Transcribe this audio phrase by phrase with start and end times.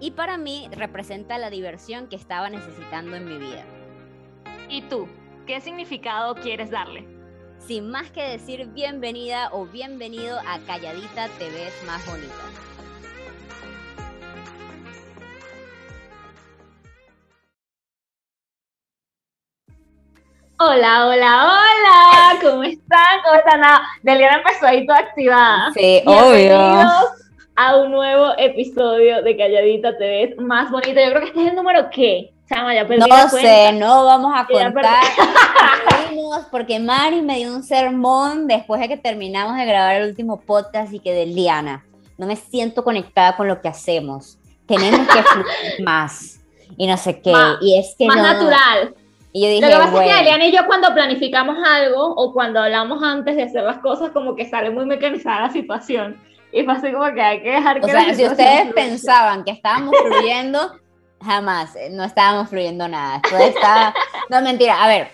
[0.00, 3.64] Y para mí representa la diversión que estaba necesitando en mi vida.
[4.68, 5.08] ¿Y tú?
[5.46, 7.06] ¿Qué significado quieres darle?
[7.58, 12.34] Sin más que decir bienvenida o bienvenido a Calladita Te ves más bonita.
[20.58, 23.22] Hola, hola, hola, ¿cómo están?
[23.22, 23.64] ¿Cómo están?
[23.64, 25.72] Ah, Deliana empezó ahí toda activada.
[25.74, 27.23] Sí, Bienvenidos
[27.56, 31.02] a un nuevo episodio de Calladita te ves más bonita.
[31.04, 32.32] Yo creo que este es el número ¿qué?
[32.48, 33.38] Chama, ya perdí la No cuenta.
[33.48, 35.02] sé, no vamos a Ya contar.
[36.50, 40.92] Porque Mari me dio un sermón después de que terminamos de grabar el último podcast
[40.92, 41.84] y que de Liana.
[42.18, 44.38] No me siento conectada con lo que hacemos.
[44.66, 45.46] Tenemos que fluir
[45.84, 46.40] más.
[46.76, 47.32] Y no sé qué.
[47.32, 48.22] Más- y es que Más no.
[48.22, 48.94] natural.
[49.32, 52.14] Y yo dije, Lo que pasa es bueno, que Eliana y yo cuando planificamos algo
[52.14, 56.20] o cuando hablamos antes de hacer las cosas, como que sale muy mecanizada la situación.
[56.56, 58.74] Y fue así como que hay que dejar que o sea, si ustedes fluya.
[58.74, 60.78] pensaban que estábamos fluyendo,
[61.20, 63.20] jamás, eh, no estábamos fluyendo nada.
[63.28, 63.92] Todo estaba...
[64.30, 64.82] No, mentira.
[64.82, 65.08] A ver,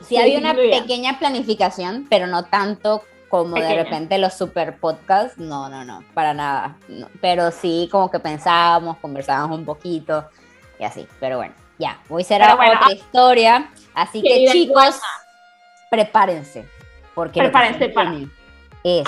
[0.00, 0.80] sí Sí, había una fluía.
[0.80, 3.82] pequeña planificación, pero no tanto como de Pequeña.
[3.84, 5.38] repente los super podcasts.
[5.38, 6.76] No, no, no, para nada.
[6.88, 10.28] No, Pero sí como que pensábamos, conversábamos un poquito
[10.80, 11.06] y así.
[11.20, 13.70] Pero bueno, ya, hoy será bueno, otra historia.
[13.94, 15.00] Así que chicos,
[15.90, 16.66] prepárense.
[17.14, 18.12] Porque Prepárense se para-
[18.84, 19.04] es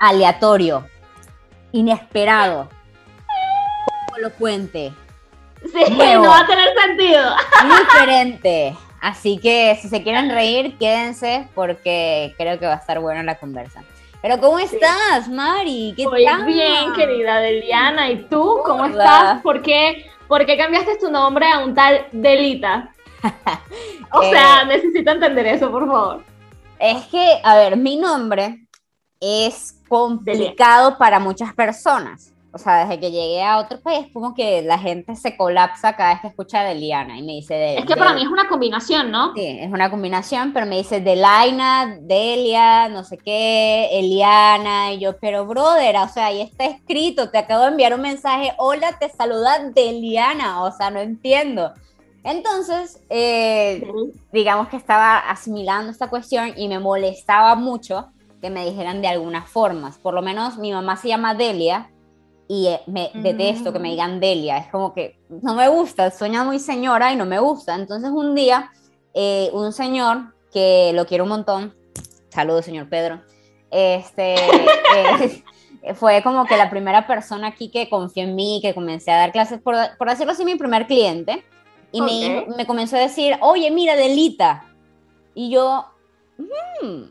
[0.00, 0.86] aleatorio,
[1.72, 2.68] inesperado,
[4.06, 4.92] poco elocuente,
[5.62, 6.24] Sí, Nuevo.
[6.24, 7.22] no va a tener sentido.
[7.78, 8.74] diferente.
[9.02, 13.34] Así que si se quieren reír, quédense porque creo que va a estar buena la
[13.38, 13.82] conversa.
[14.22, 15.92] Pero ¿cómo estás, Mari?
[15.96, 16.44] ¿Qué Muy tal?
[16.46, 18.10] bien, querida Deliana.
[18.10, 18.90] ¿Y tú cómo Hola.
[19.04, 19.42] estás?
[19.42, 22.90] ¿Por qué, por qué cambiaste tu nombre a un tal Delita?
[24.12, 24.30] O Eh.
[24.30, 26.24] sea, necesito entender eso, por favor.
[26.78, 28.66] Es que, a ver, mi nombre
[29.20, 32.32] es complicado para muchas personas.
[32.52, 36.14] O sea, desde que llegué a otro país, como que la gente se colapsa cada
[36.14, 37.76] vez que escucha de Liana y me dice de.
[37.78, 39.32] Es que de- para mí es una combinación, ¿no?
[39.36, 45.16] Sí, es una combinación, pero me dice Delaina, Delia, no sé qué, Eliana, y yo,
[45.20, 49.08] pero brother, o sea, ahí está escrito, te acabo de enviar un mensaje, hola, te
[49.10, 51.72] saluda Deliana, o sea, no entiendo.
[52.24, 53.80] Entonces, eh,
[54.32, 58.08] digamos que estaba asimilando esta cuestión y me molestaba mucho
[58.40, 59.98] que me dijeran de algunas formas.
[59.98, 61.90] Por lo menos mi mamá se llama Delia
[62.48, 63.22] y eh, me Mm.
[63.22, 64.58] detesto que me digan Delia.
[64.58, 67.74] Es como que no me gusta, sueña muy señora y no me gusta.
[67.74, 68.70] Entonces un día,
[69.14, 71.74] eh, un señor que lo quiero un montón,
[72.30, 73.20] saludos señor Pedro,
[73.70, 74.34] este,
[74.96, 79.16] eh, fue como que la primera persona aquí que confió en mí, que comencé a
[79.18, 81.44] dar clases, por, por decirlo así, mi primer cliente.
[81.92, 84.64] Y me, me comenzó a decir, oye, mira, Delita.
[85.34, 85.86] Y yo,
[86.38, 87.02] "Hmm,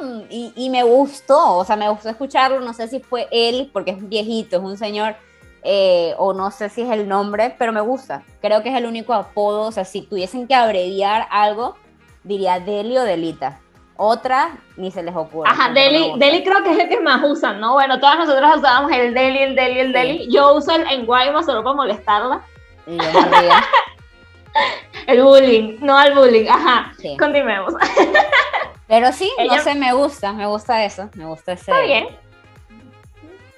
[0.00, 2.60] hmm", y, y me gustó, o sea, me gustó escucharlo.
[2.60, 5.14] No sé si fue él, porque es viejito, es un señor,
[5.62, 8.22] eh, o no sé si es el nombre, pero me gusta.
[8.40, 11.76] Creo que es el único apodo, o sea, si tuviesen que abreviar algo,
[12.24, 13.60] diría Deli o Delita.
[14.00, 15.50] Otra, ni se les ocurre.
[15.50, 16.12] Ajá, Deli.
[16.18, 17.72] Deli creo que es el que más usan, ¿no?
[17.72, 19.92] Bueno, todas nosotras usábamos el Deli, el Deli, el Sí.
[19.92, 20.28] Deli.
[20.32, 22.40] Yo uso el en Guaymas solo para molestarla.
[22.86, 23.64] Y yo me ría.
[25.06, 26.48] El bullying, no al bullying.
[26.48, 27.16] Ajá, Sí.
[27.18, 27.74] continuemos.
[28.88, 31.70] Pero sí, Ella- no sé, me gusta, me gusta eso, me gusta ese...
[31.70, 32.08] Está bien.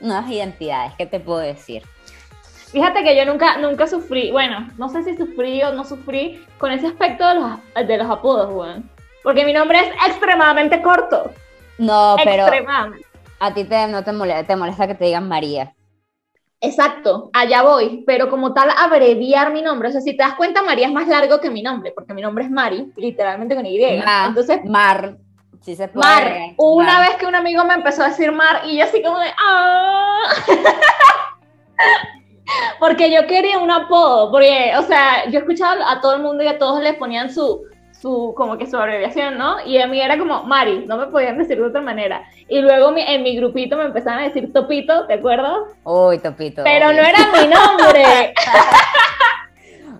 [0.00, 1.82] Nuevas identidades, ¿qué te puedo decir?
[2.72, 6.72] Fíjate que yo nunca, nunca sufrí, bueno, no sé si sufrí o no sufrí con
[6.72, 8.88] ese aspecto de los, de los apodos, weón.
[9.22, 11.32] Porque mi nombre es extremadamente corto.
[11.78, 13.06] No, pero Extremadamente.
[13.38, 15.74] a ti te, no te molesta, te molesta que te digan María.
[16.60, 18.04] Exacto, allá voy.
[18.06, 19.88] Pero como tal, abreviar mi nombre.
[19.88, 22.22] O sea, si te das cuenta, María es más largo que mi nombre, porque mi
[22.22, 23.80] nombre es Mari, literalmente con Y.
[24.04, 25.16] Ma, Entonces, Mar,
[25.60, 26.06] sí se puede.
[26.06, 29.18] Mar, una vez que un amigo me empezó a decir Mar y yo así como
[29.18, 30.22] de ¡ah!
[32.78, 36.48] porque yo quería un apodo, porque, o sea, yo escuchaba a todo el mundo y
[36.48, 37.62] a todos les ponían su,
[37.92, 39.64] su, como que su abreviación, ¿no?
[39.64, 42.22] Y a mí era como Mari, no me podían decir de otra manera.
[42.48, 45.58] Y luego mi- en mi grupito me empezaron a decir Topito, ¿te acuerdas?
[45.84, 46.64] Uy, Topito.
[46.64, 47.02] Pero obvio.
[47.02, 48.34] no era mi nombre.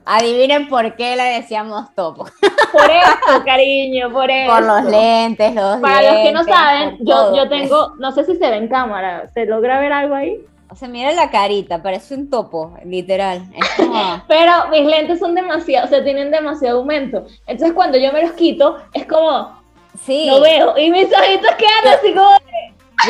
[0.05, 2.25] Adivinen por qué le decíamos Topo.
[2.73, 4.53] Por eso, cariño, por eso.
[4.53, 8.37] Por los lentes, los Para los que no saben, yo, yo tengo, no sé si
[8.37, 10.37] se ve en cámara, ¿se logra ver algo ahí?
[10.71, 13.43] O sea, mira la carita, parece un topo, literal.
[13.77, 14.23] Como...
[14.29, 17.27] Pero mis lentes son demasiado, o sea, tienen demasiado aumento.
[17.49, 19.59] Entonces cuando yo me los quito, es como,
[20.05, 20.27] Sí.
[20.29, 20.79] no veo.
[20.79, 22.31] Y mis ojitos quedan así como...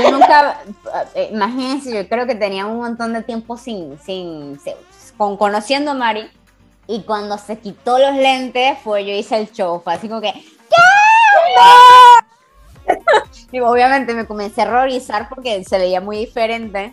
[0.02, 0.60] Yo nunca,
[1.14, 4.76] eh, imagínense, yo creo que tenía un montón de tiempo sin, sin, se-
[5.18, 6.30] con conociendo a Mari.
[6.90, 9.80] Y cuando se quitó los lentes, fue yo hice el show.
[9.80, 10.42] Fue así como que, ¿qué?
[13.52, 16.92] Y obviamente me comencé a horrorizar porque se veía muy diferente.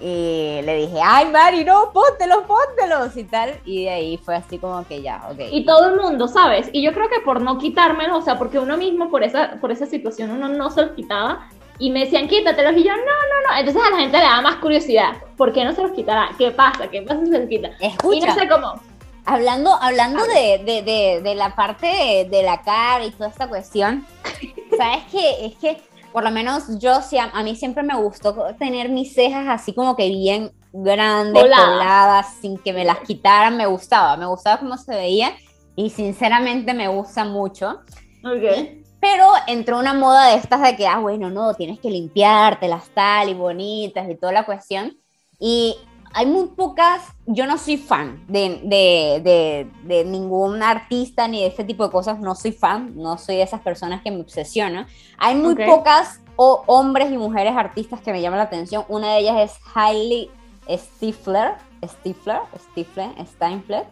[0.00, 3.60] Y le dije, ay, Mari, no, póntelos, póntelos y tal.
[3.66, 5.40] Y de ahí fue así como que ya, ok.
[5.50, 6.70] Y todo el mundo, ¿sabes?
[6.72, 9.70] Y yo creo que por no quitármelo, o sea, porque uno mismo por esa, por
[9.70, 11.48] esa situación uno no se los quitaba.
[11.78, 12.76] Y me decían, quítatelos.
[12.76, 13.58] Y yo, no, no, no.
[13.58, 15.12] Entonces a la gente le da más curiosidad.
[15.36, 16.30] ¿Por qué no se los quitará?
[16.38, 16.88] ¿Qué pasa?
[16.88, 17.70] ¿Qué pasa si se los quita?
[17.80, 18.26] Y Escucha.
[18.26, 18.93] no sé cómo.
[19.26, 24.06] Hablando, hablando de, de, de, de la parte de, la cara y toda esta cuestión,
[24.76, 25.46] ¿sabes qué?
[25.46, 25.82] Es que
[26.12, 29.72] por lo menos yo, sí, a, a mí siempre me gustó tener mis cejas así
[29.74, 31.66] como que bien grandes, Coladas.
[31.66, 35.32] coladas, sin que me las quitaran, me gustaba, me gustaba cómo se veía
[35.76, 37.80] y sinceramente me gusta mucho.
[38.24, 38.84] Ok.
[39.00, 43.28] Pero entró una moda de estas de que, ah, bueno, no, tienes que limpiártelas tal
[43.28, 44.96] y bonitas y toda la cuestión.
[45.38, 45.76] Y
[46.14, 51.48] hay muy pocas, yo no soy fan de, de, de, de ningún artista ni de
[51.48, 54.86] este tipo de cosas, no soy fan, no soy de esas personas que me obsesionan.
[55.18, 55.60] Hay muy Ok.
[55.66, 58.84] pocas o- hombres y mujeres artistas que me llaman la atención.
[58.88, 60.30] Una de ellas es Hailey
[60.70, 62.40] Stifler, Stifler,
[62.70, 63.84] Stifler, Steinfeld.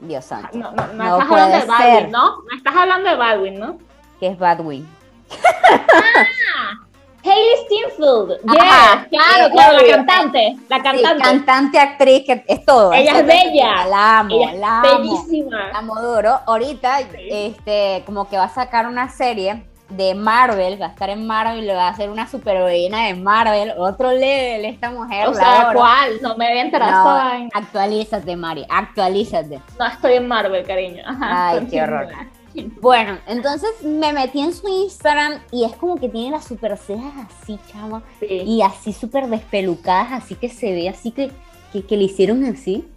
[0.00, 0.50] Dios santo.
[0.58, 2.10] No, no, no, No estás hablando de Baldwin.
[2.12, 2.42] ¿no?
[2.42, 3.78] No estás hablando de Baldwin, ¿no?
[4.20, 4.86] que es Badwin.
[7.26, 8.40] Hailey Steinfeld.
[8.52, 10.56] Yeah, Ajá, claro, claro, la cantante.
[10.68, 11.22] La Sí, cantante.
[11.22, 12.92] cantante, actriz, que es todo.
[12.92, 13.86] Ella es bella.
[13.86, 14.98] La amo, Ella la amo.
[15.00, 15.68] bellísima.
[15.72, 16.40] La amo duro.
[16.46, 21.26] Ahorita, este, como que va a sacar una serie de Marvel, va a estar en
[21.28, 25.28] Marvel, le va a hacer una superheroína de Marvel, otro level esta mujer.
[25.28, 25.70] O sea.
[25.72, 26.20] ¿cuál?
[26.22, 27.04] No me había enterado
[27.38, 29.60] No, actualízate, Mari, actualízate.
[29.78, 31.02] No estoy en Marvel, cariño.
[31.06, 32.08] Ajá, Ay, qué horror.
[32.80, 37.12] Bueno, entonces me metí en su Instagram y es como que tiene las super cejas
[37.42, 38.02] así, chama.
[38.20, 38.26] Sí.
[38.28, 41.30] y así súper despelucadas, así que se ve así que,
[41.72, 42.88] que, que le hicieron así,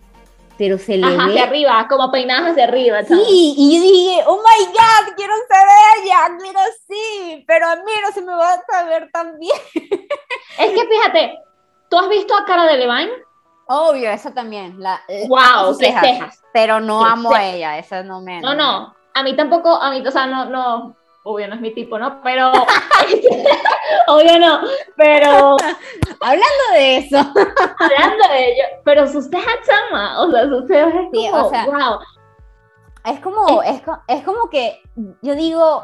[0.57, 1.31] pero se le Ajá, ve.
[1.33, 3.03] hacia arriba, como peinadas hacia arriba.
[3.06, 3.21] chamo.
[3.25, 5.67] Sí, y yo dije, oh my god, quiero ser
[6.03, 9.57] ella, quiero sí, pero a mí no se me va a saber tan bien.
[10.59, 11.38] Es que fíjate,
[11.89, 13.11] ¿tú has visto a Cara de Levine?
[13.69, 14.75] Obvio, esa también.
[14.79, 16.41] La, eh, Wow, sus qué cejas.
[16.51, 17.53] Pero no amo a cejas.
[17.56, 18.41] ella, esa no me.
[18.41, 21.74] No, no, a mí tampoco, a mí, o sea, no, no, obvio no es mi
[21.74, 22.21] tipo, ¿no?
[22.24, 22.51] Pero,
[24.07, 24.62] obvio no,
[24.95, 25.57] pero
[26.21, 31.30] Hablando de eso, hablando de ello, pero sus cejas chama, o sea, cejas es Sí,
[31.31, 32.00] como, o sea, wow.
[33.13, 34.81] es como, es, co- es como que
[35.21, 35.83] yo digo,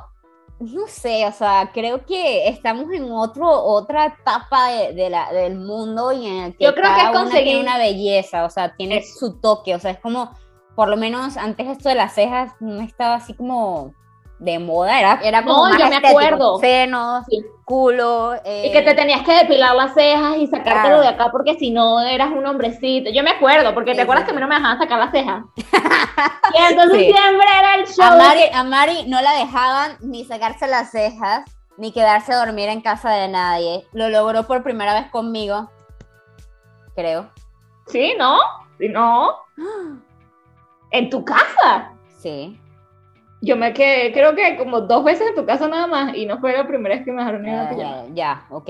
[0.60, 5.56] no sé, o sea, creo que estamos en otro, otra etapa de, de la, del
[5.56, 8.50] mundo y en el que Yo creo que cada es una tiene una belleza, o
[8.50, 10.32] sea, tiene su toque, o sea, es como,
[10.76, 13.94] por lo menos antes esto de las cejas no estaba así como
[14.40, 16.58] de moda, era, era como No, más yo me estético, acuerdo.
[16.60, 17.46] senos, Sí.
[17.64, 21.02] culo, eh, Y que te tenías que depilar las cejas y sacártelo Claro.
[21.02, 23.10] de acá porque si no eras un hombrecito.
[23.12, 25.00] Yo me acuerdo, porque Sí, te acuerdas sí, que a mí no me dejaban sacar
[25.00, 25.44] las cejas.
[26.54, 28.06] y entonces siempre era el show.
[28.06, 31.46] A Mari, que- a Mari no la dejaban ni sacarse las cejas,
[31.78, 33.88] ni quedarse a dormir en casa de nadie.
[33.94, 35.72] Lo logró por primera vez conmigo,
[36.94, 37.30] creo.
[37.88, 38.38] Sí, ¿no?
[38.80, 39.34] Sí, no.
[40.92, 41.92] En tu casa.
[42.20, 42.60] Sí.
[43.42, 46.40] Yo me quedé, creo que como dos veces en tu casa nada más, y no
[46.40, 47.72] fue la primera vez que me dejaron ir a.
[47.72, 48.70] Eh, ya, ok.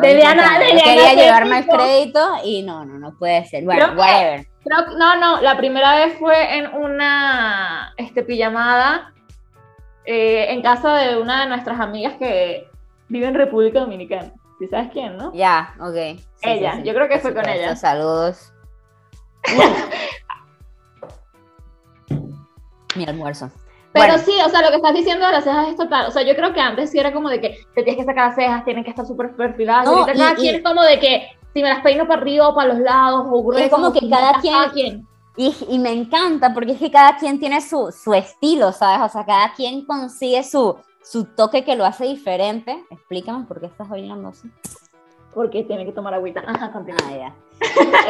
[0.00, 3.64] Deliana quería llevarme el crédito y no, no, no puede ser.
[3.64, 4.46] Bueno, Creo que- whatever.
[4.64, 9.12] Creo que- no, no, la primera vez fue en una este, pijamada
[10.04, 12.68] eh, en casa de una de nuestras amigas que
[13.08, 14.32] vive en República Dominicana.
[14.58, 15.32] ¿Sí sabes quién, no?
[15.34, 15.94] Ya, ok.
[16.16, 17.74] Sí, Ella, sí, yo creo que fue con ella.
[17.74, 18.52] Saludos.
[22.96, 23.50] Mi almuerzo.
[23.92, 24.22] Pero Bueno.
[24.24, 26.06] sí, o sea, lo que estás diciendo de las cejas es total.
[26.06, 28.28] O sea, yo creo que antes sí era como de que te tienes que sacar
[28.28, 29.84] las cejas, tienen que estar súper perfiladas.
[29.84, 32.48] No, y- cada y- quien es como de que si me las peino para arriba
[32.48, 33.70] o para los lados o gruesas.
[33.70, 35.06] como o que cada quien- quien.
[35.36, 39.00] Y, y me encanta porque es que cada quien tiene su, su estilo, ¿sabes?
[39.10, 42.84] O sea, cada quien consigue su, su toque que lo hace diferente.
[42.90, 44.50] Explícame por qué estás bailando así.
[45.34, 46.42] Porque tiene que tomar agüita.
[46.46, 47.00] Ajá, continúa.
[47.06, 47.34] Ah, ya.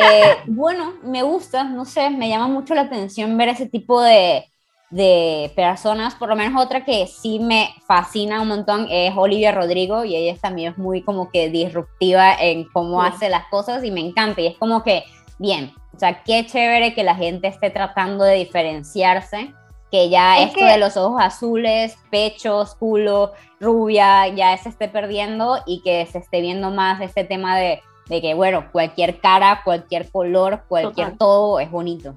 [0.01, 4.52] Eh, bueno, me gusta, no sé, me llama mucho la atención ver ese tipo de,
[4.93, 6.15] de personas.
[6.15, 10.39] Por lo menos otra que sí me fascina un montón es Olivia Rodrigo y ella
[10.41, 13.09] también es muy como que disruptiva en cómo Sí.
[13.11, 14.41] hace las cosas y me encanta.
[14.43, 15.03] Y es como que,
[15.39, 19.53] bien, o sea, qué chévere que la gente esté tratando de diferenciarse
[19.91, 24.89] que ya Es esto que- de los ojos azules, pechos, culo, rubia, ya se esté
[24.89, 29.61] perdiendo y que se esté viendo más este tema de, de que, bueno, cualquier cara,
[29.65, 31.19] cualquier color, cualquier Total.
[31.19, 32.15] todo es bonito.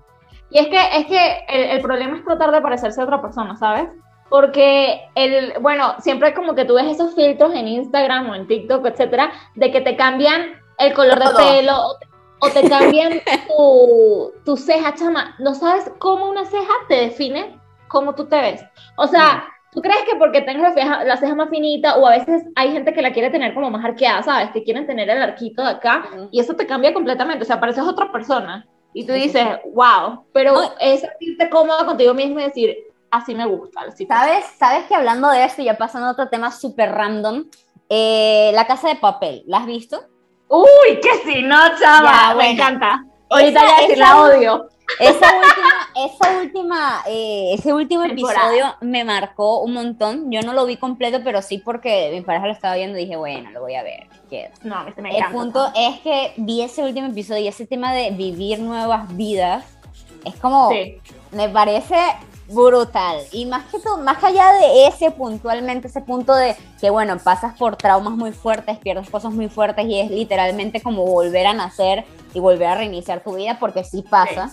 [0.50, 3.56] Y es que, es que el, el problema es tratar de parecerse a otra persona,
[3.56, 3.90] ¿sabes?
[4.30, 8.86] Porque, el, bueno, siempre como que tú ves esos filtros en Instagram o en TikTok,
[8.86, 11.96] etcétera, de que te cambian el color de pelo
[12.40, 13.14] o te, cambian
[13.48, 15.36] tu, tu ceja, chama.
[15.40, 18.66] ¿No sabes cómo una ceja te define cómo tú te ves?
[18.98, 22.18] O sea, ¿tú crees que porque tengas la ceja, la ceja más finita o a
[22.18, 24.50] veces hay gente que la quiere tener como más arqueada, ¿sabes?
[24.52, 26.30] Que quieren tener el arquito de acá Ujú.
[26.32, 28.66] y eso te cambia completamente, o sea, pareces otra persona.
[28.98, 32.78] Y tú dices, wow, pero es sentirte cómoda contigo mismo y decir,
[33.12, 33.82] así me gusta.
[33.82, 34.46] Así ¿Sabes?
[34.58, 37.44] ¿Sabes que hablando de esto, ya pasando a otro tema súper random,
[37.90, 40.02] eh, la casa de papel, ¿la has visto?
[40.48, 42.52] Uy, que sí, no, chava, Ya, me bueno.
[42.52, 43.04] encanta.
[43.30, 44.70] Ahorita Esa- ya decir, esa- la odio.
[45.00, 48.48] Esa última, esa última, eh, ese último Temporada.
[48.50, 50.32] episodio me marcó un montón.
[50.32, 53.16] Yo no lo vi completo, pero sí porque mi pareja lo estaba viendo y dije,
[53.18, 54.08] bueno, lo voy a ver.
[54.30, 54.54] quiero.
[54.64, 55.32] No, me El encanta.
[55.38, 59.66] punto es que vi ese último episodio y ese tema de vivir nuevas vidas
[60.24, 61.00] es como, Sí.
[61.32, 61.96] me parece
[62.48, 63.18] brutal.
[63.32, 67.58] Y más que todo, más allá de ese puntualmente, ese punto de que, bueno, pasas
[67.58, 72.06] por traumas muy fuertes, pierdes cosas muy fuertes y es literalmente como volver a nacer
[72.34, 74.52] y volver a reiniciar tu vida, porque sí pasa.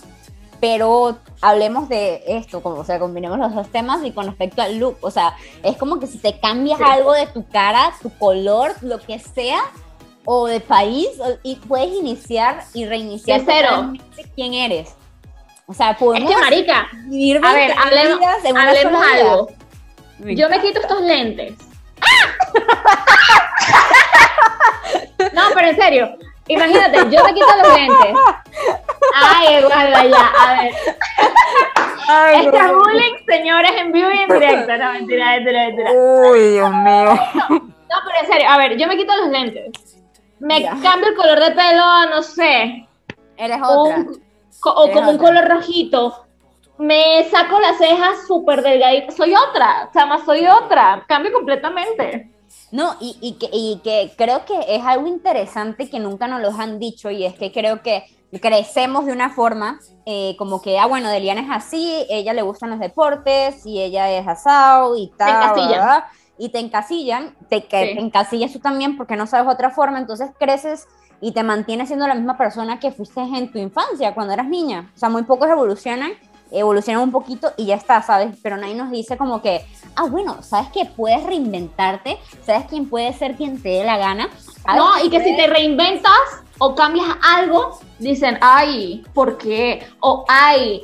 [0.62, 4.78] Pero hablemos de esto, como, o sea, combinemos los dos temas y con respecto al
[4.78, 6.85] look, o sea, es como que si te cambias Sí.
[6.88, 9.59] algo de tu cara, tu color, lo que sea,
[10.25, 13.42] o de país, o- y puedes iniciar y reiniciar
[14.37, 14.95] quién eres.
[15.66, 18.21] O sea, Es podemos que, marica, vivir a ver, 20 hablemos,
[18.57, 19.49] hablemos algo.
[20.21, 21.54] Yo me quito estos lentes.
[25.33, 26.16] No, pero en serio,
[26.49, 28.15] imagínate, yo me quito los lentes.
[29.15, 30.73] Ay, Eduardo, ya, a ver.
[32.35, 34.77] Este es bullying, señores, en vivo y en directo.
[34.77, 35.91] No, mentira, mentira, mentira.
[35.93, 37.15] Uy, Dios mío.
[37.35, 39.71] No, pero en serio, a ver, yo me quito los lentes.
[40.41, 40.77] Me Ya.
[40.83, 42.89] cambio el color de pelo no sé,
[43.37, 43.97] Eres otra.
[43.99, 44.23] un-
[44.65, 46.27] o Eres como un color rojito.
[46.79, 49.15] Me saco las cejas súper delgaditas.
[49.15, 51.05] Soy otra, chama, soy otra.
[51.07, 52.31] Cambio completamente.
[52.71, 56.50] No, y, y, que, y que creo que es algo interesante que nunca nos lo
[56.59, 58.04] han dicho y es que creo que
[58.40, 62.71] crecemos de una forma eh, como que, ah, bueno, Deliana es así, ella le gustan
[62.71, 65.54] los deportes y ella es asado y tal.
[65.68, 66.04] ¿verdad?
[66.38, 67.66] Y te encasillan, te, Sí.
[67.68, 70.88] te encasillas tú también porque no sabes otra forma, entonces creces
[71.21, 74.90] y te mantienes siendo la misma persona que fuiste en tu infancia, cuando eras niña.
[74.97, 76.12] O sea, muy pocos evolucionan,
[76.52, 78.37] evolucionan un poquito y ya está, ¿sabes?
[78.42, 79.64] Pero nadie nos dice como que,
[79.97, 82.18] ah, bueno, ¿sabes que puedes reinventarte?
[82.44, 84.28] ¿Sabes quién puede ser quien te dé la gana?
[84.62, 86.12] ¿Sabes No, y que si te reinventas
[86.59, 89.87] o cambias algo, dicen, ay, ¿por qué?
[90.00, 90.82] O ay,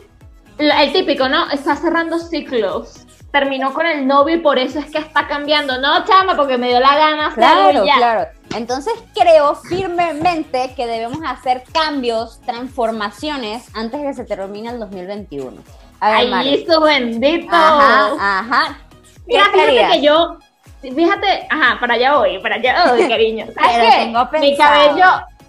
[0.59, 1.49] el típico, ¿no?
[1.51, 3.07] Está cerrando ciclos.
[3.33, 5.79] Terminó con el novio y por eso es que está cambiando.
[5.81, 7.97] No, chama, porque me dio la gana Claro, ya.
[7.97, 8.29] claro.
[8.57, 15.61] Entonces creo firmemente que debemos hacer cambios, transformaciones antes de que se termine el 2021.
[16.01, 16.55] A ver, Ay, Mari.
[16.55, 17.55] eso bendito.
[17.55, 18.79] Ajá, ajá.
[19.27, 20.39] ¿Qué Mira, fíjate que yo,
[20.81, 23.47] fíjate, ajá, para allá voy, para allá voy, cariño.
[23.55, 23.91] ¿Sabes qué?
[24.05, 25.05] tengo Mi cabello,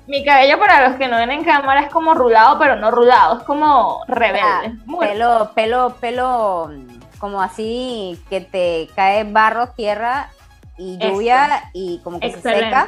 [0.07, 3.37] mi cabello para los que no ven en cámara es como rulado, pero no rulado,
[3.37, 4.41] es como rebelde.
[4.43, 6.71] Ah, pelo, pelo, pelo,
[7.19, 10.29] como así que te cae barro, tierra
[10.77, 12.87] y lluvia y como que se seca.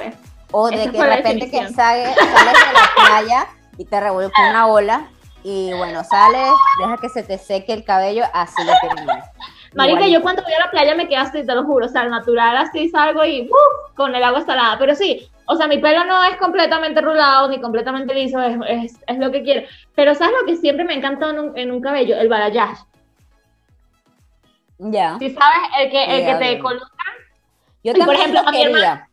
[0.51, 1.73] O de Esa que de repente que definición.
[1.73, 3.47] sales de la playa
[3.77, 5.07] y te revuelca una ola
[5.43, 9.29] y bueno, sales, deja que se te seque el cabello, así lo terminas.
[9.73, 12.01] Marica, yo cuando voy a la playa me quedo así, te lo juro, o sea,
[12.01, 13.95] al natural así salgo y ¡uf!
[13.95, 14.77] con el agua salada.
[14.77, 18.99] Pero sí, o sea, mi pelo no es completamente rulado ni completamente liso, es, es,
[19.07, 19.67] es lo que quiero.
[19.95, 22.17] Pero ¿sabes lo que siempre me ha encantado en un, en un cabello?
[22.17, 22.83] El balayage.
[24.83, 25.17] Ya.
[25.19, 26.87] Si sabes, el que, el que te coloca.
[27.83, 29.07] Yo Y, por también ejemplo, lo a mi quería.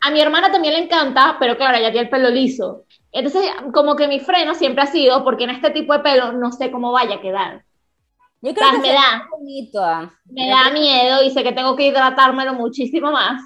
[0.00, 2.84] A mi hermana también le encanta, pero claro, ella tiene el pelo liso.
[3.12, 6.52] Entonces, como que mi freno siempre ha sido, porque en este tipo de pelo no
[6.52, 7.64] sé cómo vaya a quedar.
[8.42, 9.82] Yo creo que me da, bonito.
[9.82, 10.10] ah.
[10.26, 13.40] me da miedo y sé que tengo que hidratármelo muchísimo más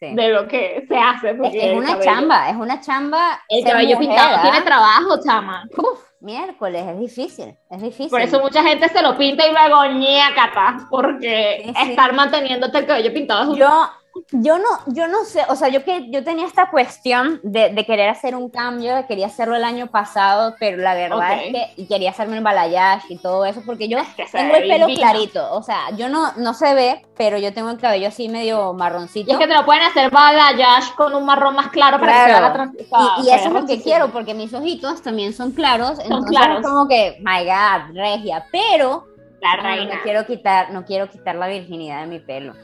[0.00, 0.12] sí.
[0.14, 1.30] de lo que se hace.
[1.30, 3.40] Es es una chamba, es una chamba.
[3.48, 4.42] El cabello mujer, pintado ¿ah?
[4.42, 5.64] tiene trabajo, chama.
[5.76, 8.10] Uf, miércoles, es difícil, es difícil.
[8.10, 11.90] Por eso mucha gente se lo pinta y luego ñacata, porque Sí, sí.
[11.90, 13.56] estar manteniéndote el cabello pintado es un...
[13.56, 13.90] Yo,
[14.32, 17.86] yo no, yo no sé, o sea, yo que yo tenía esta cuestión de, de
[17.86, 21.54] querer hacer un cambio, quería hacerlo el año pasado, pero la verdad Ok.
[21.54, 24.66] es que quería hacerme el balayage y todo eso, porque yo que se tengo el
[24.66, 25.00] pelo divino.
[25.00, 28.72] clarito, o sea, yo no, no se ve, pero yo tengo el cabello así medio
[28.72, 29.32] Y marroncito.
[29.32, 32.26] es que te lo pueden hacer balayage con un marrón más claro para que se
[32.26, 32.52] vea la
[32.96, 36.30] Y, y se eso es lo que quiero, porque mis ojitos también son claros, entonces
[36.30, 36.60] claros.
[36.60, 39.06] es como que, my God, regia, pero
[39.40, 39.94] La No, reina.
[39.96, 42.54] no quiero quitar, no quiero quitar la virginidad de mi pelo.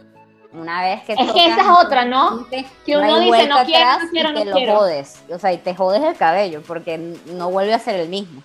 [0.57, 2.47] Una vez que Es que esa es otra, ¿no?
[2.49, 5.23] Que no uno dice, no quiero, no quiero, no te lo jodes.
[5.31, 6.97] O sea, y te jodes el cabello porque
[7.27, 8.43] no vuelve a ser el mismo.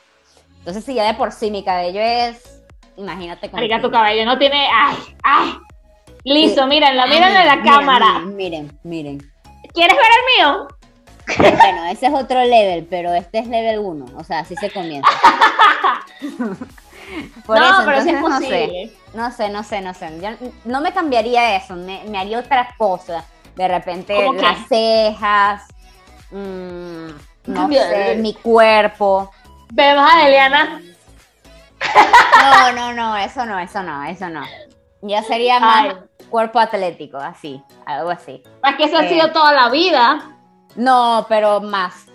[0.59, 2.61] Entonces, si ya de por sí mi cabello es,
[2.97, 4.67] imagínate con Marica, tu cabello no tiene.
[4.73, 4.97] ¡Ay!
[5.23, 5.53] ¡Ay!
[6.23, 8.19] Listo, mírenlo, mírenlo en la Miren, cámara.
[8.19, 9.31] Miren, miren, miren.
[9.73, 10.67] ¿Quieres ver el mío?
[11.37, 15.09] Bueno, ese es otro level, pero este es level 1, o sea, así se comienza.
[17.45, 18.91] Por no, eso, pero sí es entonces, no sé.
[19.13, 20.19] No sé, no sé, no sé.
[20.21, 20.29] Yo
[20.65, 23.25] no me cambiaría eso, me, me haría otra cosa.
[23.55, 25.63] De repente las cejas,
[26.31, 27.07] mm,
[27.47, 29.29] no sé, mi cuerpo.
[29.73, 30.81] Vemos a Eliana.
[32.39, 34.43] No, no, no, eso no, eso no, eso no.
[35.01, 36.25] Ya sería más Ay.
[36.29, 38.43] cuerpo atlético, así, algo así.
[38.63, 39.09] Es que eso ha Eh.
[39.09, 40.37] sido toda la vida.
[40.75, 42.05] No, pero más,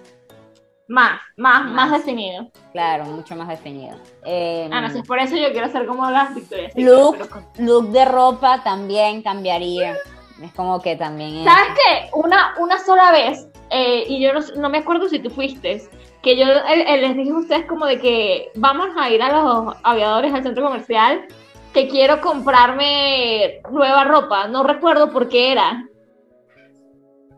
[0.88, 1.92] Más, más, más Más.
[1.92, 2.48] definido.
[2.72, 3.96] claro, mucho más definido.
[4.24, 7.88] Eh, Ah, no sé, por eso yo quiero ser como las Victoria's Look, con- look
[7.90, 9.96] de ropa también cambiaría.
[10.42, 12.10] Es como que también es- ¿Sabes qué?
[12.14, 15.82] Una, una sola vez, eh, y yo no, no me acuerdo si tú fuiste,
[16.22, 19.32] que yo eh, eh, les dije a ustedes como de que vamos a ir a
[19.32, 21.24] los aviadores al centro comercial,
[21.72, 24.46] que quiero comprarme nueva ropa.
[24.46, 25.84] No recuerdo por qué era.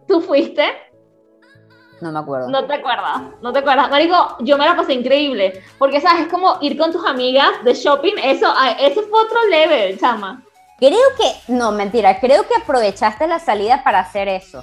[0.07, 0.65] ¿Tú fuiste?
[2.01, 2.49] No me acuerdo.
[2.49, 3.91] No te acuerdas, no te acuerdas.
[3.91, 5.63] Marico, yo me la pasé increíble.
[5.79, 6.23] Porque, ¿sabes?
[6.23, 8.15] Es como ir con tus amigas de shopping.
[8.23, 10.43] Eso, ah, ese fue otro level, chama.
[10.79, 14.63] Creo que, no, mentira, creo que aprovechaste la salida para hacer eso.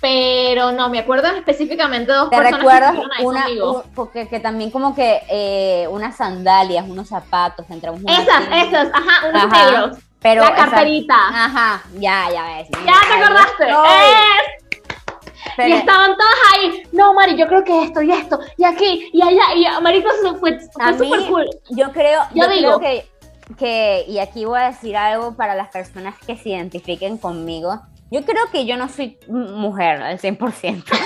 [0.00, 4.70] Pero no, me acuerdo específicamente dos ¿Te personas recuerdas que una, un- porque que también
[4.70, 9.98] como que eh, unas sandalias, unos zapatos, entramos Esas, esas, ajá, unos Ajá, negros.
[10.20, 11.14] pero la esa- carterita.
[11.16, 12.68] ajá, ya, ya ves.
[12.86, 14.67] ¿Ya te acordaste?
[15.58, 16.82] Y estaban todas ahí.
[16.92, 19.42] No, Mari, yo creo que esto y esto, y aquí, y allá.
[19.54, 20.58] Y Marico, fue, fue
[20.98, 21.46] súper cool.
[21.70, 23.08] Yo creo, Yo yo digo- creo que,
[23.58, 27.80] que, y aquí voy a decir algo para las personas que se identifiquen conmigo.
[28.10, 30.38] Yo creo que yo no soy mujer al 100%.
[30.38, 31.00] Porque,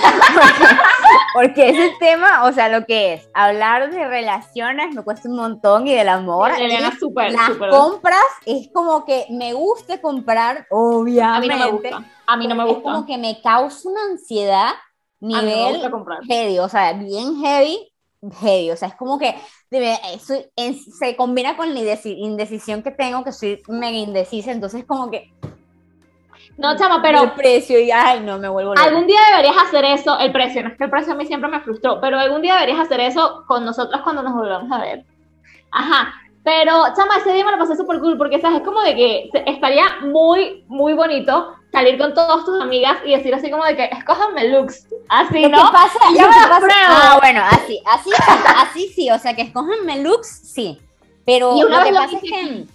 [1.33, 5.85] porque ese tema, o sea, lo que es hablar de relaciones me cuesta un montón
[5.87, 6.51] y del amor.
[6.57, 7.69] Elena, y súper, las súper.
[7.71, 11.41] compras es como que me gusta comprar, A obviamente.
[11.41, 12.05] mí no me gusta.
[12.25, 12.83] A mí no me Es gusta.
[12.83, 14.75] como que me causa una ansiedad A
[15.19, 15.81] nivel
[16.29, 17.91] heavy, o sea, bien heavy,
[18.41, 19.35] heavy, o sea, es como que
[20.13, 24.85] eso es- se combina con la indeci- indecisión que tengo, que soy mega indecisa, entonces
[24.85, 25.31] como que
[26.57, 28.85] No, chama, el pero precio y ay, no me vuelvo loca.
[28.87, 30.17] algún día deberías hacer eso.
[30.19, 32.55] El precio, no es que el precio a mí siempre me frustró, pero algún día
[32.55, 35.03] deberías hacer eso con nosotros cuando nos volvamos a ver.
[35.71, 36.13] Ajá.
[36.43, 38.59] Pero, chama, ese día me lo pasé súper cool porque, ¿sabes?
[38.59, 43.33] Es como de que estaría muy, muy bonito salir con todas tus amigas y decir
[43.33, 44.87] así como de que escójanme looks.
[45.09, 45.57] Así, Lo ¿no?
[45.65, 46.73] que pasa, Y lo yo me pasa- pruebo.
[47.01, 50.79] ah, bueno, así, así, sí, así sí, o sea, que escojanme looks, sí,
[51.25, 52.65] pero lo que lo pasa es que,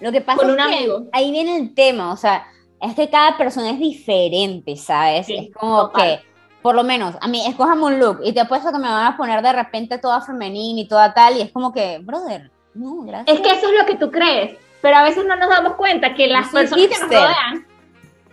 [0.00, 1.02] lo que pasa con es un que amigo.
[1.12, 2.46] ahí viene el tema, o sea,
[2.80, 5.26] es que cada persona es diferente, ¿sabes?
[5.26, 6.18] Sí, es como total.
[6.20, 6.24] que,
[6.62, 9.16] por lo menos, a mí, escójame un look y te apuesto que me van a
[9.16, 13.36] poner de repente toda femenina y toda tal, y es como que, brother, no, gracias.
[13.36, 16.14] Es que eso es lo que tú crees, pero a veces no nos damos cuenta
[16.14, 17.18] que las personas que nos hipster.
[17.20, 17.66] rodean,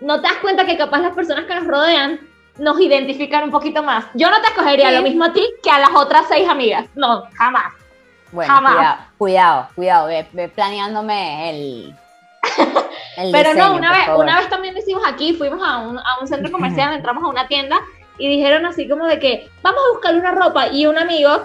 [0.01, 2.19] no te das cuenta que capaz las personas que nos rodean
[2.59, 4.05] nos identifican un poquito más.
[4.13, 4.95] Yo no te escogería Sí.
[4.95, 6.85] lo mismo a ti que a las otras seis amigas.
[6.95, 7.73] No, jamás.
[8.31, 8.73] Bueno, jamás.
[8.75, 11.95] cuidado, cuidado, cuidado, ve, ve planeándome el...
[13.17, 14.23] el Pero diseño, no, una vez, favor.
[14.25, 17.27] una vez también lo hicimos aquí, fuimos a un, a un centro comercial, entramos a
[17.27, 17.79] una tienda
[18.17, 21.43] y dijeron así como de que vamos a buscar una ropa y un amigo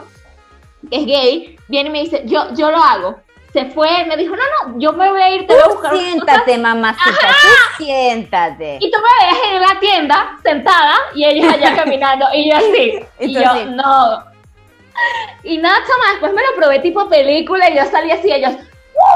[0.90, 3.20] que es gay viene y me dice, yo, yo lo hago.
[3.52, 5.92] Se fue, me dijo, no, no, yo me voy a ir, te voy a buscar
[5.92, 6.10] una cosa".
[6.14, 8.78] siéntate, mamacita, tú siéntate.
[8.80, 13.04] Y tú me veías en la tienda sentada y ellos allá caminando y yo así.
[13.20, 13.64] Y Y yo, así.
[13.66, 14.24] no.
[15.42, 18.52] Y nada, chama, después me lo probé tipo película y yo salí así, ellos,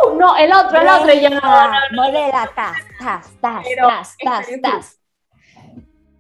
[0.07, 0.14] ¡uh!
[0.18, 1.12] No, el otro, el otro.
[1.12, 2.03] Y yo, no, no, no.
[2.03, 4.99] Morela, tas, tas, tas, Pero, tas, tas, tas.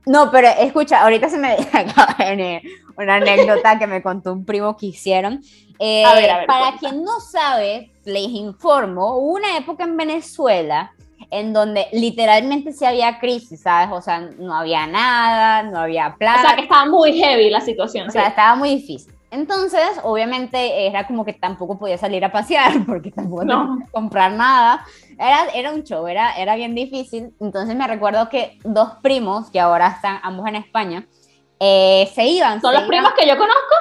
[0.06, 2.62] No, pero escucha, ahorita se me acaba de venir
[2.96, 5.42] una anécdota que me contó un primo que hicieron.
[5.78, 6.78] Eh, A ver, a ver, para cuenta.
[6.78, 10.92] quien no sabe, les informo, hubo una época en Venezuela
[11.30, 13.88] en donde literalmente sí había crisis, ¿sabes?
[13.92, 16.38] O sea, no había nada, no había plata.
[16.40, 18.06] O sea, que estaba muy heavy la situación.
[18.08, 18.18] O sí.
[18.18, 19.12] sea, estaba muy difícil.
[19.36, 23.78] Entonces, obviamente, era como que tampoco podía salir a pasear porque tampoco No.
[23.92, 24.84] comprar nada.
[25.18, 27.34] Era, era un show, era, era bien difícil.
[27.38, 31.06] Entonces, me recuerdo que dos primos, que ahora están ambos en España,
[31.60, 32.60] eh, se iban.
[32.62, 33.74] ¿Son se los primos que yo conozco?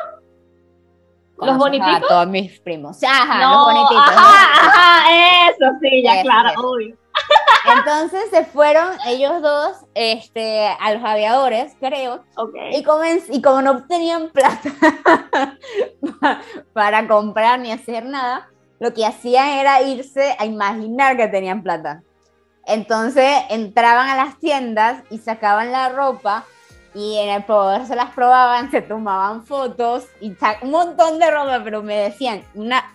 [1.38, 1.96] los boniticos?
[1.98, 3.02] A todos mis primos.
[3.04, 4.18] Ajá, no, los boniticos.
[4.18, 6.98] Ajá, ajá, eso sí, ya Eso, claro, eso.
[7.78, 12.24] Entonces, se fueron ellos dos este, a los aviadores, creo.
[12.72, 14.70] Y como, en- y como no tenían plata
[16.22, 16.42] pa-
[16.74, 18.48] para comprar ni hacer nada,
[18.80, 22.02] lo que hacían era irse a imaginar que tenían plata.
[22.68, 26.46] Entonces entraban a las tiendas y sacaban la ropa
[26.94, 31.62] y en el probador se las probaban, se tomaban fotos y un montón de ropa,
[31.64, 32.95] pero me decían una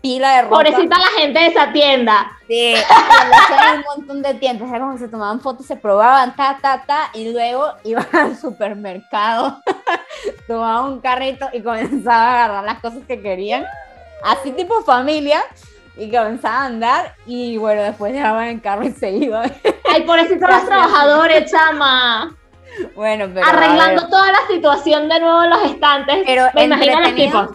[0.00, 0.56] pila de ropa.
[0.56, 2.32] Pobrecita la gente de esa tienda.
[2.46, 2.74] Sí,
[3.74, 7.10] un montón de tiendas, era como que se tomaban fotos, se probaban, ta, ta, ta,
[7.14, 9.60] y luego iban al supermercado,
[10.46, 13.64] tomaban un carrito y comenzaban a agarrar las cosas que querían,
[14.24, 15.42] así tipo familia,
[15.96, 19.52] y comenzaban a andar, y bueno, después llegaban en carro y se iban.
[19.92, 22.34] Ay, pobrecitos los trabajadores, chama.
[22.94, 23.46] Bueno, pero.
[23.46, 26.22] Arreglando toda la situación de nuevo en los estantes.
[26.24, 27.48] Pero me imagino los tipos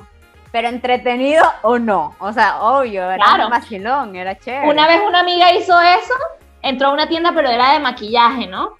[0.56, 2.16] pero entretenido o no.
[2.18, 4.70] O sea, obvio, era un vacilón, era chévere.
[4.70, 6.14] Una vez una amiga hizo eso,
[6.62, 8.78] entró a una tienda, pero era de maquillaje, ¿no?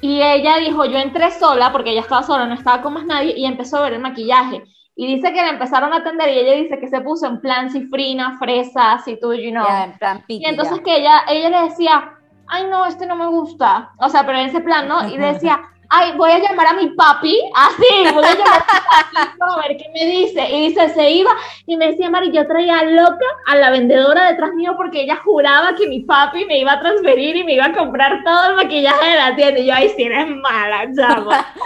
[0.00, 3.34] Y ella dijo, yo entré sola, porque ella estaba sola, no estaba con más nadie,
[3.36, 4.62] y empezó a ver el maquillaje.
[4.94, 7.72] Y dice que la empezaron a atender y ella dice que se puso en plan
[7.72, 9.66] cifrina, fresa, así tú, you know.
[9.66, 12.12] en plan y entonces que ella, ella le decía,
[12.46, 13.90] ay no, este no me gusta.
[13.98, 15.08] O sea, pero en ese plan, ¿no?
[15.08, 19.36] Y decía, ay, voy a llamar a mi papi, así, voy a llamar a mi
[19.36, 20.48] papi a ver qué me dice.
[20.48, 21.30] Y dice, se iba
[21.66, 25.74] y me decía, Mari, yo traía loca a la vendedora detrás mío porque ella juraba
[25.74, 29.10] que mi papi me iba a transferir y me iba a comprar todo el maquillaje
[29.10, 29.60] de la tienda.
[29.60, 31.46] Y yo, ay, si eres mala, chama.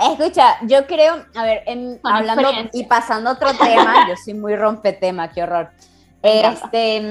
[0.00, 1.62] Escucha, yo creo, a ver,
[2.04, 5.70] hablando y pasando a otro tema, yo soy muy rompetema, qué horror.
[6.22, 7.02] Este,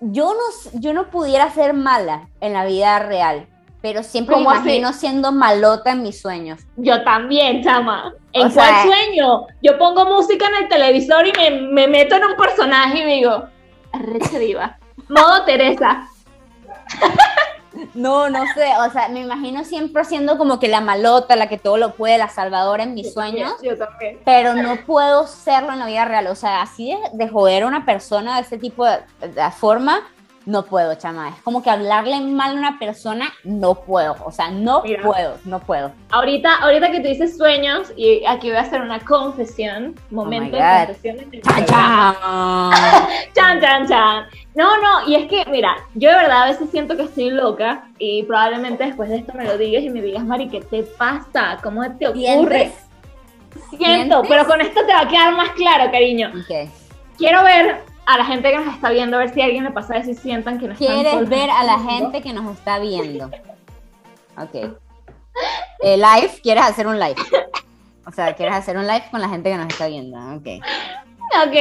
[0.00, 3.46] yo no, yo no pudiera ser mala en la vida real
[3.82, 6.60] pero siempre me imagino siendo malota en mis sueños.
[6.76, 8.12] Yo también, chama.
[8.32, 9.46] ¿En cuál sueño?
[9.62, 13.44] Yo pongo música en el televisor y me, me meto en un personaje y digo,
[13.92, 14.78] arrecha diva.
[15.08, 16.06] Modo Teresa.
[17.94, 21.58] No, no sé, o sea, me imagino siempre siendo como que la malota, la que
[21.58, 23.52] todo lo puede, la salvadora en mis sueños.
[23.62, 24.18] Yo también.
[24.24, 27.86] Pero no puedo serlo en la vida real, o sea, así de, joder a una
[27.86, 29.00] persona de ese tipo de
[29.56, 30.00] forma,
[30.46, 31.28] no puedo, chama.
[31.30, 34.16] Es como que hablarle mal a una persona, no puedo.
[34.24, 35.92] O sea, no puedo, no puedo.
[36.10, 40.62] Ahorita, ahorita que tú dices sueños, y aquí voy a hacer una confesión, momento de
[40.62, 41.30] oh confesión.
[41.42, 42.14] chan, chan.
[43.34, 44.24] chan, chan, chan.
[44.54, 47.84] No, no, y es que, mira, yo de verdad a veces siento que estoy loca,
[47.98, 51.58] y probablemente después de esto me lo digas y me digas, Mari, ¿qué te pasa?
[51.62, 52.72] ¿Cómo te ocurre?
[53.76, 56.32] Siento, pero con esto te va a quedar más claro, cariño.
[56.44, 56.70] Okay.
[57.18, 59.70] Quiero ver a la gente que nos está viendo, a ver si a alguien le
[59.70, 63.30] pasa eso y sientan que nos ¿Quieres ver a la gente que nos está viendo?
[64.36, 64.54] Ok.
[65.82, 67.16] Eh, live, ¿quieres hacer un live?
[68.06, 70.18] O sea, ¿quieres hacer un live con la gente que nos está viendo?
[70.34, 70.64] Ok.
[71.46, 71.54] Ok,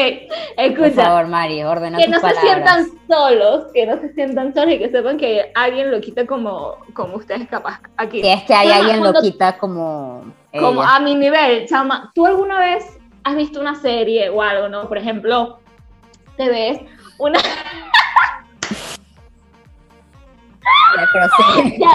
[0.57, 0.89] escucha.
[0.89, 4.79] Por favor, Mari, ordena Que no se sientan solos, que no se sientan solos y
[4.79, 8.21] que sepan que alguien lo quita como, como ustedes capaz aquí.
[8.21, 10.23] Que es que hay alguien lo quita como...
[10.57, 12.11] Como a mi nivel, chama.
[12.15, 14.87] ¿Tú alguna vez has visto una serie o algo, no?
[14.87, 15.59] Por ejemplo,
[16.39, 16.79] te ves
[17.17, 17.37] una...
[21.77, 21.93] ya,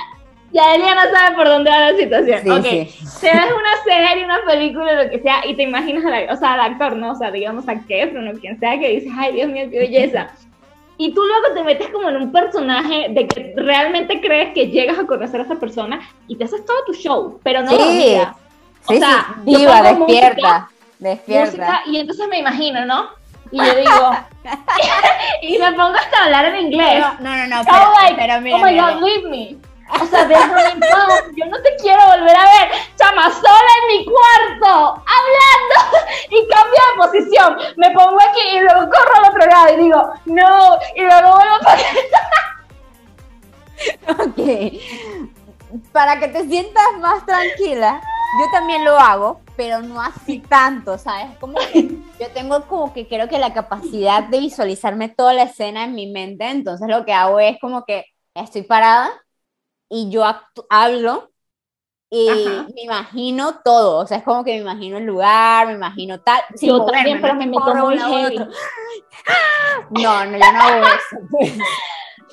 [0.52, 2.50] ya ella no sabe por dónde va la situación.
[2.50, 6.52] ok, te ves una serie, una película, lo que sea, y te imaginas, o sea,
[6.52, 7.12] al actor, ¿no?
[7.12, 10.28] O sea, digamos a Kefron o quien sea que dices, ay, Dios mío, qué belleza.
[10.98, 14.98] Y tú luego te metes como en un personaje de que realmente crees que llegas
[14.98, 18.16] a conocer a esa persona y te haces todo tu show, pero no sí.
[18.16, 18.36] lo
[18.94, 21.80] O sea, viva, despierta, despierta.
[21.86, 23.23] y entonces me imagino, ¿no?
[23.54, 24.10] Y yo digo,
[25.42, 27.04] y me pongo hasta hablar en inglés.
[27.20, 29.56] No, no, no, pero, like, pero mira, Oh my God, leave me.
[30.00, 34.04] O sea, en paz, yo no te quiero volver a ver, chama, sola en mi
[34.06, 35.76] cuarto, hablando,
[36.30, 37.56] y cambio de posición.
[37.76, 41.54] Me pongo aquí y luego corro al otro lado y digo, no, y luego vuelvo
[41.54, 41.76] a
[44.24, 44.40] Ok.
[45.92, 48.00] Para que te sientas más tranquila,
[48.40, 51.36] yo también lo hago, pero no así tanto, ¿sabes?
[51.38, 51.88] Como que
[52.20, 56.10] yo tengo como que creo que la capacidad de visualizarme toda la escena en mi
[56.10, 59.10] mente, entonces lo que hago es como que estoy parada
[59.88, 60.24] y yo
[60.70, 61.30] hablo
[62.10, 62.28] y
[62.74, 66.42] me imagino todo, o sea, es como que me imagino el lugar, me imagino tal.
[66.60, 68.38] yo también, pero me meto muy heavy.
[69.90, 71.54] No, no, yo no hago eso.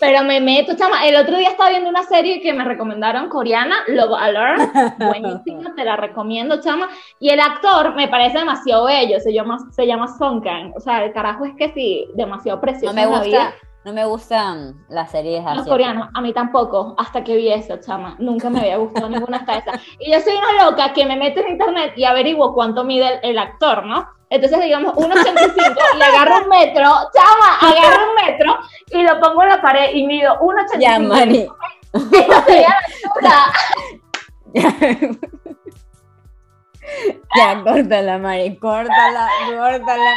[0.01, 1.05] Pero me meto, chama.
[1.05, 4.73] El otro día estaba viendo una serie que me recomendaron coreana, Love Alert.
[4.97, 6.89] Buenísima, te la recomiendo, chama.
[7.19, 10.73] Y el actor me parece demasiado bello, se llama, se llama Song Kang.
[10.75, 12.95] O sea, el carajo es que sí, demasiado precioso.
[12.95, 13.53] No me gusta.
[13.85, 15.57] No me gustan las series así.
[15.57, 18.15] Los coreanos, a mí tampoco, hasta que vi eso, chama.
[18.17, 19.71] Nunca me había gustado ninguna hasta esa.
[19.99, 23.37] Y yo soy una loca que me meto en internet y averiguo cuánto mide el
[23.37, 24.07] actor, ¿no?
[24.31, 29.49] Entonces, digamos, 1,85 y agarro un metro, chama, agarro un metro y lo pongo en
[29.49, 30.79] la pared y mido 1,85.
[30.79, 31.47] Ya, Mari.
[37.35, 40.13] Ya, córtala, Mari, córtala, córtala.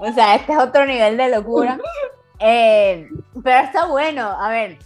[0.00, 1.78] O sea, este es otro nivel de locura.
[2.38, 3.08] Eh,
[3.42, 4.76] pero está bueno, a ver,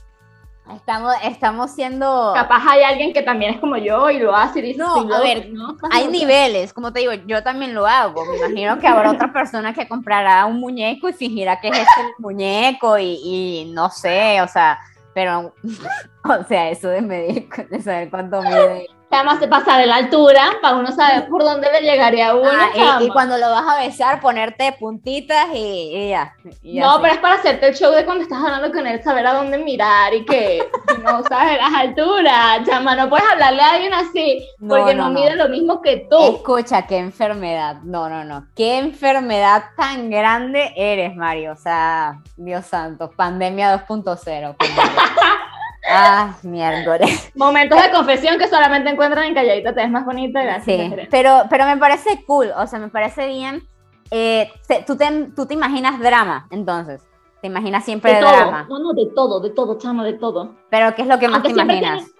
[0.74, 2.32] estamos, estamos siendo...
[2.34, 4.78] Capaz hay alguien que también es como yo y lo hace y dice...
[4.78, 5.76] No, sí, a ver, ¿no?
[5.92, 8.24] Hay niveles, como te digo, yo también lo hago.
[8.24, 12.00] Me imagino que habrá otra persona que comprará un muñeco y fingirá que es este
[12.00, 14.78] el muñeco y, y no sé, o sea,
[15.14, 15.54] pero,
[16.24, 18.86] o sea, eso de medir, de saber cuánto mide.
[19.16, 22.50] Además se pasa de la altura para uno saber por dónde le llegaría a uno.
[22.50, 25.58] Ah, y- y, cuando lo vas a besar, ponerte puntitas y,
[25.94, 26.34] y ya.
[26.62, 26.98] y No, así.
[27.02, 29.58] pero es para hacerte el show de cuando estás hablando con él, saber a dónde
[29.58, 30.62] mirar y que
[31.02, 32.60] no sabes las alturas.
[32.66, 35.20] Chama, no puedes hablarle a alguien así No, porque no, no, no.
[35.20, 36.36] mide lo mismo que tú.
[36.36, 37.76] Escucha, qué enfermedad.
[37.82, 38.46] No, no, no.
[38.54, 41.52] Qué enfermedad tan grande eres, Mario.
[41.52, 44.56] O sea, Dios santo, pandemia 2.0.
[45.88, 47.30] Ah, miércoles.
[47.34, 50.42] Momentos de confesión que solamente encuentran en Calladita Te ves más bonita.
[50.42, 50.64] Gracias.
[50.64, 53.62] Sí, pero, pero me parece cool, o sea, me parece bien.
[54.10, 57.02] Eh, te- tú, te, tú te imaginas drama, entonces.
[57.40, 58.30] Te imaginas siempre De todo.
[58.32, 58.66] drama.
[58.68, 60.56] No, no, de todo, de todo, chama, de todo.
[60.70, 62.04] Pero ¿qué es lo que más Aunque te siempre imaginas?
[62.04, 62.16] tiene-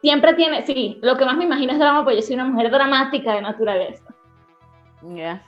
[0.00, 2.70] Siempre tiene, sí, lo que más me imagino es drama, porque yo soy una mujer
[2.70, 4.04] dramática de naturaleza.
[5.14, 5.42] Ya.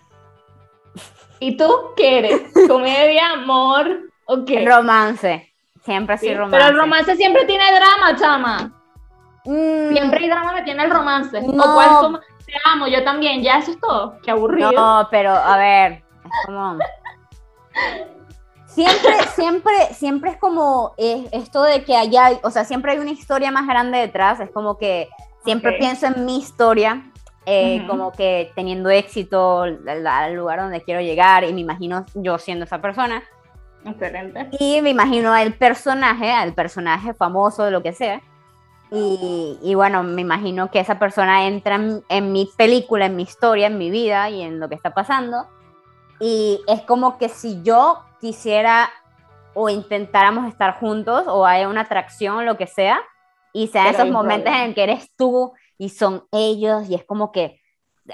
[1.41, 2.43] ¿Y tú qué eres?
[2.69, 4.65] ¿Comedia, amor o qué?
[4.67, 5.53] Romance.
[5.87, 6.57] Siempre sí, Sí, romance.
[6.59, 8.73] Pero el romance siempre tiene drama, chama.
[9.47, 11.41] Mm, Siempre hay drama que tiene el romance.
[11.41, 11.63] No.
[11.65, 14.19] O cuál como- te amo, yo también, ya eso es todo.
[14.23, 14.71] Qué aburrido.
[14.73, 15.93] No, pero a ver,
[16.25, 16.79] es como.
[18.67, 23.11] Siempre, siempre, siempre es como eh, esto de que haya, o sea, siempre hay una
[23.11, 24.39] historia más grande detrás.
[24.41, 25.09] Es como que
[25.45, 27.11] siempre pienso en mi historia,
[27.47, 32.39] eh, como que teniendo éxito al, al lugar donde quiero llegar y me imagino yo
[32.39, 33.23] siendo esa persona.
[33.87, 34.49] Excelente.
[34.59, 38.21] Y me imagino al personaje, al personaje famoso, lo que sea.
[38.91, 43.23] Y, y bueno, me imagino que esa persona entra en, en mi película, en mi
[43.23, 45.47] historia, en mi vida y en lo que está pasando.
[46.21, 48.91] Y es como que si yo quisiera
[49.55, 53.01] o intentáramos estar juntos o hay una atracción lo que sea,
[53.53, 54.65] y sean Pero esos momentos problema.
[54.67, 57.59] en que eres tú y son ellos y es como que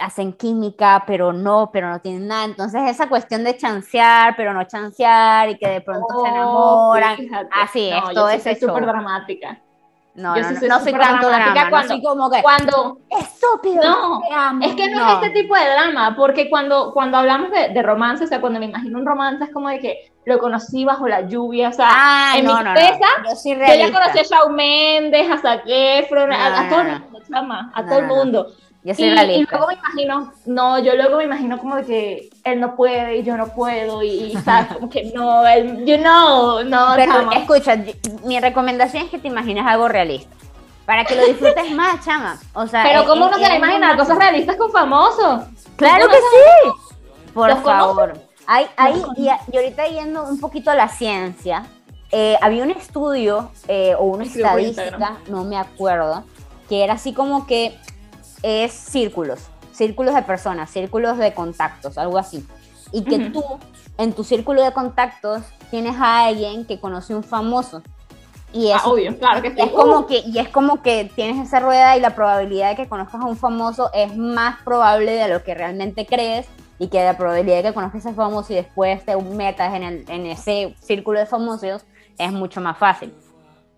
[0.00, 2.44] hacen química, pero no, pero no tienen nada.
[2.44, 7.16] Entonces esa cuestión de chancear, pero no chancear y que de pronto se Oh, enamoran.
[7.16, 7.48] sí, fíjate.
[7.52, 9.58] Así es, No, yo todo ese soy súper dramática.
[10.14, 12.98] No, yo no, no, soy no soy tanto dramática drama, cuando- no como que Cuando,
[13.08, 13.82] estúpido.
[13.82, 14.64] No, te amo".
[14.66, 18.24] Es que no, es este tipo de drama, porque cuando, cuando hablamos de, de romance,
[18.24, 21.22] o sea, cuando me imagino un romance es como de que lo conocí bajo la
[21.22, 22.74] lluvia, o sea, Ah, en no, mi no, no.
[22.74, 26.68] cabeza, Yo yo ya conocí a Shawn Mendes, a Zac Efron, a, No, a no,
[26.68, 26.90] todo no.
[26.90, 28.16] el mundo, chama, a No, todo el no, no.
[28.16, 28.46] mundo.
[28.84, 29.56] Yo Y, soy y realista.
[29.56, 33.22] luego me imagino, no, yo luego me imagino como de que él no puede y
[33.22, 37.32] yo no puedo, y, y, sabes, como que no, él, you know, no, Pero chama.
[37.34, 37.76] escucha,
[38.24, 40.34] mi recomendación es que te imagines algo realista.
[40.84, 42.40] Para que lo disfrutes más, chama.
[42.54, 44.72] O sea, Pero es- ¿cómo uno se va a es imaginar más- cosas realistas con
[44.72, 45.42] famosos?
[45.76, 47.30] Claro ¿Tú que sí.
[47.32, 48.14] Por favor.
[48.48, 51.64] Hay, hay, y, y ahorita yendo un poquito a la ciencia,
[52.10, 56.24] eh, había un estudio eh, o una estadística, no me acuerdo,
[56.68, 57.78] que era así como que
[58.42, 59.40] es círculos,
[59.72, 62.46] círculos de personas, círculos de contactos, algo así.
[62.92, 63.42] Y que tú,
[63.98, 67.82] en tu círculo de contactos, tienes a alguien que conoce un famoso.
[68.52, 69.56] Y Ah, obvio, claro que sí.
[69.60, 72.88] es como que y es como que tienes esa rueda y la probabilidad de que
[72.88, 76.46] conozcas a un famoso es más probable de lo que realmente crees
[76.78, 79.82] y que la probabilidad de que conozcas a ese famoso y después te metas en,
[79.84, 81.86] el, en ese círculo de famosos
[82.18, 83.14] es mucho más fácil.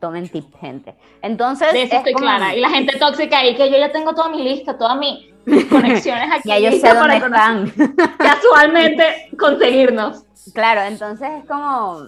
[0.04, 0.94] Tomen tip, gente.
[1.22, 2.54] Entonces, De eso es estoy como- clara.
[2.54, 5.30] Y la gente tóxica ahí, que yo ya tengo toda mi lista, todas mis
[5.70, 6.48] conexiones aquí.
[6.50, 7.72] ya yo sé dónde para están.
[8.18, 10.24] Casualmente conseguirnos.
[10.52, 12.00] claro, entonces es como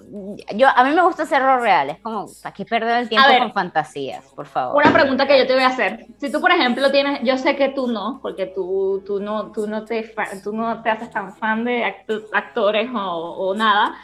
[0.55, 3.39] yo a mí me gusta hacerlo real, es como aquí perder el tiempo ver.
[3.39, 4.77] con fantasías, por favor.
[4.83, 6.05] Una pregunta que yo te voy a hacer.
[6.19, 9.67] Si tú, por ejemplo, tienes, yo sé que tú no, porque tú, tú no, tú
[9.67, 13.95] no te, tú no te haces tan fan de act- actores o, o nada,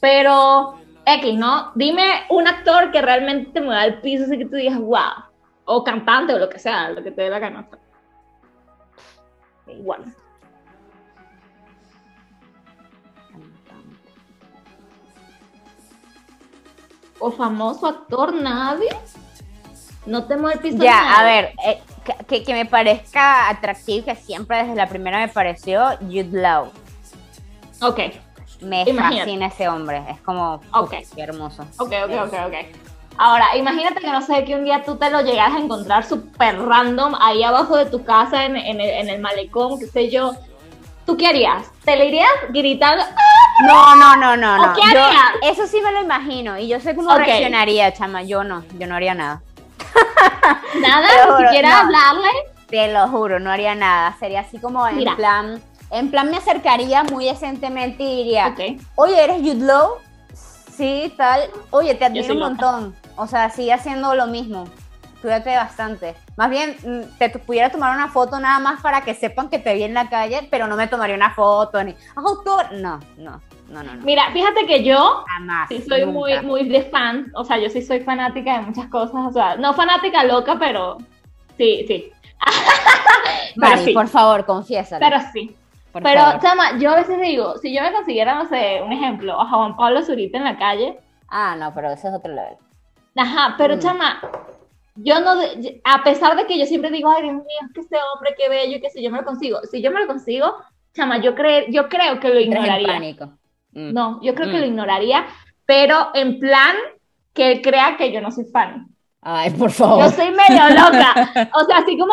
[0.00, 1.72] pero X, ¿no?
[1.74, 5.24] Dime un actor que realmente te mueva al piso, así que tú digas, wow,
[5.64, 7.68] o cantante o lo que sea, lo que te dé la gana.
[9.66, 10.04] Igual.
[17.18, 18.90] O famoso actor, nadie.
[20.06, 20.82] No te mueve el piso.
[20.82, 25.18] Ya, a ver, eh, que- que, que me parezca atractivo, que siempre desde la primera
[25.18, 26.72] me pareció Jude Law.
[27.80, 28.00] Ok,
[28.62, 29.18] Me Imagínate.
[29.18, 30.92] fascina ese hombre, es como, Ok.
[31.02, 31.62] uf, qué hermoso.
[31.78, 32.54] ok, ok, ok, ok.
[33.18, 36.58] Ahora, imagínate que no sé, que un día tú te lo llegas a encontrar súper
[36.60, 40.32] random ahí abajo de tu casa en, en el, en el malecón, qué sé yo.
[41.04, 41.66] ¿Tú qué harías?
[41.84, 43.02] ¿Te le irías gritando?
[43.04, 43.64] ¡Ah!
[43.66, 44.74] No, no, no, no, ¿O no.
[44.74, 45.22] qué Yo- harías?
[45.42, 48.22] eso sí me lo imagino y yo sé cómo reaccionaría, chama.
[48.22, 49.42] Yo no, yo no haría nada.
[50.80, 51.06] Nada,
[51.38, 51.76] ni siquiera no.
[51.80, 52.28] hablarle.
[52.68, 54.16] Te lo juro, no haría nada.
[54.18, 55.14] Sería así como en Mira.
[55.16, 58.80] plan, En plan, me acercaría muy decentemente y diría, Ok.
[58.96, 59.90] oye, ¿eres Jude Law?
[60.34, 61.42] Sí, tal.
[61.70, 62.48] Oye, te admiro un loca.
[62.48, 62.96] montón.
[63.16, 64.64] O sea, sigue haciendo lo mismo.
[65.20, 66.14] Cuídate bastante.
[66.36, 69.74] Más bien, mm, te pudiera tomar una foto nada más para que sepan que te
[69.74, 72.72] vi en la calle, pero no me tomaría una foto ni autor.
[72.72, 74.02] No, no, no, no, no.
[74.02, 75.68] Mira, fíjate que yo Jamás.
[75.68, 76.46] sí soy muy, nunca.
[76.46, 79.74] muy de fan, o sea, yo sí soy fanática de muchas cosas, o sea, no
[79.74, 80.96] fanática loca, pero
[81.56, 82.10] sí, sí,
[83.56, 83.92] Mari, pero sí.
[83.92, 84.98] por favor, confiésalo.
[85.06, 85.54] pero sí.
[85.92, 86.40] Por Pero, favor.
[86.40, 89.76] chama, yo a veces digo, si yo me consiguiera, no sé, un ejemplo, a Juan
[89.76, 92.56] Pablo Zurita en la calle, Ah, no, pero ese es otro level.
[93.16, 93.78] ajá, pero Mm.
[93.78, 94.20] chama,
[94.96, 95.32] yo no,
[95.84, 98.48] a pesar de que yo siempre digo, ay, Dios mío, es que este hombre, qué
[98.48, 100.54] bello, que si yo me lo consigo, si yo me lo consigo,
[100.94, 102.86] chama, yo, cre yo creo que lo ignoraría.
[102.88, 103.26] pánico.
[103.72, 103.92] Mm.
[103.94, 104.60] No, yo creo que Mm.
[104.60, 105.26] lo ignoraría,
[105.64, 106.76] pero en plan
[107.32, 108.88] que él crea que yo no soy fan.
[109.22, 110.04] Ay, por favor.
[110.04, 111.14] Yo soy medio loca.
[111.54, 112.12] O sea, así como,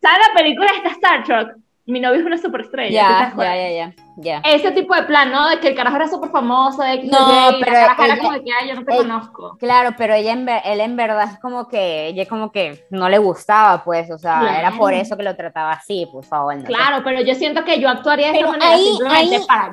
[0.00, 1.56] ¿sabes la película esta Star Trek?
[1.84, 3.30] Mi novio es una superestrella.
[3.32, 4.38] ¿tú te Ya, ya, ya, ya.
[4.44, 5.48] Ese tipo de plan, ¿no?
[5.48, 8.14] De que el carajo era súper famoso, de que No, y la pero caraja era
[8.14, 9.56] ella- como de que, ay, yo no te ella- conozco.
[9.58, 13.08] Claro, pero ella en ver- él en verdad es como que, ella como que no
[13.08, 14.58] le gustaba, pues, o sea, Claro.
[14.60, 16.54] era por eso que lo trataba así, por favor.
[16.54, 19.46] No, Claro, pero yo siento que yo actuaría de Pero esa manera ahí- simplemente ahí-
[19.48, 19.70] para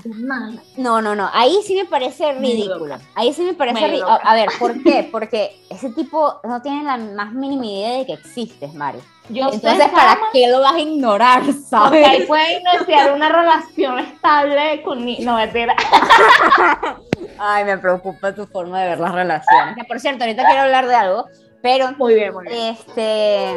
[0.78, 2.95] no, no, no, ahí sí me parece ridículo.
[3.13, 4.17] Ahí sí me parece ridículo.
[4.24, 5.08] a ver, ¿por qué?
[5.12, 9.02] Porque ese tipo no tiene la más mínima idea de que existes, Mario.
[9.30, 12.08] Yo Entonces, sé, ¿para qué lo vas a ignorar, porque sabes?
[12.08, 15.20] ahí puede iniciar una relación estable con mi...
[15.20, 15.76] No, mentira.
[17.39, 19.76] Ay, me preocupa tu forma de ver las relaciones.
[19.76, 21.28] Que, por cierto, ahorita quiero hablar de algo,
[21.62, 22.76] pero Muy bien, muy bien.
[22.76, 23.56] Este.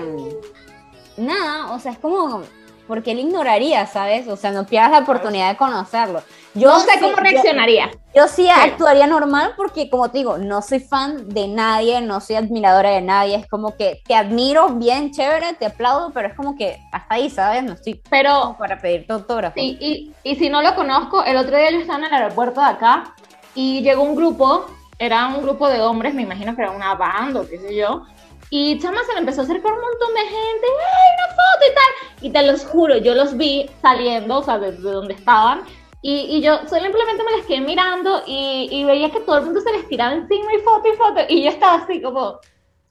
[1.16, 2.42] Nada, o sea, es como.
[2.86, 4.26] Porque él ignoraría, ¿sabes?
[4.28, 6.22] O sea, no pierdas la oportunidad de conocerlo.
[6.54, 7.90] Yo no sé sí- cómo yo- reaccionaría.
[8.14, 12.36] Yo, sí actuaría normal porque, como te digo, no soy fan de nadie, no soy
[12.36, 13.36] admiradora de nadie.
[13.36, 17.30] Es como que te admiro, bien chévere, te aplaudo, pero es como que hasta ahí,
[17.30, 17.62] ¿sabes?
[17.62, 19.54] No estoy Pero para pedirte autógrafo.
[19.56, 22.60] Sí, y, y si no lo conozco, el otro día yo estaba en el aeropuerto
[22.60, 23.14] de acá
[23.54, 24.66] y llegó un grupo,
[24.98, 28.02] era un grupo de hombres, me imagino que era una banda o qué sé yo,
[28.50, 31.74] y chama se le empezó a acercar un montón de gente, ¡ay, una foto y
[31.74, 32.26] tal!
[32.26, 35.62] Y te los juro, yo los vi saliendo, o sea, de, de donde estaban,
[36.02, 39.60] y, y yo simplemente me les quedé mirando y, y veía que todo el mundo
[39.60, 42.38] se les tiraba encima y foto y foto, y yo estaba así como,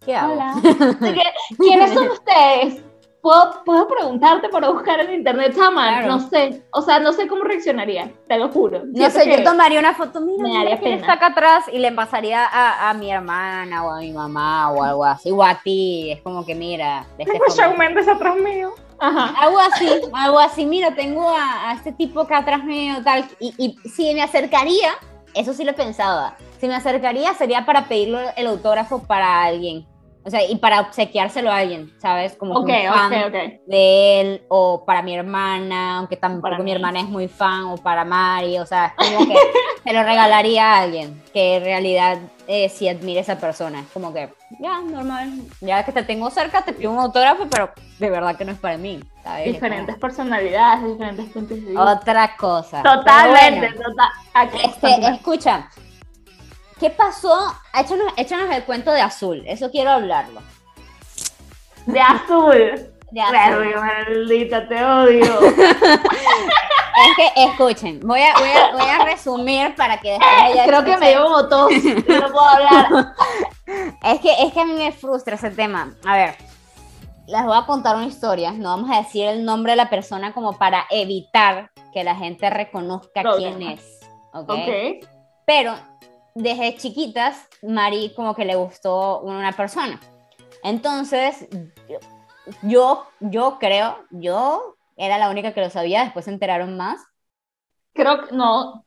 [0.03, 0.33] ¿Qué hago?
[0.33, 1.23] hola, Así que,
[1.57, 2.81] ¿quiénes son ustedes?
[3.21, 5.89] ¿Puedo, puedo preguntarte para buscar en internet, chama?
[5.89, 6.07] Claro.
[6.07, 8.81] No sé, o sea, no sé cómo reaccionaría, te lo juro.
[8.83, 11.91] No sé, yo tomaría una foto, mira, me daría quién está acá atrás y le
[11.91, 16.09] pasaría a, a mi hermana o a mi mamá o algo así, o a ti,
[16.13, 17.61] es como que mira, este Tengo formato.
[17.61, 18.73] Shawn Mendes atrás mío.
[19.01, 19.33] Ajá.
[19.41, 23.53] algo así, algo así, mira, tengo a, a este tipo acá atrás mío, tal, y,
[23.57, 24.91] y si me acercaría,
[25.33, 29.87] eso sí lo pensaba, si me acercaría sería para pedirle el autógrafo para alguien,
[30.23, 32.35] o sea, y para obsequiárselo a alguien, ¿sabes?
[32.35, 33.11] Como Ok, un fan
[33.67, 36.71] de él, o para mi hermana, aunque tampoco Para mi mí.
[36.73, 39.35] hermana es muy fan, o para Mari, o sea, es como que
[39.83, 43.79] se lo regalaría a alguien que en realidad eh, sí admire a esa persona.
[43.79, 44.29] Es como que,
[44.59, 45.31] ya, normal,
[45.61, 48.59] ya que te tengo cerca, te pido un autógrafo, pero de verdad que no es
[48.59, 49.47] para mí, ¿sabes?
[49.47, 51.81] Es Diferentes personalidades, diferentes puntos de vista.
[51.93, 52.83] Otra cosa.
[52.83, 54.09] Totalmente, Pero total.
[54.33, 55.69] Aquí, bueno, este, escucha,
[56.81, 57.55] ¿qué pasó?
[57.79, 60.41] Échanos, échanos el cuento de Azul, eso quiero hablarlo.
[61.85, 62.91] De azul.
[63.11, 63.75] De Azul.
[63.75, 65.39] Maldita, te odio.
[66.93, 70.83] Es que, escuchen, voy a, voy a, voy a resumir para que después ella Creo
[70.83, 73.13] que me dio como tos y no puedo hablar.
[74.03, 75.95] Es que, es que a mí me frustra ese tema.
[76.05, 76.35] A ver,
[77.27, 78.51] les voy a contar una historia.
[78.51, 82.49] No vamos a decir el nombre de la persona como para evitar que la gente
[82.49, 83.99] reconozca quién es.
[84.33, 84.51] Ok.
[85.45, 85.73] Pero
[86.35, 89.99] desde chiquitas, Mari como que le gustó una persona.
[90.63, 91.47] Entonces,
[92.63, 97.01] yo, yo creo, yo era la única que lo sabía, después se enteraron más.
[97.93, 98.85] Creo que no.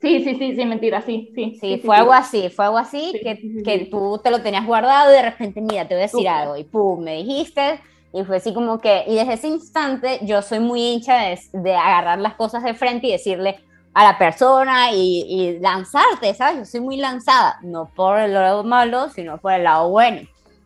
[0.00, 1.58] Sí, sí, sí, sí, mentira, sí, sí.
[1.60, 3.90] Sí, fue algo así, fue algo así Sí, que, sí, sí, que sí.
[3.90, 6.64] tú te lo tenías guardado y de repente, mira, te voy a decir algo y
[6.64, 7.80] pum, me dijiste
[8.12, 11.74] y fue así como que, y desde ese instante yo soy muy hincha de, de
[11.76, 13.60] agarrar las cosas de frente y decirle
[13.92, 16.58] a la persona y, y lanzarte, ¿sabes?
[16.58, 20.20] Yo soy muy lanzada, no por el lado malo, sino por el lado bueno.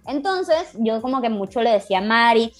[0.07, 2.53] Entonces yo como que mucho le decía a Mari,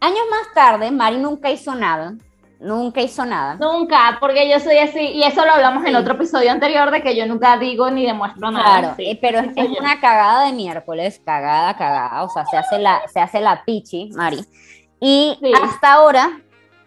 [0.00, 2.14] años más tarde, Mari nunca hizo nada,
[2.58, 3.56] nunca hizo nada.
[3.56, 5.96] Nunca, porque yo soy así, y eso lo hablamos en Sí.
[5.96, 8.78] otro episodio anterior de que yo nunca digo ni demuestro nada.
[8.78, 9.10] Claro, sí.
[9.10, 13.02] eh, pero Sí es, una cagada de miércoles, cagada, cagada, o sea, se hace la,
[13.12, 14.42] se hace la pichi, Mari.
[14.98, 16.40] Y hasta ahora,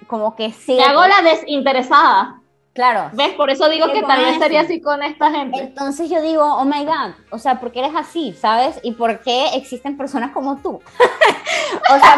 [0.07, 0.73] como que sí.
[0.73, 2.38] Me hago la desinteresada.
[2.79, 3.09] Claro.
[3.11, 3.33] ¿Ves?
[3.33, 4.39] Por eso digo ¿Qué que pasa?
[4.39, 5.59] sería así con esta gente.
[5.59, 8.31] Entonces yo digo, oh my God, o sea, ¿por qué eres así?
[8.39, 8.79] ¿Sabes?
[8.83, 10.75] ¿Y por qué existen personas como tú?
[11.89, 12.15] o sea,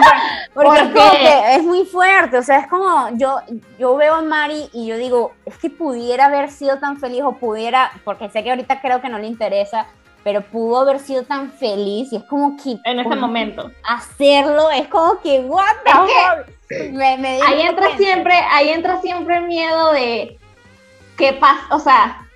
[0.54, 3.38] por- porque ¿Por es, como que es muy fuerte, o sea, es como, yo,
[3.80, 7.32] yo veo a Mari y yo digo, es que pudiera haber sido tan feliz o
[7.32, 9.88] pudiera, porque sé que ahorita creo que no le interesa,
[10.24, 12.78] pero pudo haber sido tan feliz y es como que...
[12.84, 13.72] En ese momento.
[13.84, 16.92] Hacerlo es como que, what the fuck?
[16.92, 20.38] Me- me Ahí entra siempre, ahí entra siempre el miedo de
[21.18, 22.28] qué pasa, o sea,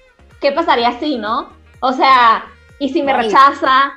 [0.41, 1.49] qué pasaría si, ¿no?
[1.81, 2.45] O sea,
[2.79, 3.93] y si me rechaza,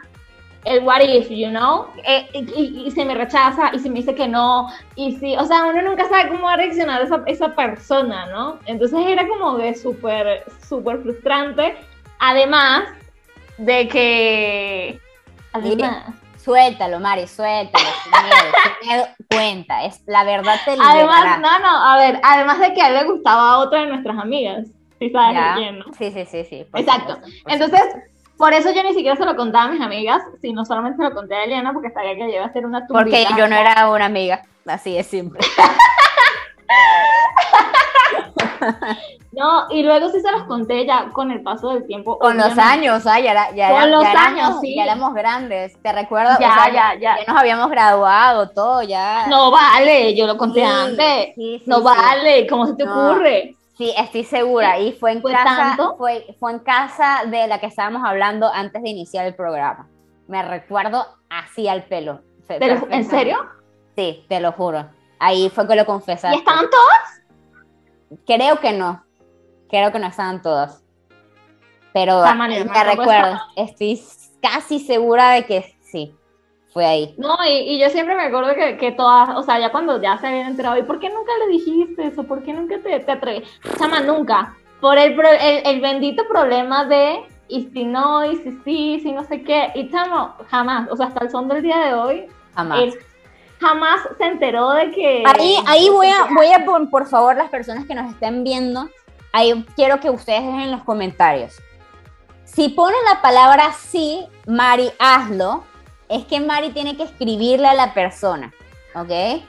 [0.65, 1.87] el what if, you know?
[2.05, 5.37] Eh, y, y- y si me rechaza, y si me dice que no, y si,
[5.37, 8.59] o sea, uno nunca sabe cómo va a reaccionar esa, esa persona, ¿no?
[8.67, 11.77] Entonces era como que súper, súper frustrante,
[12.19, 12.85] además
[13.57, 15.01] de que,
[15.53, 17.85] además, Suéltalo, Mari, suéltalo.
[18.03, 19.85] Sin miedo, sin miedo, cuenta.
[19.85, 21.19] Es, la verdad te liberará.
[21.19, 23.87] además, no, no, a ver, además de que a él le gustaba a otra de
[23.89, 24.67] nuestras amigas,
[24.99, 25.85] si sabes quién, ¿no?
[25.99, 26.65] Sí, sí, sí, sí.
[26.71, 27.15] por Exacto.
[27.15, 27.83] supuesto, por Entonces,
[28.37, 31.13] por eso yo ni siquiera se lo contaba a mis amigas, sino solamente se lo
[31.15, 32.95] conté a Eliana porque sabía que iba a ser una supuesto.
[33.05, 33.37] Porque tumbita.
[33.37, 34.43] yo no era una amiga.
[34.67, 35.41] Así de simple.
[39.39, 42.19] No, y luego sí se los conté ya con el paso del tiempo.
[42.19, 42.63] Con los obviamente.
[42.89, 44.75] años, ah, ya, era- ya, Con los ya éramos, años, sí.
[44.75, 45.81] ya éramos grandes.
[45.81, 46.39] ¿Te recuerdas?
[46.41, 47.17] Ya, O sea, ya, ya.
[47.27, 49.27] nos habíamos graduado, todo ya.
[49.29, 51.35] No vale, yo lo conté Sí, antes.
[51.37, 53.11] sí, no vale, ¿cómo se te No.
[53.13, 53.55] ocurre?
[53.77, 54.79] Sí, estoy segura.
[54.81, 55.97] Y fue en ¿Fue casa, tanto?
[55.97, 59.87] fue, fue en casa de la que estábamos hablando antes de iniciar el programa.
[60.27, 62.21] Me recuerdo así al pelo.
[62.47, 63.39] Fue ¿Te lo- ¿En serio?
[63.95, 64.87] Sí, te lo juro.
[65.21, 66.39] Ahí fue que lo ¿Y confesaste.
[66.39, 68.19] estaban todos?
[68.27, 69.05] Creo que no.
[69.69, 70.83] Creo que no estaban todas.
[71.93, 73.41] Pero Ah, me acuerdo recuerdo.
[73.57, 74.01] Estoy
[74.41, 76.15] casi segura de que sí.
[76.73, 77.15] Fue ahí.
[77.17, 80.19] No, y, y yo siempre me acuerdo que, que todas, o sea, ya cuando ya
[80.19, 82.25] se habían enterado, ¿y por qué nunca le dijiste eso?
[82.25, 83.49] ¿Por qué nunca te, te atreves?
[83.79, 84.55] Chama, nunca.
[84.81, 89.25] Por el, el, el bendito problema de, y si no, y si sí, si no
[89.25, 89.73] sé qué.
[89.75, 92.81] Y chamo, jamás, o sea, hasta el son del día de hoy, Jamás.
[92.81, 92.95] él
[93.61, 95.25] jamás se enteró de que...
[95.27, 98.89] Ahí, ahí voy a, voy a por, por favor, las personas que nos estén viendo,
[99.33, 101.55] ahí quiero que ustedes dejen en los comentarios.
[102.45, 105.65] Si ponen la palabra sí, Mari, hazlo,
[106.09, 108.53] es que Mari tiene que escribirle a la persona,
[108.95, 109.43] ¿ok?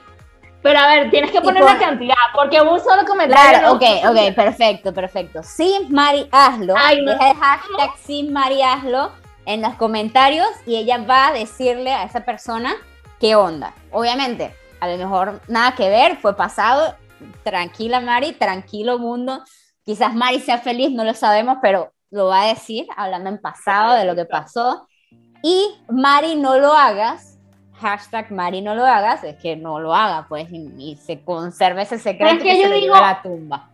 [0.62, 3.58] Pero a ver, tienes que poner pon- una cantidad, porque un solo comentario...
[3.58, 3.82] Claro, no- ok,
[4.28, 5.42] ok, perfecto, perfecto.
[5.42, 6.74] Sí, Mari, hazlo.
[6.76, 7.12] Ay, no.
[7.12, 9.10] Deja el hashtag sí, Mari, hazlo
[9.46, 12.74] en los comentarios y ella va a decirle a esa persona
[13.18, 13.72] qué onda.
[13.90, 16.94] Obviamente, a lo mejor nada que ver, fue pasado.
[17.42, 19.42] Tranquila, Mari, tranquilo, mundo.
[19.84, 23.94] Quizás Mari sea feliz, no lo sabemos, pero lo va a decir hablando en pasado
[23.94, 24.86] de lo que pasó.
[25.42, 27.38] Y Mari, no lo hagas.
[27.80, 29.24] Hashtag Mari, no lo hagas.
[29.24, 32.62] Es que no lo haga, pues, y, y se conserve ese secreto es que que
[32.62, 33.70] yo se digo- a la tumba.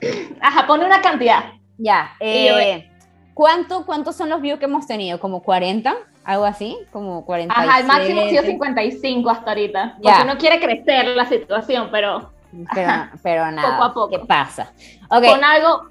[0.40, 1.44] Ajá, pone una cantidad.
[1.76, 2.12] Ya.
[2.20, 2.90] Eh,
[3.34, 5.20] ¿cuánto, ¿Cuántos son los views que hemos tenido?
[5.20, 5.94] ¿Como 40?
[6.24, 6.76] ¿Algo así?
[6.92, 7.54] ¿Como 40?
[7.54, 9.92] Ajá, el máximo ha sido 55 hasta ahorita.
[10.02, 10.22] Porque Ya.
[10.24, 12.30] uno quiere crecer la situación, pero
[12.74, 12.92] Pero,
[13.22, 13.70] pero nada.
[13.72, 14.10] Poco a poco.
[14.10, 14.72] ¿Qué pasa?
[15.10, 15.24] Ok.
[15.26, 15.88] con algo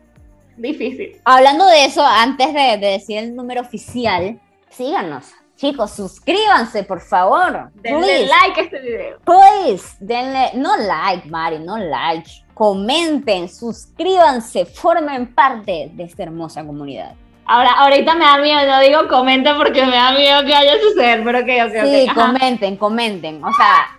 [0.57, 1.19] difícil.
[1.25, 4.39] Hablando de eso, antes de, de decir el número oficial,
[4.69, 5.31] síganos.
[5.55, 7.69] Chicos, suscríbanse, por favor.
[7.75, 8.27] Denle Please.
[8.29, 9.17] like a este video.
[9.25, 12.29] Please, denle, no like, Mari, no like.
[12.53, 17.13] Comenten, suscríbanse, formen parte de esta hermosa comunidad.
[17.45, 20.79] Ahora, ahorita me da miedo, no digo comenta porque me da miedo que vaya a
[20.79, 22.09] suceder, pero ok, ok, Sí, ok.
[22.17, 22.27] ajá.
[22.27, 23.43] comenten, comenten.
[23.43, 23.98] O sea,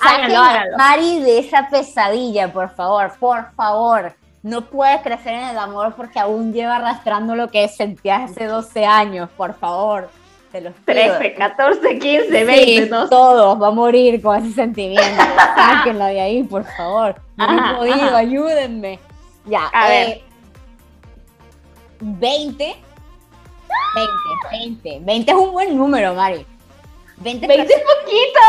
[0.00, 0.76] Háganlo, háganlo.
[0.76, 4.14] Mari de esa pesadilla, por favor, por favor.
[4.42, 8.86] No puede crecer en el amor porque aún lleva arrastrando lo que sentía hace 12
[8.86, 10.08] años, por favor.
[10.52, 10.84] Te los pido.
[11.18, 13.10] 13, 14, 15, Sí, 20, no sé.
[13.10, 15.22] todos, va a morir con ese sentimiento.
[15.56, 17.16] Sáquenlo de ahí, por favor.
[17.36, 18.16] No Ajá, he podido, ajá.
[18.18, 18.98] ayúdenme.
[19.44, 20.22] Ya, A eh,
[22.00, 22.64] 20.
[23.94, 24.12] 20,
[24.50, 25.00] 20.
[25.04, 26.46] 20 es un buen número, Mari.
[27.20, 28.40] 20, 20 es poquito.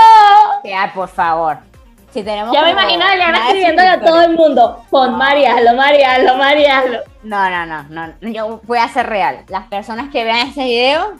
[0.64, 1.58] Ay, por favor.
[2.12, 4.84] Si tenemos Ya me imagino a Eliana escribiéndole a todo el mundo.
[4.90, 7.00] Pon Mari, hazlo, Mari, hazlo, Mari, hazlo.
[7.24, 8.30] No, no, no, no.
[8.30, 9.46] Yo voy a ser real.
[9.48, 11.14] Las personas que vean este video,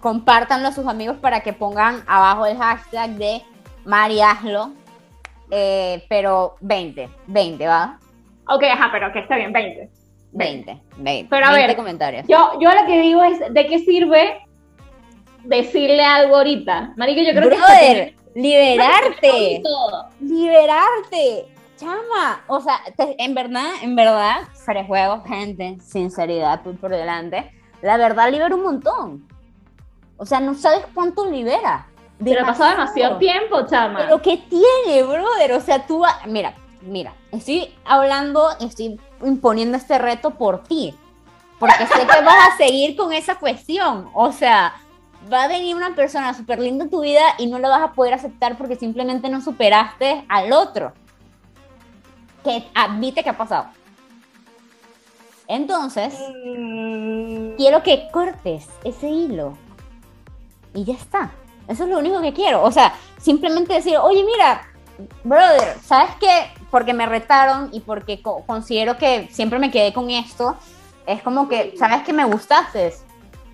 [0.00, 3.42] compártanlo a sus amigos para que pongan abajo el hashtag de
[3.84, 4.70] Mari hazlo.
[5.50, 7.98] Eh, pero 20, 20, ¿va?
[8.48, 9.90] Ok, ajá, pero que está bien, 20.
[10.32, 11.30] 20, 20.
[11.30, 12.26] Pero a 20 ver, comentarios.
[12.28, 14.45] Yo, yo lo que digo es, ¿de qué sirve
[15.46, 16.92] decirle algo ahorita?
[16.96, 17.56] Marico, yo creo que...
[17.56, 19.62] Brother, liberarte.
[20.20, 21.48] Liberarte.
[21.76, 26.90] Chama, o sea, te- en verdad, en verdad, fuera de juego, gente, sinceridad por, por
[26.90, 27.50] delante,
[27.82, 29.28] la verdad libera un montón.
[30.16, 31.86] O sea, no sabes cuánto libera.
[32.24, 33.98] Pero ha pasado demasiado tiempo, chama.
[34.00, 35.52] Pero ¿qué tiene, brother?
[35.52, 40.94] O sea, tú, va- mira, mira, estoy hablando, estoy imponiendo este reto por ti,
[41.58, 44.74] porque sé que vas a seguir con esa cuestión, o sea,
[45.32, 47.92] va a venir una persona súper linda en tu vida y no la vas a
[47.92, 50.92] poder aceptar porque simplemente no superaste al otro.
[52.44, 53.66] Que admite que ha pasado.
[55.48, 56.14] Entonces,
[56.44, 59.56] Mm, quiero que cortes ese hilo.
[60.74, 61.30] Y ya está.
[61.68, 62.62] Eso es lo único que quiero.
[62.62, 64.62] O sea, simplemente decir, oye, mira,
[65.24, 66.50] brother, ¿sabes qué?
[66.70, 70.56] Porque me retaron y porque co- considero que siempre me quedé con esto.
[71.06, 72.92] Es como que, ¿sabes que me gustaste?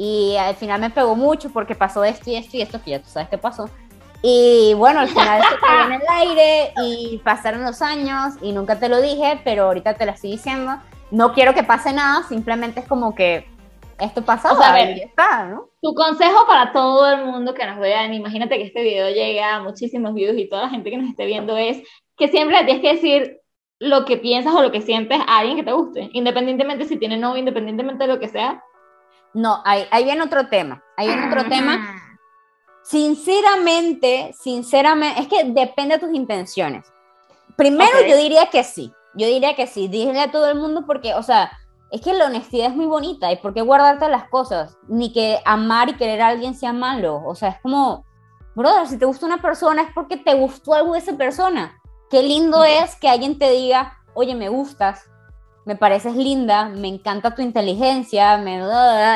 [0.05, 2.99] Y al final me pegó mucho porque pasó esto y esto y esto, que ya
[2.99, 3.71] tú sabes qué pasó.
[4.21, 8.81] Y bueno, al final se quedó en el aire y pasaron los años y nunca
[8.81, 10.73] te lo dije, pero ahorita te lo estoy diciendo.
[11.13, 13.47] No quiero que pase nada, simplemente es como que
[14.01, 15.69] esto pasó O sea, a ver, ya está, ¿no?
[15.81, 19.63] Tu consejo para todo el mundo que nos vean, imagínate que este video llega a
[19.63, 21.81] muchísimos views y toda la gente que nos esté viendo es
[22.17, 23.41] que siempre le tienes que decir
[23.79, 27.17] lo que piensas o lo que sientes a alguien que te guste, independientemente si tiene
[27.17, 28.65] novio, independientemente de lo que sea.
[29.35, 30.83] No, ahí, ahí viene otro tema.
[30.97, 32.03] Ahí viene otro tema.
[32.83, 36.93] Sinceramente, sinceramente, es que depende de tus intenciones.
[37.57, 38.93] Primero, yo diría que sí.
[39.15, 39.89] Yo diría que sí.
[39.89, 41.53] Dile a todo el mundo porque, o sea,
[41.91, 43.31] es que la honestidad es muy bonita.
[43.31, 44.77] ¿Y por qué guardarte las cosas?
[44.89, 47.23] Ni que amar y querer a alguien sea malo.
[47.25, 48.05] O sea, es como,
[48.55, 51.79] brother, si te gusta una persona es porque te gustó algo de esa persona.
[52.11, 55.09] Qué lindo es que alguien te diga, oye, me gustas,
[55.65, 58.63] me pareces linda, me encanta tu inteligencia, me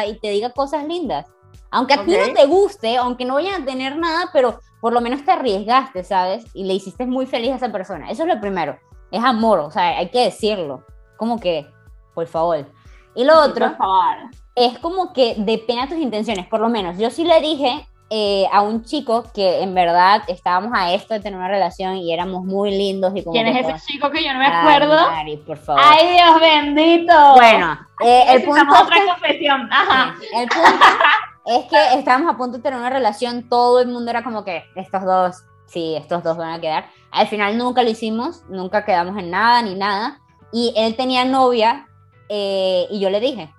[0.08, 1.26] y te diga cosas lindas.
[1.70, 5.00] Aunque a ti no te guste, aunque no vayan a tener nada, pero por lo
[5.00, 6.44] menos te arriesgaste, ¿sabes?
[6.54, 8.10] Y le hiciste muy feliz a esa persona.
[8.10, 8.78] Eso es lo primero.
[9.10, 10.84] Es amor, o sea, hay que decirlo.
[11.16, 11.66] Como que,
[12.14, 12.66] por favor.
[13.14, 14.30] Y lo otro Por favor.
[14.54, 16.46] es como que depende de tus intenciones.
[16.46, 20.70] Por lo menos, yo sí le dije eh, a un chico que en verdad estábamos
[20.74, 23.84] a esto de tener una relación y éramos muy lindos y como ¿Quién es ese
[23.86, 25.10] chico que yo no me Ay, acuerdo?
[25.10, 25.82] Mari, por favor.
[25.84, 27.32] Ay, Dios bendito.
[27.34, 29.68] bueno, eh, el punto otra que- confesión.
[29.72, 30.14] Ajá.
[30.36, 30.86] el punto
[31.46, 34.64] es que estábamos a punto de tener una relación, todo el mundo era como que
[34.76, 36.86] estos dos, sí, estos dos van a quedar.
[37.10, 40.20] Al final nunca lo hicimos, nunca quedamos en nada ni nada.
[40.52, 41.88] Y él tenía novia
[42.28, 43.52] eh, y yo le dije,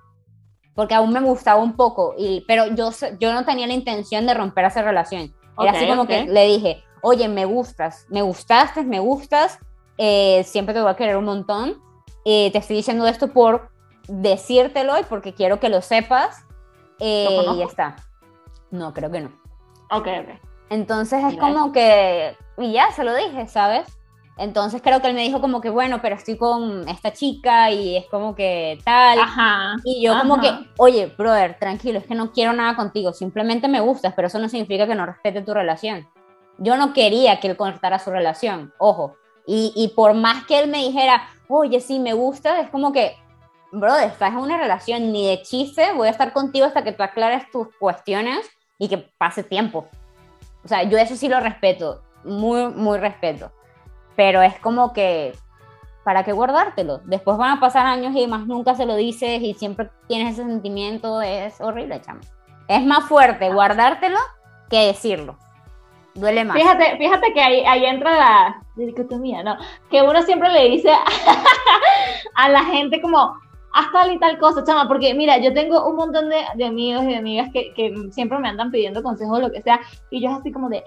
[0.78, 4.34] porque aún me gustaba un poco, y, pero yo, yo no tenía la intención de
[4.34, 5.34] romper esa relación.
[5.58, 6.08] Era así como ok.
[6.08, 9.58] que le dije, oye, me gustas, me gustaste, me gustas,
[9.96, 11.82] eh, siempre te voy a querer un montón.
[12.24, 13.70] eh, te estoy diciendo esto por
[14.06, 16.44] decírtelo y porque quiero que lo sepas.
[17.00, 17.96] eh, ¿Lo y ya está.
[18.70, 19.30] No, creo que no.
[19.90, 20.40] Ok, ok.
[20.70, 21.40] Entonces es Ya.
[21.40, 23.97] como que, y ya, se lo dije, ¿sabes?
[24.38, 27.96] Entonces creo que él me dijo como que, bueno, pero estoy con esta chica y
[27.96, 29.18] es como que tal.
[29.18, 29.74] Ajá.
[29.84, 30.42] Y yo como Ajá.
[30.42, 34.38] que, oye, brother, tranquilo, es que no quiero nada contigo, simplemente me gustas, pero eso
[34.38, 36.08] no significa que no respete tu relación.
[36.58, 39.16] Yo no quería que él cortara su relación, ojo.
[39.44, 43.16] Y, y por más que él me dijera, oye, sí, me gusta, es como que,
[43.72, 47.02] brother, estás en una relación, ni de chiste, voy a estar contigo hasta que tú
[47.02, 49.88] aclares tus cuestiones y que pase tiempo.
[50.64, 53.50] O sea, yo eso sí lo respeto, muy, muy respeto.
[54.18, 55.32] Pero es como que,
[56.02, 56.98] ¿para qué guardártelo?
[57.04, 60.42] Después van a pasar años y más nunca se lo dices y siempre tienes ese
[60.42, 62.18] sentimiento, es horrible, chamo.
[62.66, 64.18] Es más fuerte guardártelo
[64.68, 65.38] que decirlo.
[66.16, 66.56] Duele más.
[66.56, 69.56] Fíjate, fíjate que ahí, ahí entra la dicotomía, ¿no?
[69.88, 70.90] Que uno siempre le dice
[72.34, 73.36] a la gente como,
[73.72, 77.04] haz tal y tal cosa, chama, porque mira, yo tengo un montón de, de amigos
[77.04, 79.78] y de amigas que, que siempre me andan pidiendo consejos o lo que sea,
[80.10, 80.82] y yo es así como de,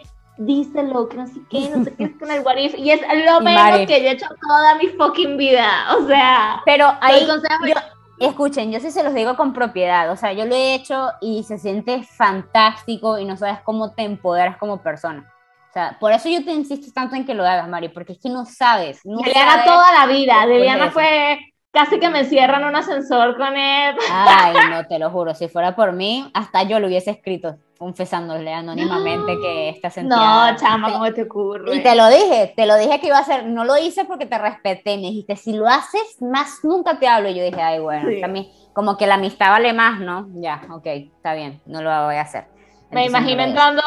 [0.45, 3.01] díselo, que no sé qué, no sé qué es con el what if, y es
[3.25, 5.67] lo menos que yo he hecho toda mi fucking vida,
[5.97, 7.75] o sea, Pero ahí, yo-
[8.19, 10.11] escuchen, yo sí se los digo con propiedad.
[10.11, 14.03] O sea, yo lo he hecho y se siente fantástico y no sabes cómo te
[14.03, 15.27] empoderas como persona.
[15.69, 18.19] O sea, por eso yo te insisto tanto en que lo hagas, Mari, porque es
[18.19, 18.99] que no sabes.
[19.05, 19.65] No sabes.
[19.65, 20.93] toda la vida, Deliana eso.
[20.93, 21.39] fue
[21.71, 25.47] casi que me encierran en un ascensor con él, Ay, no, te lo juro, si
[25.47, 30.51] fuera por mí, hasta yo lo hubiese escrito, confesándole anónimamente que está sentida.
[30.51, 31.77] no, chama, ¿cómo te ocurre?
[31.77, 34.27] Y te lo dije, te lo dije que iba a hacer, no lo hice porque
[34.27, 37.29] te respeté, me dijiste, si lo haces, más nunca te hablo.
[37.29, 38.21] Y yo dije, ay, bueno, Sí.
[38.21, 40.27] también, como que la amistad vale más, ¿no?
[40.35, 42.45] Ya, ok, está bien, no lo voy a hacer.
[42.91, 43.81] Me imagino no entrando,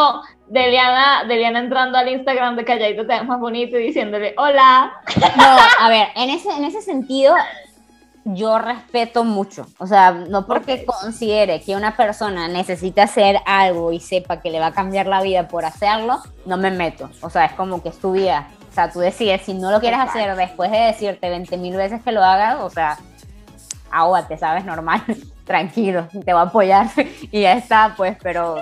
[0.48, 4.92] Deliana, Deliana entrando al Instagram de Calladito te más bonito y diciéndole, hola.
[5.36, 7.36] No, a ver, en ese, en ese sentido,
[8.24, 9.66] yo respeto mucho.
[9.78, 14.60] O sea, no porque considere que una persona necesita hacer algo y sepa que le
[14.60, 17.10] va a cambiar la vida por hacerlo, no me meto.
[17.20, 18.48] O sea, es como que es tu vida.
[18.70, 20.18] O sea, tú decides, si no lo quieres Exacto.
[20.18, 22.98] hacer después de decirte 20 mil veces que lo hagas, o sea,
[23.92, 24.64] ahógate, ¿sabes?
[24.64, 25.02] Normal,
[25.44, 26.88] tranquilo, te va a apoyar
[27.30, 28.56] y ya está, pues, pero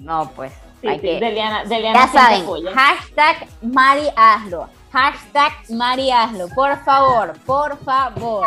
[0.00, 0.52] no, pues.
[0.80, 2.44] Sí, hay sí, que, Deliana, Deliana ya saben,
[2.74, 4.68] hashtag Mari hazlo.
[4.90, 8.46] Hashtag Mari hazlo, por favor, por favor.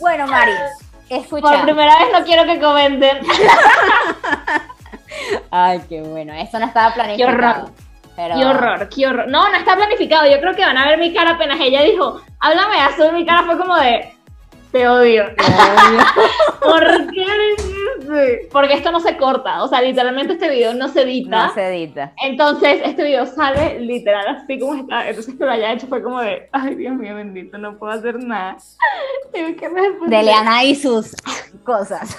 [0.00, 0.52] Bueno, Mari,
[1.08, 1.48] escucha.
[1.48, 3.20] Por primera vez no quiero que comenten.
[5.50, 7.36] Ay, qué bueno, eso no estaba planificado.
[7.36, 7.70] Qué horror.
[8.16, 8.34] Pero...
[8.34, 9.28] Qué horror, qué horror.
[9.28, 10.30] No, no está planificado.
[10.30, 13.12] Yo creo que van a ver mi cara apenas ella dijo, háblame azul.
[13.12, 14.15] Mi cara fue como de,
[14.72, 15.24] te odio.
[16.60, 18.48] ¿Por qué?
[18.52, 19.62] Porque esto no se corta.
[19.62, 21.46] O sea, literalmente este video no se edita.
[21.46, 22.12] No se edita.
[22.22, 25.08] Entonces, este video sale literal así como está.
[25.08, 28.22] Entonces, que lo haya hecho fue como de, ay, Dios mío, bendito, no puedo hacer
[28.22, 28.56] nada.
[29.32, 29.82] ¿qué me?
[30.08, 31.14] De Leana y sus
[31.64, 32.16] cosas.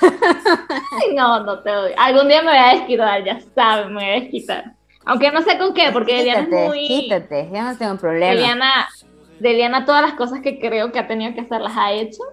[1.16, 1.96] No, no te odio.
[1.98, 4.78] Algún día me voy a desquitar, ya sabes, me voy a desquitar.
[5.08, 6.88] Aunque no sé con qué, porque Eliana es Quítate, muy...
[6.88, 8.32] quítate, yo no tengo problema.
[8.34, 8.90] Eliana,
[9.40, 12.24] de Eliana todas las cosas que creo que ha tenido que hacer las ha hecho.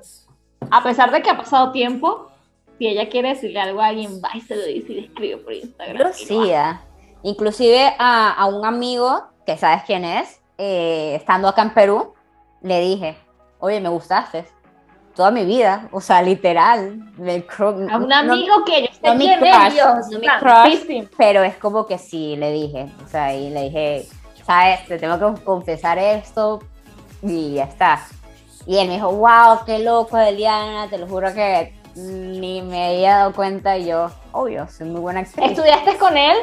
[0.71, 2.29] A pesar de que ha pasado tiempo,
[2.79, 5.37] si ella quiere decirle algo a alguien, va y se lo dice y le escribe
[5.39, 6.13] por Instagram.
[6.13, 6.81] Sí, ah.
[7.23, 12.15] Inclusive a, a un amigo, que sabes quién es, eh, estando acá en Perú,
[12.63, 13.17] le dije,
[13.61, 14.45] oye, me gustaste
[15.15, 16.97] toda mi vida, o sea, literal.
[17.17, 21.09] me A un no- amigo que yo sé no mi crush, Dios no mi santísimo.
[21.17, 24.07] pero es como que sí, le dije, o sea, y le dije,
[24.45, 26.61] sabes, te tengo que confesar esto
[27.25, 28.01] y ya está.
[28.67, 33.17] Y él me dijo, wow, qué loco, Eliana, te lo juro que ni me había
[33.19, 35.51] dado cuenta y yo, obvio, soy muy buena actriz.
[35.51, 36.37] ¿Estudiaste con él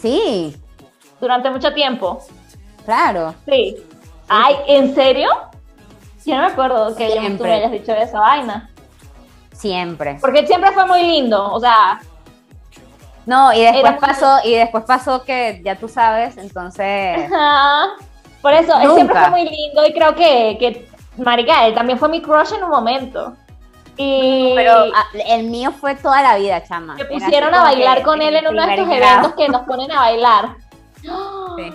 [0.00, 0.56] Sí,
[1.20, 2.20] durante mucho tiempo?
[2.84, 3.34] claro.
[3.46, 3.76] Sí.
[4.28, 5.28] Ay, ¿en serio?
[6.24, 7.48] Yo no me acuerdo que tú Siempre.
[7.48, 8.70] me hayas dicho esa vaina.
[9.52, 10.18] Siempre.
[10.20, 12.00] Porque siempre fue muy lindo, o sea,
[13.26, 17.30] No, y después muy- pasó, y después pasó que ya tú sabes, entonces.
[17.30, 17.88] Ajá.
[18.42, 20.88] Por eso, él siempre fue muy lindo y creo que, que
[21.18, 23.34] marica, él también fue mi crush en un momento.
[23.96, 26.94] Y Pero ah, el mío fue toda la vida, chama.
[26.94, 29.02] me pusieron a bailar que con él en uno de estos grado.
[29.18, 30.56] eventos que nos ponen a bailar.
[31.56, 31.72] Sí.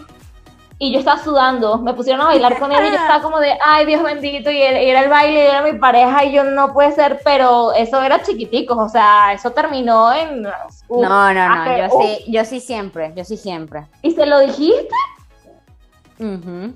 [0.78, 3.58] Y yo estaba sudando, me pusieron a bailar con él y yo estaba como de,
[3.66, 6.44] ay Dios bendito, y él y era el baile, y era mi pareja, y yo
[6.44, 10.46] no puede ser, pero eso era chiquiticos, o sea, eso terminó en...
[10.46, 12.04] uf, No, no, no, hace- yo uf.
[12.06, 13.86] sí, yo sí siempre, yo sí siempre.
[14.02, 14.90] ¿Y se lo dijiste?
[16.20, 16.76] Ujú.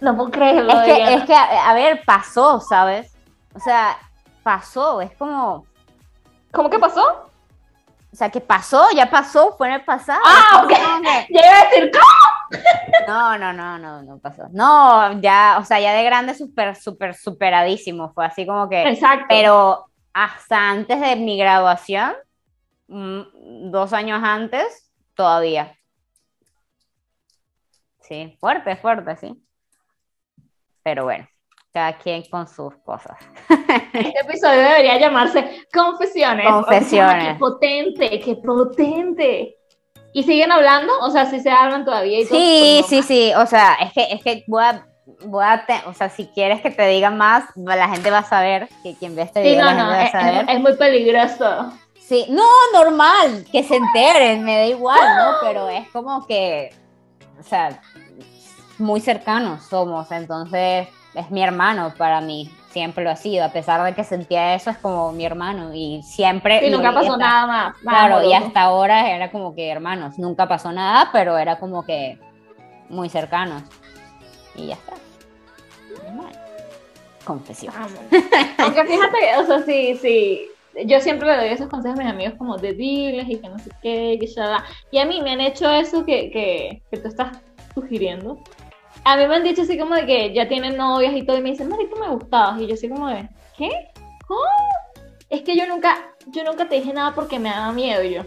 [0.00, 0.72] No puedo creerlo.
[0.72, 3.14] Es que, es que, a ver, pasó, ¿sabes?
[3.54, 3.98] O sea,
[4.42, 5.66] pasó, es como,
[6.52, 7.30] ¿Cómo que pasó?
[8.12, 10.20] o sea, que pasó, ya pasó, fue en el pasado.
[10.24, 10.70] Ah, ok.
[11.30, 12.62] Ya iba a decir, ¿cómo?
[13.06, 14.48] No, no, no, no, no pasó.
[14.50, 18.82] No, ya, o sea, ya de grande súper, súper, superadísimo, fue así como que...
[18.82, 19.26] Exacto.
[19.28, 22.14] Pero hasta antes de mi graduación,
[22.88, 25.76] mm, dos años antes, todavía.
[28.10, 29.40] Sí, fuerte, fuerte, sí.
[30.82, 31.28] Pero bueno,
[31.72, 33.16] cada quien con sus cosas.
[33.92, 36.44] Este episodio debería llamarse Confesiones.
[36.48, 37.28] Confesiones.
[37.34, 39.56] Qué potente, qué potente.
[40.12, 40.92] ¿Y siguen hablando?
[41.02, 42.24] O sea, sí se hablan todavía y.
[42.24, 44.84] Sí, Pues, sí, sí, o sea, es que, es que voy a,
[45.26, 48.24] voy a te- o sea, si quieres que te diga más, la gente va a
[48.24, 50.34] saber, que quien ve este Sí, video, no, la gente no, va a es, saber.
[50.48, 51.72] es- es muy peligroso.
[52.00, 52.42] Sí, no,
[52.72, 55.34] normal, que se enteren, me da igual, ¿no?
[55.42, 56.74] Pero es como que,
[57.38, 57.80] o sea,
[58.80, 63.82] muy cercanos somos, entonces es mi hermano para mí, siempre lo ha sido, a pesar
[63.84, 66.66] de que sentía eso, es como mi hermano y siempre...
[66.66, 67.76] Y nunca pasó hasta- nada más.
[67.78, 72.18] Claro, y hasta ahora era como que hermanos, nunca pasó nada, pero era como que
[72.88, 73.62] muy cercanos.
[74.54, 74.92] Y ya está.
[77.24, 77.72] Confesión.
[78.58, 80.46] Aunque fíjate, o sea, sí, sí.
[80.86, 83.58] Yo siempre le doy esos consejos a mis amigos como de diles y que no
[83.58, 87.08] sé qué, que ya Y a mí me han hecho eso que, que, que tú
[87.08, 87.38] estás
[87.74, 88.38] sugiriendo.
[89.04, 91.42] A mí me han dicho así como de que ya tienen novias y todo y
[91.42, 92.60] me dicen, Mari, tú me gustabas.
[92.60, 93.70] Y yo así como de, ¿qué?
[94.26, 94.40] ¿Cómo?
[95.28, 95.96] Es que yo nunca,
[96.26, 98.02] yo nunca te dije nada porque me daba miedo.
[98.02, 98.22] Y yo,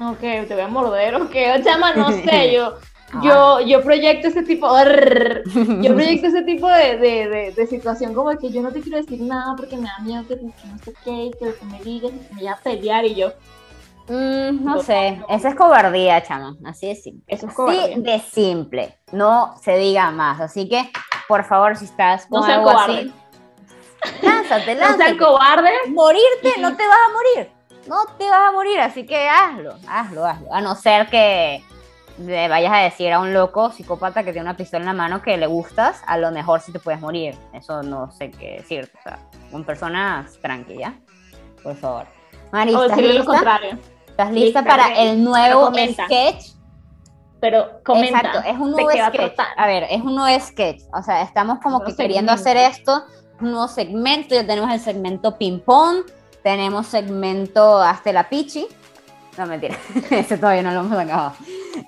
[0.00, 2.74] ok, te voy a morder, ok, o chama, no sé, yo,
[3.22, 4.68] yo, yo proyecto ese tipo,
[5.80, 8.98] yo proyecto ese tipo de, de, de, de situación como que yo no te quiero
[8.98, 12.10] decir nada porque me da miedo que, que no sé qué, que que me digas,
[12.10, 13.32] que me vaya a pelear y yo,
[14.08, 17.22] Mm, no sé, esa es cobardía, chama, así de simple.
[17.34, 17.96] Eso es cobardía.
[17.96, 20.40] de simple, no se diga más.
[20.40, 20.90] Así que,
[21.28, 23.12] por favor, si estás con no algo así,
[24.22, 25.04] lánzate, No lánzate.
[25.04, 25.72] sean cobardes.
[25.90, 27.50] Morirte, no te vas a morir.
[27.86, 30.52] No te vas a morir, así que hazlo, hazlo, hazlo.
[30.54, 31.62] A no ser que
[32.18, 35.22] le vayas a decir a un loco psicópata que tiene una pistola en la mano
[35.22, 37.36] que le gustas, a lo mejor sí te puedes morir.
[37.52, 38.96] Eso no sé qué decirte.
[38.98, 39.18] O sea,
[39.50, 40.94] con personas tranqui, ¿ya?
[41.62, 42.06] Por favor.
[42.52, 43.32] Mari, ¿estás decirle lo lista?
[43.32, 43.78] contrario.
[44.06, 46.52] ¿Estás lista Lista, para el nuevo sketch?
[47.40, 48.18] Pero comenta.
[48.18, 49.34] Exacto, es un ¿de nuevo a sketch.
[49.34, 49.46] tratar?
[49.56, 50.82] A ver, es un nuevo sketch.
[50.92, 52.62] O sea, estamos como que queriendo segmento.
[52.62, 53.04] hacer esto,
[53.40, 54.34] un nuevo segmento.
[54.34, 56.04] Ya tenemos el segmento ping-pong,
[56.42, 58.66] tenemos segmento hasta la pichi.
[59.38, 59.76] No, mentira,
[60.10, 61.32] ese todavía no lo hemos acabado.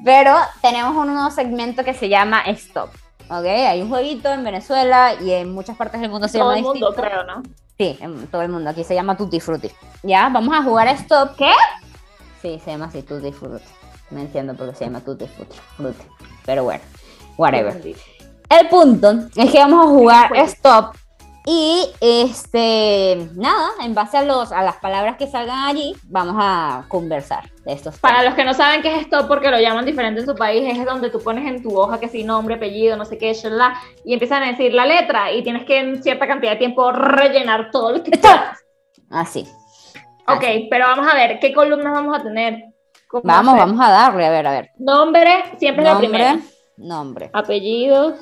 [0.03, 2.91] Pero tenemos un nuevo segmento que se llama Stop.
[3.29, 3.45] ¿Ok?
[3.47, 6.65] Hay un jueguito en Venezuela y en muchas partes del mundo se Todo llama el
[6.65, 7.09] mundo, distinto.
[7.09, 7.43] creo, ¿no?
[7.79, 8.71] Sí, en todo el mundo.
[8.71, 9.71] Aquí se llama Tutti Frutti.
[10.03, 11.37] Ya, vamos a jugar a Stop.
[11.37, 11.51] ¿Qué?
[12.43, 13.65] Sí, se llama así Tutti Frutti.
[14.11, 15.57] No entiendo por qué se llama Tutti Frutti.
[15.77, 16.05] Frutti.
[16.45, 16.83] Pero bueno,
[17.37, 17.83] whatever.
[18.51, 20.37] El punto es que vamos a jugar.
[20.37, 20.95] Stop
[21.47, 26.87] y este nada, en base a los a las palabras que salgan allí, vamos a
[26.89, 28.25] conversar de estos Para temas.
[28.27, 30.85] los que no saben qué es stop porque lo llaman diferente en su país, es
[30.87, 33.37] donde tú pones en tu hoja que sí, nombre, apellido, no sé qué,
[34.07, 37.71] y empiezan a decir la letra y tienes que en cierta cantidad de tiempo rellenar
[37.71, 38.59] todo lo que quieras.
[39.11, 39.47] Así.
[40.27, 42.65] Ok, pero vamos a ver, ¿qué columnas vamos a tener?
[43.07, 44.71] ¿Cómo Vamos, vamos a darle, a ver, a ver.
[44.79, 46.33] Nombre, siempre es la primera.
[46.33, 48.15] Nombre, nombre, Apellidos,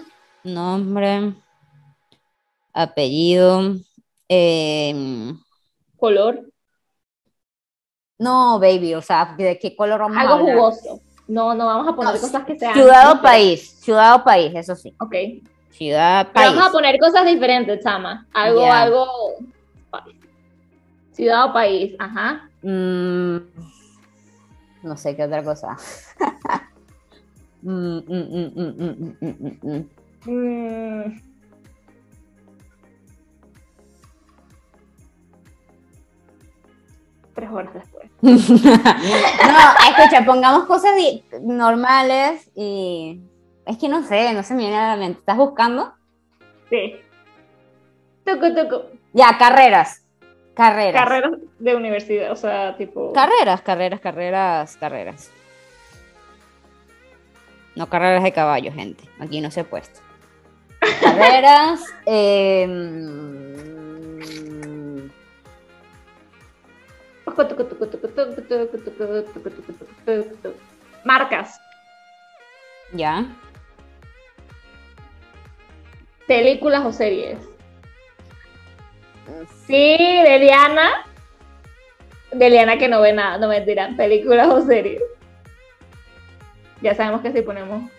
[0.42, 1.32] nombre,
[2.72, 3.76] apellido.
[4.28, 5.36] em,
[5.96, 6.48] color,
[8.18, 10.56] no, baby, o sea, ¿de qué color vamos a algo hablar?
[10.56, 11.00] jugoso.
[11.28, 12.74] No, no vamos a poner No, cosas que sean.
[12.74, 14.94] Ciudad o país, ciudad o país, eso sí.
[15.00, 15.14] Ok.
[15.70, 16.54] Ciudad, Pero país.
[16.54, 18.26] vamos a poner cosas diferentes, Chama.
[18.32, 19.06] Algo, algo.
[21.12, 22.48] Ciudad o país, ajá.
[22.62, 23.38] Mm,
[24.84, 25.76] no sé qué otra cosa.
[27.64, 27.98] Mm,
[30.26, 31.31] mm,
[37.34, 38.10] Tres horas después.
[38.20, 38.32] no,
[39.88, 40.92] escucha, pongamos cosas
[41.40, 43.22] normales y
[43.66, 45.20] es que no sé, no se me viene a la mente.
[45.20, 45.94] ¿Estás buscando?
[46.68, 46.96] Sí.
[48.24, 48.82] Tucu, tucu.
[49.12, 50.02] Ya, carreras.
[50.54, 51.02] Carreras.
[51.02, 53.12] Carreras de universidad, o sea, tipo.
[53.12, 55.30] Carreras, carreras, carreras, carreras.
[57.74, 59.04] No carreras de caballo, gente.
[59.18, 60.00] Aquí no se ha puesto.
[61.00, 61.80] Carreras.
[62.04, 63.71] em,
[71.04, 71.60] Marcas.
[72.92, 73.26] ya.
[76.26, 77.38] Películas o series.
[79.66, 81.04] Sí, de Liana.
[82.32, 83.90] De Liana que no ve nada, no mentira.
[83.96, 85.02] Películas o series.
[86.80, 87.90] Ya sabemos que si ponemos.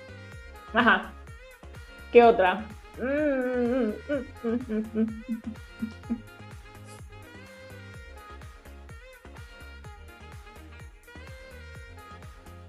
[0.73, 1.11] Ajá.
[2.11, 2.65] ¿Qué otra?
[2.97, 4.59] Mm, mm,
[4.93, 5.23] mm,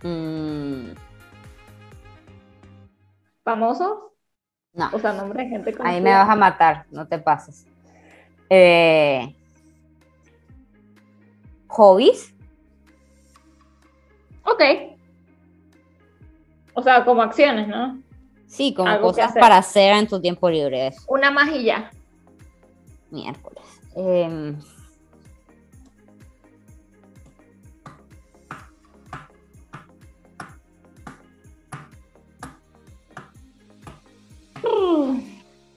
[0.04, 0.90] mm,
[3.44, 3.98] ¿Famosos?
[4.72, 4.88] no.
[4.92, 6.00] O sea, nombre de gente Ahí conocida.
[6.00, 7.66] me vas a matar, no te pases.
[8.50, 9.34] Eh,
[11.68, 12.34] ¿Hobbies?
[14.44, 14.62] Ok.
[16.74, 18.00] O sea, como acciones, ¿no?
[18.46, 19.40] Sí, como Algo cosas hacer.
[19.40, 20.88] para hacer en tu tiempo libre.
[20.88, 21.02] Eso.
[21.08, 21.90] Una más y ya.
[23.10, 23.62] Miércoles.
[23.96, 24.56] Em,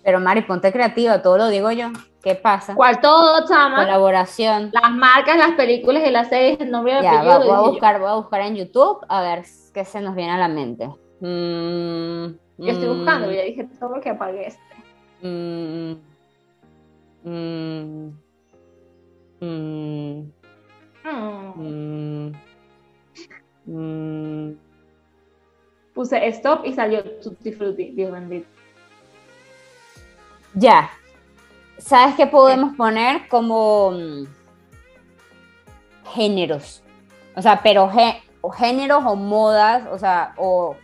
[0.04, 1.90] pero Mari, ponte creativa, todo lo digo yo.
[2.24, 2.76] ¿Qué pasa?
[2.76, 3.78] ¿Cuál todo, chama?
[3.86, 4.72] Colaboración.
[4.74, 7.40] Las marcas, las películas y las series, el nombre el Ya, apellido.
[7.40, 7.72] voy, a yo.
[7.72, 10.88] buscar, voy a buscar en YouTube a ver qué se nos viene a la mente.
[11.20, 14.62] Mm, Yo estoy buscando, mm, ya dije todo lo que apagué este.
[15.22, 15.94] mm,
[17.28, 18.12] mm.
[25.94, 28.48] Puse stop y salió Tutti Frutti, Dios bendito.
[30.54, 30.90] Ya.
[31.78, 34.26] ¿Sabes qué podemos poner como mm,
[36.14, 36.82] géneros?
[37.36, 37.90] O sea, pero
[38.42, 40.76] o géneros o modas, o sea, o,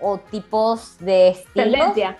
[0.00, 1.72] o tipos de estilos.
[1.72, 2.16] Tendencia.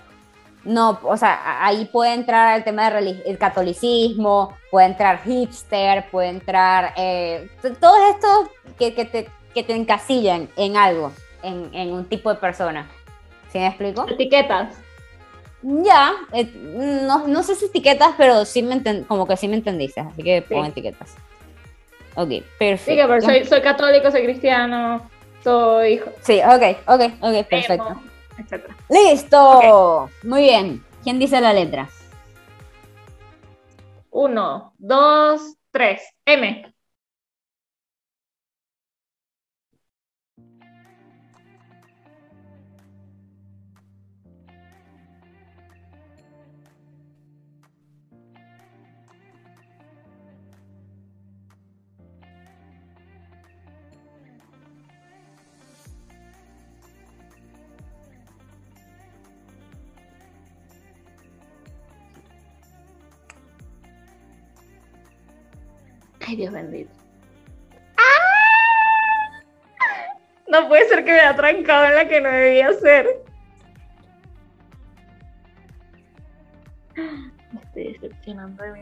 [0.65, 6.29] No, o sea, ahí puede entrar el tema del el catolicismo, puede entrar hipster, puede
[6.29, 11.11] entrar eh, todos estos que, que te, que te encasillan en algo,
[11.43, 12.89] en, en un tipo de persona.
[13.51, 14.07] ¿Sí me explico?
[14.09, 14.82] Etiquetas.
[15.63, 16.51] Ya, eh,
[17.07, 20.23] no, no sé si etiquetas, pero sí me enten- como que sí me entendiste, así
[20.23, 20.47] que Sí.
[20.55, 21.15] pongo etiquetas.
[22.17, 23.03] Ok, Sí, perfecto.
[23.03, 25.09] que pero soy, soy católico, soy cristiano,
[25.45, 27.89] soy hijo, Sí, ok, ok, ok, perfecto.
[27.89, 28.03] emo,
[28.39, 28.77] etcétera.
[28.91, 30.11] ¡Listo!
[30.25, 30.85] Muy bien.
[31.05, 31.89] ¿Quién dice la letra?
[34.11, 36.03] Uno, dos, tres.
[36.27, 36.72] M.
[66.33, 66.91] Ay, Dios bendito.
[67.99, 69.43] ¡Ah!
[70.49, 73.07] No puede ser que me haya trancado en la que no debía ser.
[76.97, 78.81] Me estoy decepcionando de mí.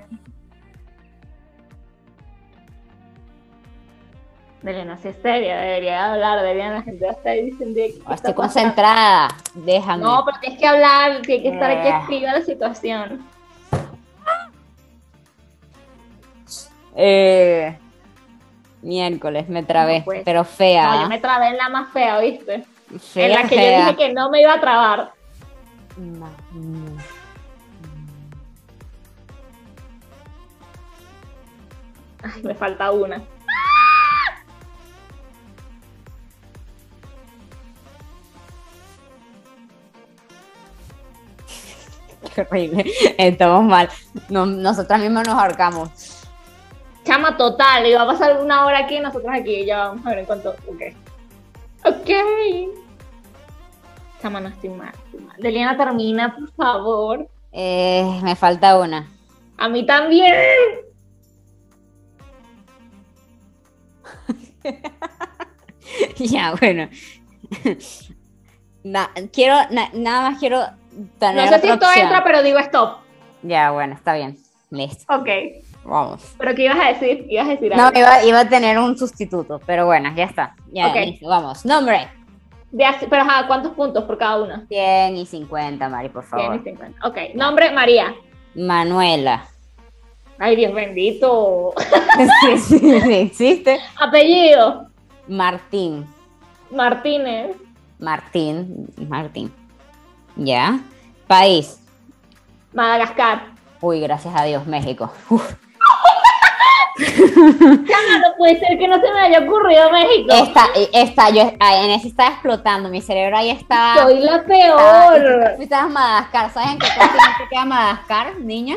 [4.63, 10.05] Delena, si es seria, debería hablar, deberían la gente estar diciendo que Estoy concentrada, déjame.
[10.05, 11.93] No, pero tienes que hablar, tienes que estar aquí Eh.
[11.93, 13.27] activa la situación.
[16.97, 17.77] Eh,
[18.83, 20.23] miércoles, me trabé, No, pues.
[20.25, 20.97] pero fea.
[20.97, 22.65] No, yo me trabé en la más fea, ¿viste?
[22.99, 25.13] fea, en la que yo dije que no me iba a trabar.
[25.97, 26.29] No.
[32.23, 33.21] Ay, me falta una.
[42.35, 42.85] Qué horrible.
[43.19, 43.89] Estamos mal.
[44.29, 45.91] No, nosotras mismas nos ahorcamos.
[47.11, 50.19] Chama total, va a pasar una hora aquí y nosotros aquí, ya vamos a ver
[50.21, 50.51] en cuánto.
[50.69, 50.81] Ok.
[51.85, 52.09] Ok.
[54.23, 54.93] Chama, no estoy mal.
[55.07, 55.35] estoy mal.
[55.41, 57.27] Deliana, termina, por favor.
[57.51, 59.11] Eh, me falta una.
[59.59, 60.33] A mí también.
[66.17, 66.89] ya, bueno.
[68.85, 70.65] Na- quiero, na- nada más quiero
[71.19, 72.99] tener No sé si esto entra, pero digo stop.
[73.43, 74.39] Ya, bueno, está bien.
[74.71, 75.13] Listo.
[75.13, 75.29] Ok.
[75.85, 76.35] Vamos.
[76.39, 77.27] ¿Pero qué ibas a decir?
[77.29, 77.99] Ibas a decir No, algo.
[77.99, 80.55] iba, iba a tener un sustituto, pero bueno, ya está.
[80.73, 80.97] Ya, Ok.
[80.97, 81.65] listo, vamos.
[81.65, 82.09] Nombre.
[82.71, 84.67] De pero ajá, ¿cuántos puntos por cada una?
[84.69, 86.63] 100 y 50, Mari, por 100 y favor.
[86.65, 87.07] 50.
[87.09, 87.17] Ok.
[87.35, 88.15] Nombre, María.
[88.55, 89.45] Manuela.
[90.39, 91.73] Ay, Dios bendito.
[92.43, 93.79] sí, sí, sí, existe.
[94.01, 94.87] Apellido,
[95.27, 96.07] Martín.
[96.71, 97.57] Martínez.
[97.99, 98.87] Martín.
[99.09, 99.53] Martín.
[100.37, 100.79] Ya.
[101.27, 101.81] País.
[102.73, 103.47] Madagascar.
[103.81, 105.13] Uy, gracias a Dios, México.
[105.29, 105.55] Uf.
[107.07, 110.33] Chama, no puede ser que no se me haya ocurrido México.
[110.35, 114.03] Esta, esta, yo, ay, en ese estaba explotando, mi cerebro ahí estaba.
[114.03, 115.57] Soy la estaba- peor.
[115.57, 118.77] Fuiste a Madagascar, ¿sabes en qué continente queda Madagascar, niña?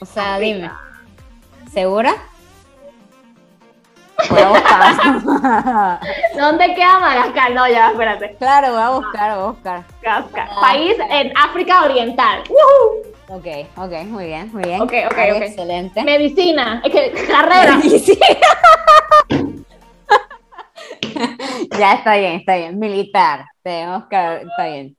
[0.00, 0.70] O sea, dime.
[1.72, 2.14] ¿Segura?
[4.30, 6.00] Voy a buscar.
[6.38, 7.50] ¿Dónde queda Madagascar?
[7.52, 8.36] No, ya, espérate.
[8.38, 9.44] claro, voy a buscar, voy
[10.06, 10.48] a buscar.
[10.60, 12.42] País en África Oriental.
[12.48, 13.13] ¡Woohoo!
[13.28, 13.46] Ok,
[13.76, 14.80] ok, muy bien, muy bien.
[14.82, 15.42] Ok, ok, Ay, ok.
[15.42, 16.04] Excelente.
[16.04, 16.82] Medicina.
[16.84, 17.80] Es que, carrera.
[17.80, 18.18] Sí.
[21.78, 22.78] ya está bien, está bien.
[22.78, 23.46] Militar.
[23.62, 24.16] Tenemos que.
[24.42, 24.96] Está bien.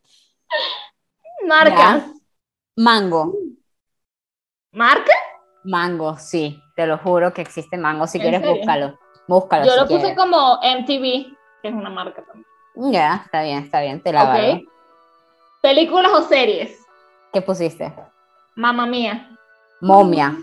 [1.48, 2.04] Marcas.
[2.76, 3.34] Mango.
[4.72, 5.14] ¿Marca?
[5.64, 6.60] Mango, sí.
[6.76, 8.08] Te lo juro que existe mango.
[8.08, 8.56] Si ¿En quieres, serio?
[8.58, 9.00] búscalo.
[9.28, 9.66] Búscalo.
[9.66, 10.18] Yo si lo puse quieres.
[10.18, 12.46] como MTV, que es una marca también.
[12.92, 14.02] Ya, está bien, está bien.
[14.02, 14.30] Te la Ok.
[14.30, 14.62] valgo.
[15.62, 16.78] Películas o series.
[17.32, 17.94] ¿Qué pusiste?
[18.56, 19.38] Mamma mía.
[19.82, 20.38] Momia.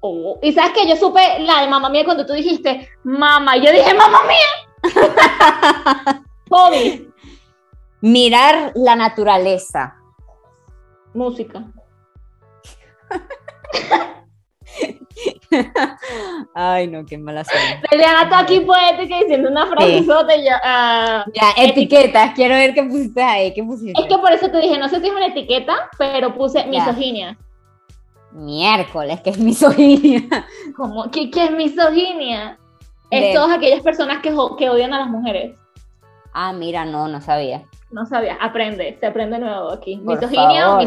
[0.00, 3.56] Oh, Y sabes que yo supe la de mamá mía cuando tú dijiste mamá.
[3.56, 4.48] Yo dije mamá mía.
[6.50, 7.08] Hobby.
[8.00, 9.96] Mirar la naturaleza.
[11.14, 11.64] Música.
[16.54, 17.80] Ay, no, qué mala suerte.
[17.90, 20.14] Eliana está aquí poética diciendo una frase y yo.
[20.64, 22.32] ah, Ya, etiquetas.
[22.34, 23.52] Quiero ver qué pusiste ahí.
[23.54, 24.00] ¿Qué pusiste?
[24.00, 26.66] es que por eso te dije, no sé si es una etiqueta, pero puse Ya.
[26.66, 27.36] misoginia.
[28.32, 30.22] Miércoles, que es misoginia.
[30.76, 31.10] ¿Cómo?
[31.10, 32.58] ¿Qué, qué es misoginia?
[33.10, 35.56] De- Es todas aquellas personas que, odian a las mujeres.
[36.32, 37.64] Ah, mira, no, no sabía.
[37.90, 39.98] No sabía, aprende, se aprende nuevo aquí.
[39.98, 40.80] Por Misoginia favor,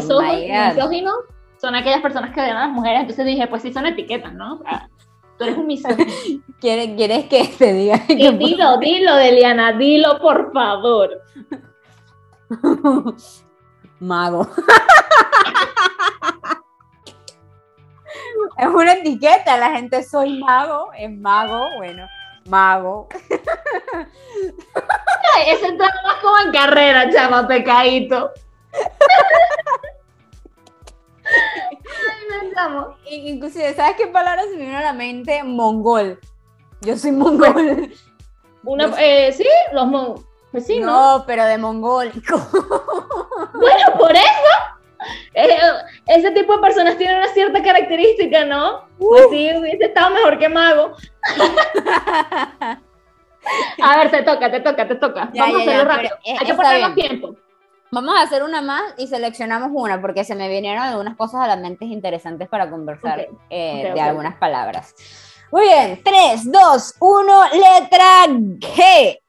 [0.74, 1.12] misógino
[1.58, 3.00] son aquellas personas que odian a las mujeres.
[3.02, 4.54] Entonces dije, pues sí son etiquetas, ¿no?
[4.56, 4.88] O sea,
[5.38, 6.06] tú eres un misógino.
[6.60, 11.22] ¿Quieres, ¿Quieres que te diga que dilo, dilo, Deliana, dilo, por favor.
[14.00, 14.46] Mago.
[18.58, 22.06] es una etiqueta, la gente soy mago, es mago, bueno,
[22.48, 23.08] mago.
[25.34, 28.32] Ay, Eso entra más como en carrera, chama, pecadito.
[32.56, 35.42] Ay, Inclusive, ¿sabes qué palabra se me vino a la mente?
[35.44, 36.18] Mongol.
[36.80, 37.92] Yo soy mongol.
[38.64, 41.18] Una, Yo- eh, sí, los mon- pues sí, ¿no?
[41.18, 42.36] no, pero de mongólico.
[43.54, 44.52] Bueno, por eso.
[45.34, 45.58] eh,
[46.06, 48.86] ese tipo de personas tienen una cierta característica, ¿no?
[48.98, 50.92] Pues sí, hubiese estado mejor que mago.
[53.82, 55.30] A ver, te toca, te toca, te toca.
[55.32, 56.16] Ya, Vamos ya, a hacerlo ya, rápido.
[56.24, 57.36] eh, Hay que poner más tiempo.
[57.92, 61.46] Vamos a hacer una más y seleccionamos una porque se me vinieron algunas cosas a
[61.46, 64.94] la mente interesantes para conversar eh, de algunas palabras.
[65.52, 69.20] Muy bien, 3, 2, 1, letra G.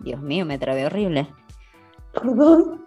[0.00, 1.32] Dios mío, me trabé horrible.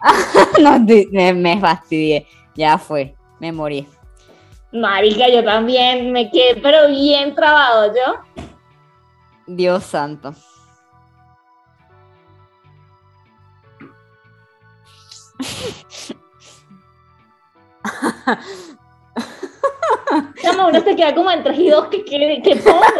[0.60, 2.26] no, me, me fastidié.
[2.54, 3.86] Ya fue, me morí.
[4.72, 8.14] Marica, yo también me quedé, pero bien trabado yo.
[9.46, 10.34] Dios santo.
[20.42, 22.80] Chama, uno se queda como entre y dos, que qué, qué pongo?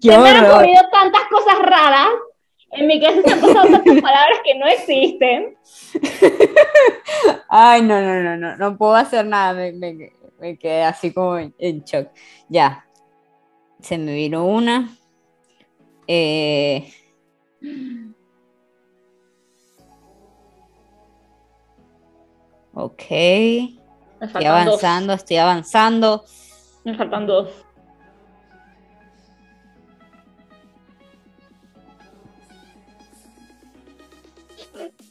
[0.00, 2.08] Qué me han ocurrido tantas cosas raras.
[2.70, 5.56] En mi cabeza se han pasado tantas palabras que no existen.
[7.48, 11.36] Ay, no, no, no, no, no puedo hacer nada, me, me- me quedé así como
[11.38, 12.08] en, en shock.
[12.48, 12.86] Ya,
[13.80, 14.94] se me vino una.
[16.06, 16.92] Eh,
[22.74, 23.02] ok,
[24.20, 26.24] estoy avanzando, estoy avanzando.
[26.84, 27.50] Me faltan dos.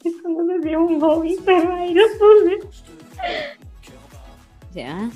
[0.07, 2.67] Eso no un hobby, pero ahí lo puse.
[4.73, 5.09] Ya.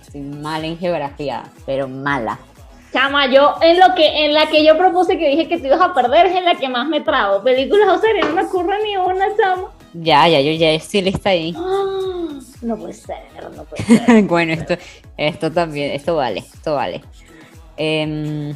[0.00, 2.38] Estoy mal en geografía, pero mala.
[2.92, 5.80] Chama, yo en lo que en la que yo propuse que dije que te ibas
[5.80, 7.42] a perder es en la que más me trago.
[7.42, 9.72] Películas o series, no me ocurre ni una, chama.
[9.94, 11.54] Ya, ya, yo ya estoy lista ahí.
[11.56, 12.28] Ah,
[12.62, 13.16] No puede ser,
[13.54, 14.22] no puede ser.
[14.24, 14.76] bueno, esto,
[15.16, 17.02] esto también, esto vale, esto vale.
[17.76, 18.54] Em,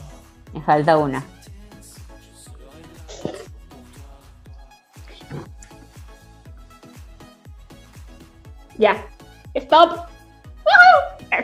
[0.54, 1.24] me falta una.
[8.78, 9.04] Ya.
[9.54, 10.06] Stop.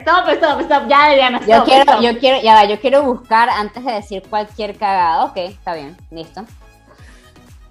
[0.01, 0.89] Stop, stop, stop.
[0.89, 1.49] Ya, Diana, stop.
[1.51, 2.01] Yo quiero, stop.
[2.03, 5.25] yo quiero, ya va, yo quiero buscar antes de decir cualquier cagada.
[5.25, 6.43] Ok, está bien, listo.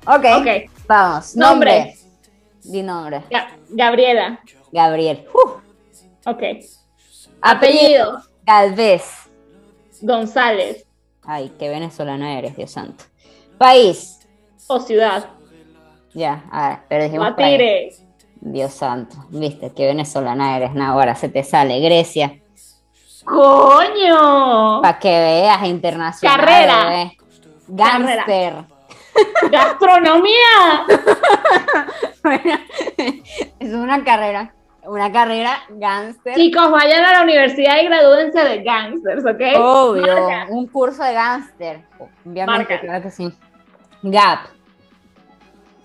[0.06, 0.48] Ok, Ok.
[0.88, 1.36] vamos.
[1.36, 1.78] Nombre.
[1.80, 1.96] Nombre.
[2.64, 3.22] Di nombre.
[3.30, 4.40] Ga- Gabriela.
[4.72, 5.28] Gabriel.
[5.34, 5.60] Uh,
[6.26, 6.42] Ok.
[7.42, 8.22] Apellido.
[8.46, 9.30] Galvez.
[10.02, 10.86] González.
[11.26, 13.06] Ay, qué venezolana eres, Dios santo.
[13.58, 14.20] País.
[14.68, 15.30] O ciudad.
[16.14, 18.03] Ya, a ver, pero dijimos país.
[18.46, 21.80] Dios santo, viste, qué venezolana eres, ahora se te sale.
[21.80, 22.40] Grecia,
[23.24, 24.82] ¡Coño!
[24.82, 26.38] para que veas, internacional.
[26.40, 26.86] Carrera.
[26.90, 27.18] bebé.
[27.70, 28.66] Gangster.
[29.52, 30.86] ¡Gastronomía!
[32.24, 32.58] Bueno,
[33.60, 34.54] es una carrera,
[34.86, 36.36] una carrera gangster.
[36.36, 39.42] Chicos, vayan a la universidad y gradúense de gangsters, ¿ok?
[39.62, 40.46] Obvio, Marca.
[40.50, 41.82] un curso de gangster.
[42.00, 42.80] Obviamente, Marca.
[42.80, 43.30] claro que sí.
[44.04, 44.40] Gap.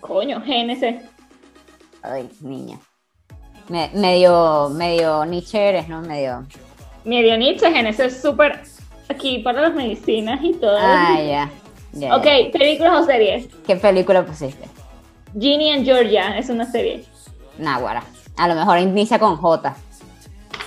[0.00, 1.02] Coño, GNC.
[2.03, 2.78] Ay, niña.
[3.68, 6.01] Me- medio, medio Nietzsche eres, ¿no?
[6.01, 6.46] Medio.
[7.05, 8.62] Medio Nietzsche, GNC es súper
[9.09, 10.76] aquí para las medicinas y todo.
[10.80, 11.51] Ah, ya.
[11.92, 12.51] ya, ok, ya.
[12.59, 13.49] películas o series.
[13.66, 14.66] ¿Qué película pusiste?
[15.38, 17.05] Ginny and Georgia es una serie.
[17.59, 18.03] Náguara.
[18.36, 19.76] A lo mejor inicia con J.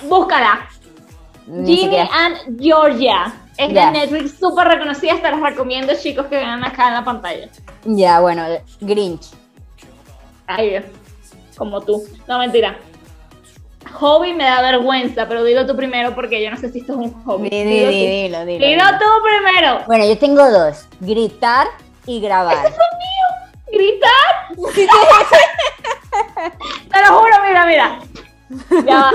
[0.08, 0.68] Búscala.
[1.46, 3.34] Ni Ginny siquiera- and Georgia.
[3.56, 5.16] Es de Netflix, súper reconocida.
[5.20, 7.48] Te las recomiendo, chicos, que vean acá en la pantalla.
[7.84, 8.44] Ya, bueno,
[8.80, 9.26] Grinch.
[10.46, 10.84] Ay, Dios.
[11.56, 12.02] Como tú.
[12.28, 12.78] No, mentira.
[13.94, 16.98] Hobby me da vergüenza, pero dilo tú primero porque yo no sé si esto es
[16.98, 17.50] un hobby.
[17.50, 18.10] Di- di- Dilo di- tú.
[18.10, 18.98] dilo, dilo, Dilo dilo.
[18.98, 19.80] tú primero.
[19.86, 20.86] Bueno, yo tengo dos.
[21.00, 21.66] Gritar
[22.06, 22.72] y grabar.
[23.70, 24.56] ¿Gritar?
[26.92, 27.98] Te lo juro, mira, mira.
[28.86, 29.10] Ya va.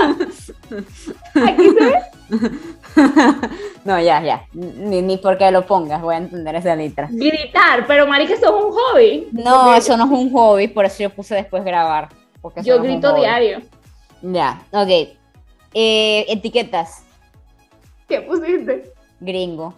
[1.46, 2.02] Aquí se ve.
[3.84, 4.44] no, ya, ya.
[4.52, 7.08] Ni, ni porque lo pongas voy a entender esa letra.
[7.10, 9.28] Gritar, pero marica, eso es un hobby.
[9.32, 12.08] No, Porque eso no es un hobby, por eso yo puse después grabar.
[12.40, 13.60] Porque Yo grito diario.
[14.22, 14.88] Ya, ok.
[15.74, 17.04] Eh, etiquetas.
[18.08, 18.92] ¿Qué pusiste?
[19.20, 19.74] Gringo.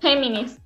[0.00, 0.58] Géminis.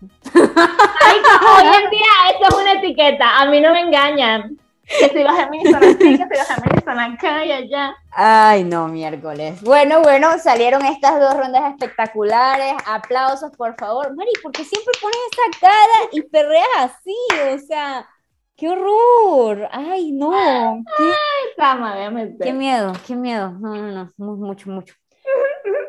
[0.34, 3.40] Marica, hoy en día esto es una etiqueta.
[3.40, 4.56] A mí no me engañan.
[4.86, 7.94] Que si los Géminis son así, que si los Géminis son acá y allá.
[8.10, 9.62] Ay, no, miércoles.
[9.62, 12.74] Bueno, bueno, salieron estas dos rondas espectaculares.
[12.86, 14.14] Aplausos, por favor.
[14.16, 17.16] Mari, ¿por qué siempre pones esa cara y perreas así?
[17.54, 18.06] O sea,
[18.60, 19.68] qué horror.
[19.72, 20.30] Ay, no.
[20.96, 21.04] Qué,
[21.56, 23.50] déjame qué miedo, qué miedo.
[23.52, 24.10] No, no, no.
[24.18, 24.94] Mu- Mucho, mucho.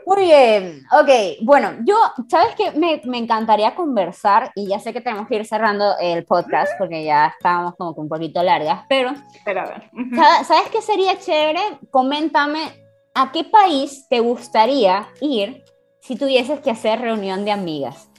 [0.05, 1.09] Muy bien, ok.
[1.43, 1.95] Bueno, yo,
[2.28, 2.72] ¿sabes qué?
[2.72, 7.03] Me, me encantaría conversar y ya sé que tenemos que ir cerrando el podcast porque
[7.05, 9.89] ya estábamos como que un poquito largas, pero Espera, a ver.
[9.93, 10.15] Ujú.
[10.15, 11.61] ¿Sa- ¿Sabes qué sería chévere?
[11.91, 12.74] Coméntame
[13.13, 15.63] a qué país te gustaría ir
[16.01, 18.09] si tuvieses que hacer reunión de amigas.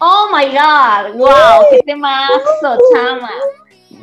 [0.00, 3.30] Oh my god, wow, qué temazo, chama.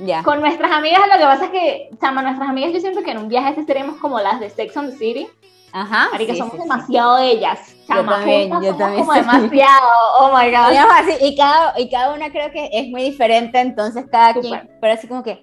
[0.02, 0.24] Ya.
[0.24, 3.20] Con nuestras amigas, lo que pasa es que, chama, nuestras amigas, yo siento que en
[3.20, 5.28] un viaje así seríamos como las de Sex on the City.
[5.72, 6.10] Ajá.
[6.12, 6.64] Marica, sí, somos sí, sí.
[6.64, 7.76] demasiado ellas.
[7.88, 9.90] Chama, también, juntas yo somos también como demasiado.
[10.20, 10.70] Oh my god.
[10.70, 14.50] Digamos así, y cada, y cada una creo que es muy diferente, entonces cada Súper.
[14.50, 15.42] quien, pero así como que,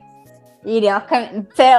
[0.65, 1.05] Iríamos,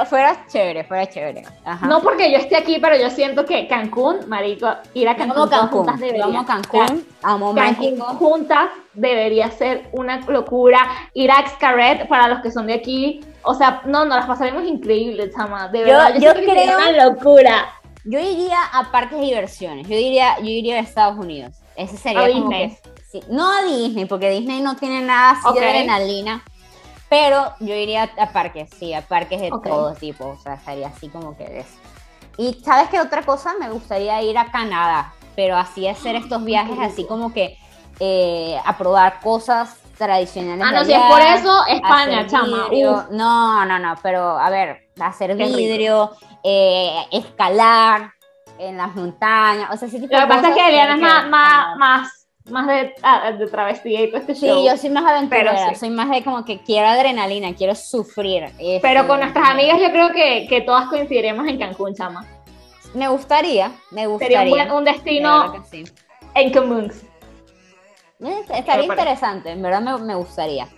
[0.08, 1.44] fuera chévere, fuera chévere.
[1.64, 1.86] Ajá.
[1.86, 5.68] No porque yo esté aquí, pero yo siento que Cancún, marico, ir a Cancún, Cancún,
[5.78, 6.24] juntas debería.
[6.24, 10.80] amo Cancún, amo Cancún juntas debería ser una locura.
[11.14, 13.20] Ir a Xcaret para los que son de aquí.
[13.44, 15.68] O sea, no, no, las pasaremos increíble, chama.
[15.68, 17.66] De Yo- verdad, yo, yo siento que sería creo- una locura.
[18.04, 21.54] Yo iría a parques de diversiones, yo diría, yo iría a Estados Unidos.
[21.76, 22.70] Ese sería A como Disney.
[22.70, 25.54] que, sí, no a Disney, porque Disney no tiene nada así Ok.
[25.60, 26.42] de adrenalina,
[27.12, 31.10] pero yo iría a parques, sí, a parques de todo tipo, o sea, estaría así
[31.10, 31.76] como que eso.
[32.38, 33.52] Y ¿sabes qué otra cosa?
[33.60, 37.58] Me gustaría ir a Canadá, pero así hacer estos viajes así como que
[38.00, 40.64] eh, a probar cosas tradicionales.
[40.66, 42.68] Ah, no, si es por eso, España, chama.
[42.68, 43.10] Uf.
[43.10, 48.14] No, no, no, pero a ver, hacer Qué vidrio, eh, escalar
[48.58, 51.28] en las montañas, o sea, ese tipo Lo que pasa es que Eliana es más,
[51.28, 54.64] más, más, más de, ah, de travestía y todo este Sí, show.
[54.66, 55.74] yo soy más aventurera, Pero sí.
[55.76, 58.44] soy más de como que quiero adrenalina, quiero sufrir.
[58.44, 62.26] este, Pero con nuestras amigas yo creo que, que todas coincidiremos en Cancún, chama.
[62.94, 64.38] Me gustaría, me gustaría.
[64.40, 65.84] Sería un, buen- un de destino sí.
[66.34, 66.92] en común.
[68.20, 70.68] Eh, Estaría interesante, en verdad me, me gustaría.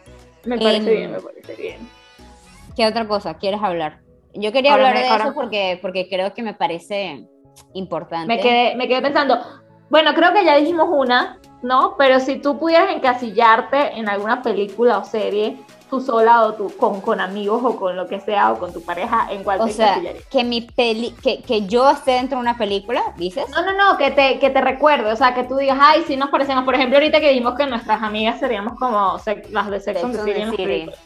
[0.44, 1.88] Me parece Em, bien, me parece bien.
[2.76, 4.00] ¿Qué otra cosa quieres hablar?
[4.34, 7.24] Yo quería Ahora hablar me- de eso porque, porque creo que me parece
[7.72, 8.26] importante.
[8.26, 9.38] Me quedé, me quedé pensando,
[9.94, 11.94] bueno, creo que ya dijimos una, ¿no?
[11.96, 15.56] Pero si tú pudieras encasillarte en alguna película o serie,
[15.88, 18.82] tú sola o tú con, con amigos o con lo que sea o con tu
[18.82, 22.42] pareja, ¿en cuál O te sea, que mi peli, que, que yo esté dentro de
[22.42, 23.48] una película, dices.
[23.50, 26.16] No, no, no, que te, que te recuerde, o sea, que tú digas, ay, sí
[26.16, 26.64] nos parecemos.
[26.64, 29.20] Por ejemplo, ahorita que dijimos que nuestras amigas seríamos como
[29.52, 30.64] las de Sex and the Sex and City the en las City.
[30.64, 30.98] películas.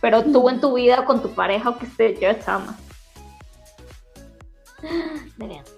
[0.00, 2.76] Pero tú en tu vida con tu pareja o que sé yo, chama.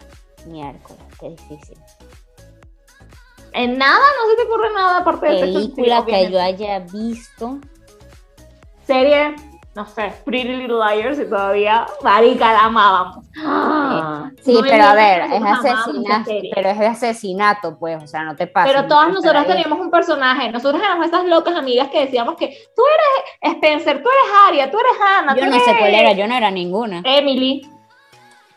[0.48, 1.78] Miércoles, qué difícil.
[3.52, 6.32] En nada, no se te ocurre nada aparte de Película que obviamente.
[6.32, 7.58] yo haya visto.
[8.86, 9.34] serie,
[9.74, 13.24] no sé, Pretty Little Liars y todavía, marica, la amábamos.
[13.40, 18.24] Ah, Sí, no pero a ver, es asesinato, pero es de asesinato, pues, o sea,
[18.24, 18.68] no te pasa.
[18.68, 22.82] Pero todas nosotras teníamos un personaje, nosotras éramos esas locas amigas que decíamos que tú
[23.42, 26.12] eres Spencer, tú eres Aria, tú eres Hannah, Yo tú no eres sé cuál era,
[26.12, 27.02] yo no era ninguna.
[27.04, 27.68] Emily,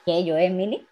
[0.05, 0.23] ¿Qué?
[0.23, 0.85] ¿Yo, Emily?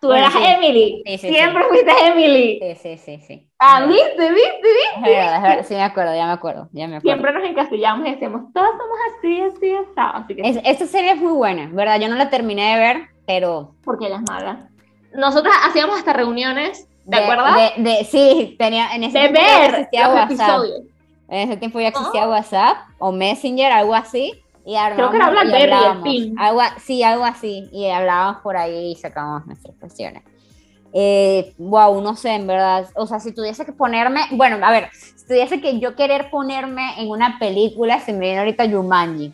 [0.00, 0.38] Tú eras sí.
[0.42, 2.58] Emily, Sí, sí, siempre fuiste Emily.
[2.60, 3.50] Sí, sí, sí, sí.
[3.58, 5.10] Ah, viste, viste, viste.
[5.12, 7.16] Es verdad, sí me acuerdo, ya me acuerdo, ya me acuerdo.
[7.22, 9.92] Siempre nos encastillamos y decíamos, todas somos así, así, así.
[9.96, 12.00] Así que, Es- esta serie es muy buena, ¿verdad?
[12.00, 12.96] Yo no la terminé de ver,
[13.26, 13.74] pero...
[13.84, 14.68] porque ella es mala.
[15.12, 17.54] Nosotras hacíamos hasta reuniones, ¿te de- acuerdas?
[17.76, 20.30] De, de- sí, tenía, en ese De ver existía los WhatsApp.
[20.30, 20.80] episodios.
[21.28, 24.42] En ese tiempo ya existía WhatsApp o Messenger, algo así.
[24.64, 26.38] Y Creo que era Blackberry, el pin.
[26.38, 27.68] Algo, sí, algo así.
[27.72, 30.22] Y hablábamos por ahí y sacábamos nuestras cuestiones.
[30.92, 32.88] Eh, wow, no sé, en verdad.
[32.94, 34.20] O sea, si tuviese que ponerme.
[34.32, 38.38] Bueno, a ver, si tuviese que yo querer ponerme en una película, se me viene
[38.40, 39.32] ahorita Yumanji.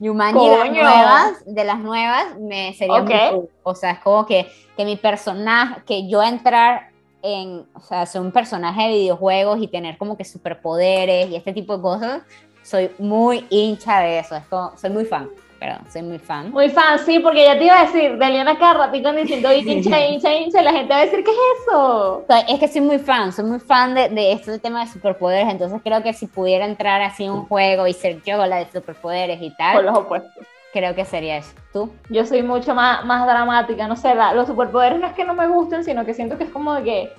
[0.00, 3.20] Yumanji, de las nuevas, de las nuevas, me sería muy Ok.
[3.30, 3.48] cool.
[3.62, 4.46] O sea, es como que,
[4.76, 6.90] que mi personaje, que yo entrar
[7.22, 11.52] en, o sea, ser un personaje de videojuegos y tener como que superpoderes y este
[11.52, 12.22] tipo de cosas,
[12.64, 14.34] soy muy hincha de eso.
[14.34, 15.28] Es como, soy muy fan,
[15.60, 16.50] perdón, soy muy fan.
[16.50, 20.04] Muy fan, sí, porque ya te iba a decir, de Eliana cada ratito diciendo hincha,
[20.06, 21.36] hincha, hincha, y la gente va a decir, ¿qué es
[21.68, 22.24] eso?
[22.48, 25.80] Es que soy muy fan, soy muy fan de, de este tema de superpoderes, entonces
[25.84, 29.40] creo que si pudiera entrar así en un juego y ser yo la de superpoderes
[29.40, 30.46] y Por tal, los opuestos.
[30.72, 31.52] creo que sería eso.
[31.72, 31.92] ¿Tú?
[32.08, 35.34] Yo soy mucho más, más dramática, no sé, la- los superpoderes no es que no
[35.34, 37.12] me gusten, sino que siento que es como de que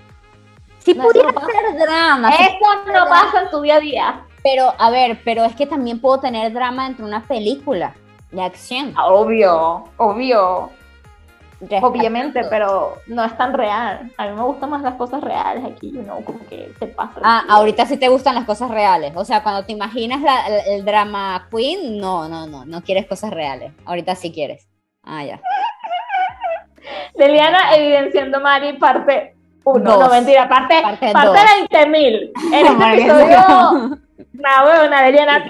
[0.79, 4.21] Si No, pudiera eso ser drama, sí, esto no pasa en tu día a día.
[4.45, 7.95] Pero a ver, pero es que también puedo tener drama entre una película
[8.31, 8.93] de acción.
[8.95, 10.69] Obvio, obvio,
[11.61, 11.87] Respeto.
[11.87, 14.11] obviamente, pero no es tan real.
[14.17, 17.19] A mí me gustan más las cosas reales aquí, you know, como que se pasa.
[17.23, 19.13] Ah, ahorita sí te gustan las cosas reales.
[19.15, 23.07] O sea, cuando te imaginas la- el, el drama queen, no, no, no, no quieres
[23.07, 23.73] cosas reales.
[23.85, 24.67] Ahorita sí quieres.
[25.03, 25.41] Ah, ya.
[27.15, 29.99] Leliana evidenciando Mari parte 1, Dos.
[29.99, 31.37] no mentira, parte, Parte parte, dos.
[31.71, 32.31] 20.000.
[32.53, 33.97] En este episodio,
[34.33, 35.45] una huevona, Leliana,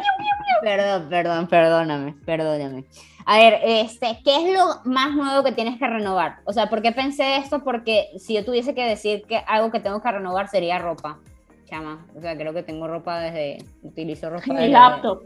[0.61, 2.85] Perdón, perdón, perdóname, perdóname.
[3.27, 6.37] A ver, este, ¿qué es lo más nuevo que tienes que renovar?
[6.45, 7.63] O sea, ¿por qué pensé esto?
[7.63, 11.19] Porque si yo tuviese que decir que algo que tengo que renovar sería ropa.
[11.65, 15.23] Chama, o sea, creo que tengo ropa desde, utilizo ropa mi desde- laptop.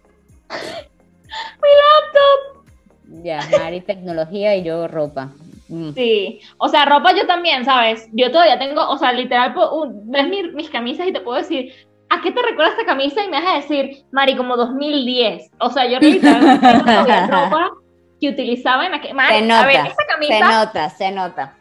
[3.24, 5.30] Ya, Mari tecnología y yo ropa.
[5.68, 5.94] Mm.
[5.94, 8.08] Sí, o sea, ropa yo también, ¿sabes?
[8.14, 11.74] Yo todavía tengo, o sea, literal, un- ves mi- mis camisas y te puedo decir,
[12.10, 13.24] ¿a qué te recuerda esta camisa?
[13.24, 15.52] Y me vas a decir, Mari, como 2010.
[15.60, 17.72] O sea, yo todavía ropa
[18.20, 19.14] que utilizaba en aquel...
[19.14, 21.54] Mari, Se nota, a ver, esta Se camisa, nota, se nota.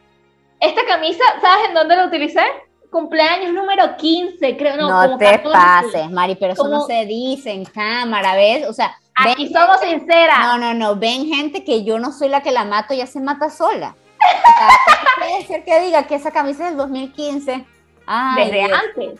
[0.59, 2.41] esta camisa, ¿sabes en dónde la utilicé?
[2.91, 5.51] Cumpleaños número 15, creo, no, No, como te 14.
[5.51, 8.67] pases, Mari, pero eso no se dice en cámara, ¿ves?
[8.67, 10.39] O sea, Aquí somos sinceras.
[10.39, 10.95] No, no, no.
[10.95, 13.93] Ven gente que yo no soy la que la mato, ya se mata sola.
[14.17, 17.65] O sea, ¿cómo puede ser que diga que esa camisa es del 2015?
[18.07, 18.79] Ay, Desde Dios.
[18.87, 19.19] antes.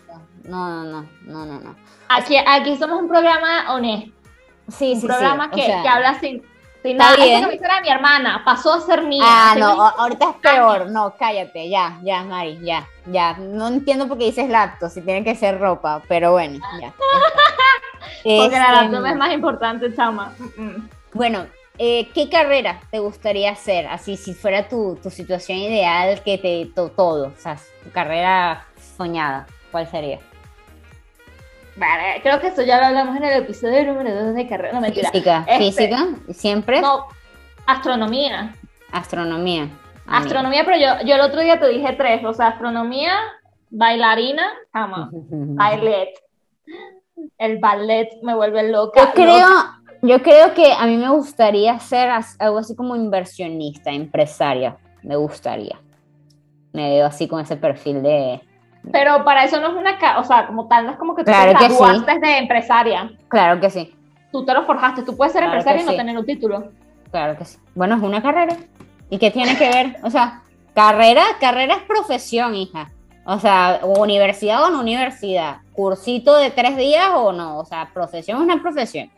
[0.49, 1.76] No, no, no, no, no, no.
[2.09, 4.11] Aquí, aquí somos un programa honesto.
[4.69, 5.59] Sí, un sí, programa sí.
[5.59, 6.43] que, sea, que habla sin,
[6.84, 7.15] sin nada.
[7.15, 7.27] bien.
[7.35, 9.21] Esta camisa era de mi hermana, pasó a ser mía.
[9.26, 10.88] Ah, no, ahorita es peor.
[10.91, 13.35] No, cállate, ya, ya, Mari, ya, ya.
[13.38, 16.93] No entiendo por qué dices laptop, si tiene que ser ropa, pero bueno, ya.
[18.23, 20.34] Porque la Este, laptop es más importante, chama.
[21.13, 21.45] Bueno,
[21.77, 23.88] eh, ¿qué carrera te gustaría hacer?
[23.88, 28.65] Así, si fuera tu, tu situación ideal, que te to- todo, o sea, tu carrera
[28.97, 30.19] soñada, ¿cuál sería?
[31.80, 34.73] Vale, creo que eso ya lo hablamos en el episodio número 2 de carrera.
[34.73, 35.10] No, mentira.
[35.11, 36.81] Física, Este, física, siempre.
[36.81, 37.06] No,
[37.65, 38.53] astronomía.
[38.91, 39.64] Astronomía.
[39.64, 39.80] amiga.
[40.07, 42.26] Astronomía, pero yo, yo el otro día te dije tres.
[42.26, 43.14] O sea, astronomía,
[43.69, 44.43] bailarina,
[44.73, 46.10] chama, ballet.
[47.38, 49.06] El ballet me vuelve loca.
[49.06, 49.47] Yo creo,
[50.01, 54.77] yo creo que a mí me gustaría ser algo así como inversionista, empresaria.
[55.03, 55.80] Me gustaría.
[56.73, 58.41] Me veo así con ese perfil de.
[58.91, 61.31] Pero para eso no es una, o sea, como tal, no es como que tú
[61.31, 61.77] Claro te que sí.
[61.80, 63.11] graduaste de empresaria.
[63.27, 63.93] Claro que sí,
[64.31, 65.01] Tú te lo forjaste.
[65.03, 65.97] Tú puedes ser Claro empresaria y no sí.
[65.97, 66.72] tener un título.
[67.11, 67.57] claro que sí.
[67.76, 68.56] Bueno, es una carrera.
[69.10, 69.95] ¿Y qué tiene que ver?
[70.03, 70.41] O sea,
[70.76, 72.89] carrera, carrera es profesión, hija.
[73.26, 75.57] O sea, universidad o no universidad.
[75.73, 77.57] Cursito de tres días o no.
[77.60, 79.10] O sea, profesión es una profesión.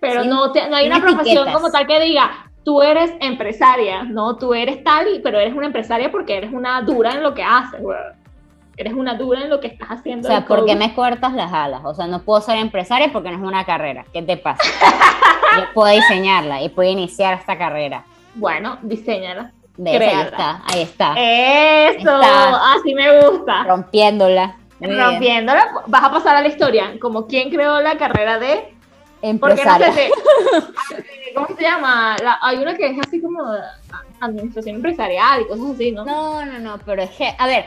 [0.00, 2.30] Pero Sí, no, te- no hay una profesión como tal que diga,
[2.64, 6.82] tú eres empresaria, no, tú eres tal, y- pero eres una empresaria porque eres una
[6.82, 7.96] dura en lo que haces, güey.
[8.78, 10.28] Eres una dura en lo que estás O haciendo.
[10.28, 11.80] sea, del ¿por qué me cortas las alas?
[11.84, 14.04] O sea, no puedo ser empresaria porque no es una carrera.
[14.12, 14.62] ¿Qué te pasa?
[15.56, 18.04] Yo puedo diseñarla y puedo iniciar esta carrera.
[18.36, 19.52] Bueno, diseñala.
[19.76, 21.14] De ahí está, ahí está.
[21.16, 22.72] Eso, Está.
[22.74, 23.64] así me gusta.
[23.64, 24.56] Rompiéndola.
[24.80, 25.00] Muy bien.
[25.00, 28.54] Rompiéndola, vas a pasar a la historia como quien creó la carrera de
[29.20, 29.92] Porque no Empresaria.
[29.92, 30.10] sé
[31.34, 32.16] ¿Cómo se llama?
[32.22, 33.40] La- hay una que es así como
[34.20, 36.04] administración empresarial y cosas así, ¿no?
[36.04, 37.66] No, no, no, pero es que, a ver,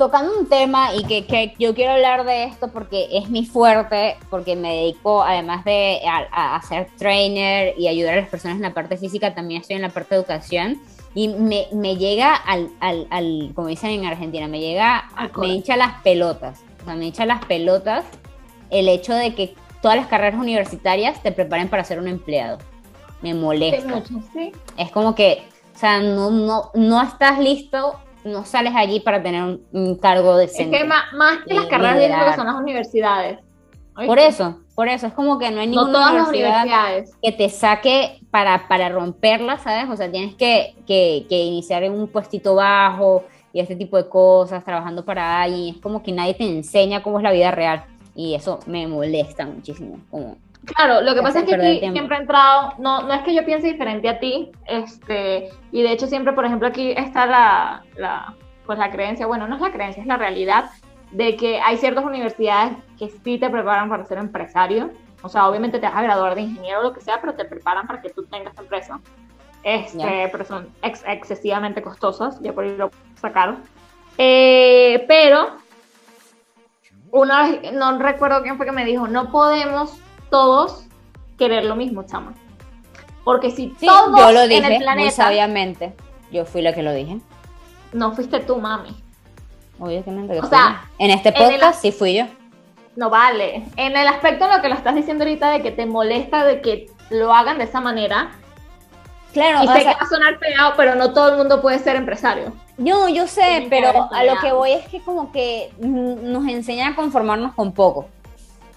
[0.00, 4.16] tocando un tema y que, que yo quiero hablar de esto porque es mi fuerte,
[4.30, 8.62] porque me dedico, además de a, a ser trainer y ayudar a las personas en
[8.62, 10.80] la parte física, también estoy en la parte de educación.
[11.14, 15.04] Y me, me llega al, al, al, como dicen en Argentina, me llega,
[15.36, 16.60] me hincha las pelotas.
[16.80, 18.06] O sea, me hincha las pelotas
[18.70, 22.56] el hecho de que todas las carreras universitarias te preparen para ser un empleado.
[23.20, 24.52] Me Sí, molesta mucho, sí.
[24.78, 25.42] es como que,
[25.74, 30.38] o sea, no, no, no estás listo, no sales allí para tener un, un cargo
[30.38, 30.78] Es decente.
[30.78, 33.38] que más, más que las carreras, creo que son las universidades.
[33.96, 34.06] ¿oíste?
[34.06, 37.16] Por eso, por eso, es como que no hay No ninguna todas las universidad universidades.
[37.22, 39.88] que te saque para, para romperla, ¿sabes?
[39.90, 44.08] O sea, tienes que, que, que iniciar en un puestito bajo y este tipo de
[44.08, 47.84] cosas, trabajando para alguien, es como que nadie te enseña cómo es la vida real.
[48.14, 49.98] Y eso me molesta muchísimo.
[50.10, 53.34] Como, Claro, lo que pasa es que aquí siempre he entrado, no, no es que
[53.34, 57.82] yo piense diferente a ti, este, y de hecho siempre, por ejemplo, aquí está la,
[57.96, 58.34] la,
[58.66, 60.70] pues la creencia, bueno, no es la creencia, es la realidad
[61.12, 64.90] de que hay ciertas universidades que sí te preparan para ser empresario,
[65.22, 67.44] o sea, obviamente te vas a graduar de ingeniero o lo que sea, pero te
[67.46, 69.00] preparan para que tú tengas tu empresa,
[69.62, 73.58] este, pero son ex- excesivamente costosas, ya por ahí lo sacaron,
[74.18, 75.52] Eh, pero
[77.10, 79.98] una vez, no recuerdo quién fue que me dijo, no podemos
[80.30, 80.84] todos
[81.38, 82.32] querer lo mismo, chama.
[83.24, 85.94] Porque si sí, todos yo lo en dije el muy planeta, sabiamente.
[86.32, 87.18] Yo fui la que lo dije.
[87.92, 88.96] no fuiste tú, mami.
[89.78, 91.04] Obviamente que O sea, yo.
[91.04, 92.24] En este en el- podcast sí fui yo.
[92.96, 93.64] No vale.
[93.76, 96.60] En el aspecto en lo que lo estás diciendo ahorita de que te molesta de
[96.60, 98.30] que lo hagan de esa manera,
[99.32, 101.78] Claro, y sé sea, que va a sonar pegado, pero no todo el mundo puede
[101.78, 102.52] ser empresario.
[102.78, 106.96] yo, yo sé, pero a lo que voy es que como que nos enseñan a
[106.96, 108.08] conformarnos con poco.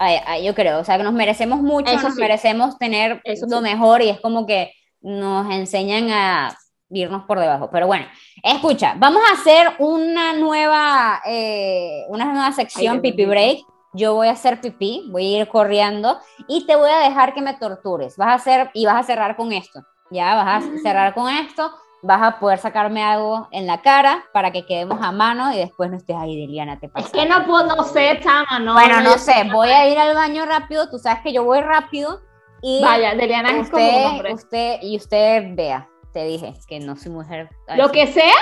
[0.04, 2.20] Ay, ay, yo creo, o sea, que nos merecemos mucho, Eso nos sí.
[2.20, 3.62] merecemos tener Eso lo sí.
[3.62, 6.56] mejor y es como que nos enseñan a
[6.90, 7.70] irnos por debajo.
[7.70, 8.06] Pero bueno,
[8.42, 13.24] escucha, vamos a hacer una nueva, eh, una nueva sección, Pipi.
[13.24, 13.58] Break.
[13.96, 16.18] Yo voy a hacer pipí, voy a ir corriendo
[16.48, 18.16] y te voy a dejar que me tortures.
[18.16, 19.84] Vas a hacer y vas a cerrar con esto.
[20.10, 21.72] Ya vas a cerrar con esto.
[22.06, 25.90] Vas a poder sacarme algo en la cara para que quedemos a mano y después
[25.90, 27.06] no estés ahí, Diliana, te pasa.
[27.06, 28.74] Es que no puedo, no sé, chama, no.
[28.74, 30.90] Bueno, no sé, voy a ir al baño rápido.
[30.90, 32.20] Tú sabes que yo voy rápido
[32.60, 34.34] y Vaya, Deliana es como un usted, hombre.
[34.34, 35.88] usted y usted vea.
[36.12, 37.48] Te dije que no soy mujer.
[37.76, 38.32] Lo que sea,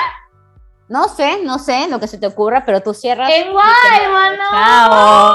[0.89, 3.31] No sé, no sé lo que se te ocurra, pero tú cierras.
[3.31, 4.43] igual, mano.
[4.51, 5.35] Chao.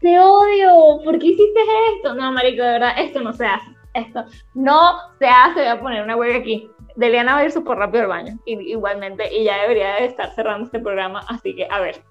[0.00, 0.98] Te odio.
[1.04, 1.60] ¿Por qué hiciste
[1.96, 2.14] esto?
[2.14, 3.66] No, marico, de verdad, esto no se hace.
[3.94, 4.24] Esto
[4.54, 5.60] no se hace.
[5.60, 6.70] Voy a poner una huella aquí.
[6.96, 8.38] Deliana va a ir súper rápido al baño.
[8.46, 11.20] igualmente, y ya debería de estar cerrando este programa.
[11.28, 12.02] Así que, a ver.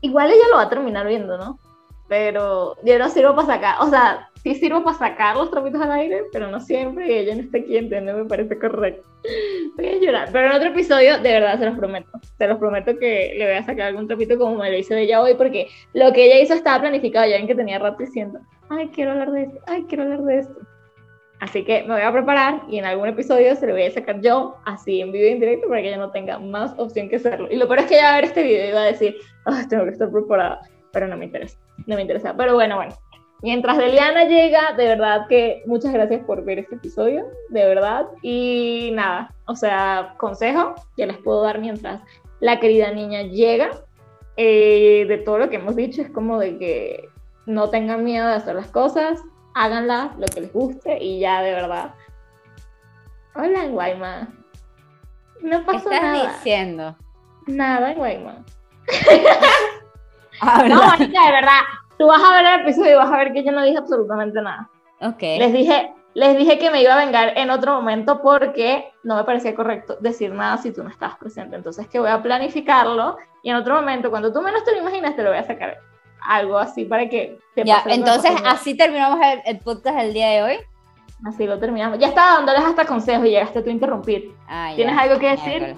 [0.00, 1.58] Igual ella lo va a terminar viendo, ¿no?
[2.12, 5.92] pero yo no sirvo para sacar, o sea, sí sirvo para sacar los trapitos al
[5.92, 9.08] aire, pero no siempre, y ella no está aquí, no me parece correcto.
[9.78, 12.98] Voy a llorar, pero en otro episodio, de verdad, se los prometo, se los prometo
[12.98, 16.12] que le voy a sacar algún trapito como me lo hizo ella hoy, porque lo
[16.12, 19.44] que ella hizo estaba planificado, ya en que tenía rato diciendo, ay, quiero hablar de
[19.44, 20.54] esto, ay, quiero hablar de esto.
[21.42, 24.20] Así que me voy a preparar y en algún episodio se lo voy a sacar
[24.20, 27.16] yo, así en vivo y en directo, para que ella no tenga más opción que
[27.16, 27.48] hacerlo.
[27.50, 29.16] Y lo peor es que ella va a ver este video y va a decir,
[29.46, 30.60] ay, tengo que estar preparada,
[30.92, 32.36] pero no me interesa, no me interesa.
[32.36, 32.94] Pero bueno, bueno.
[33.42, 38.06] Mientras Deliana llega, de verdad que muchas gracias por ver este episodio, de verdad.
[38.22, 42.02] Y nada, o sea, consejo que les puedo dar mientras
[42.38, 43.70] la querida niña llega,
[44.36, 47.08] eh, de todo lo que hemos dicho, es como de que
[47.46, 51.54] no tengan miedo de hacer las cosas, háganlas lo que les guste y ya de
[51.54, 51.94] verdad.
[53.34, 54.28] Hola, Guayma.
[55.40, 56.32] No pasó ¿Qué estás nada.
[56.34, 56.96] diciendo?
[57.46, 58.44] Nada, Guayma.
[60.40, 60.74] Habla.
[60.74, 61.60] No, Anita, de verdad.
[61.98, 64.40] Tú vas a ver el episodio y vas a ver que yo no dije absolutamente
[64.40, 64.68] nada.
[65.00, 65.20] Ok.
[65.20, 69.24] Les dije, les dije que me iba a vengar en otro momento porque no me
[69.24, 71.56] parecía correcto decir nada si tú no estabas presente.
[71.56, 75.16] Entonces que voy a planificarlo y en otro momento, cuando tú menos te lo imaginas,
[75.16, 75.78] te lo voy a sacar
[76.26, 80.28] algo así para que te Ya, pase entonces así terminamos el, el podcast del día
[80.30, 80.56] de hoy.
[81.24, 81.98] Así lo terminamos.
[81.98, 84.34] Ya estaba dándoles hasta consejos y llegaste tú a interrumpir.
[84.48, 84.76] Ah, ya.
[84.76, 85.76] ¿Tienes algo que decir?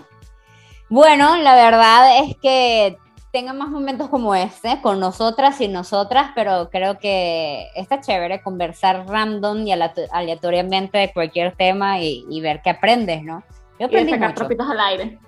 [0.88, 2.96] Bueno, la verdad es que
[3.32, 9.06] tengan más momentos como este, con nosotras y nosotras, pero creo que está chévere conversar
[9.08, 13.42] random y aleato- aleatoriamente de cualquier tema y, y ver qué aprendes, ¿no?
[13.78, 14.62] Yo Y aprendí sacar mucho.
[14.70, 15.18] al aire.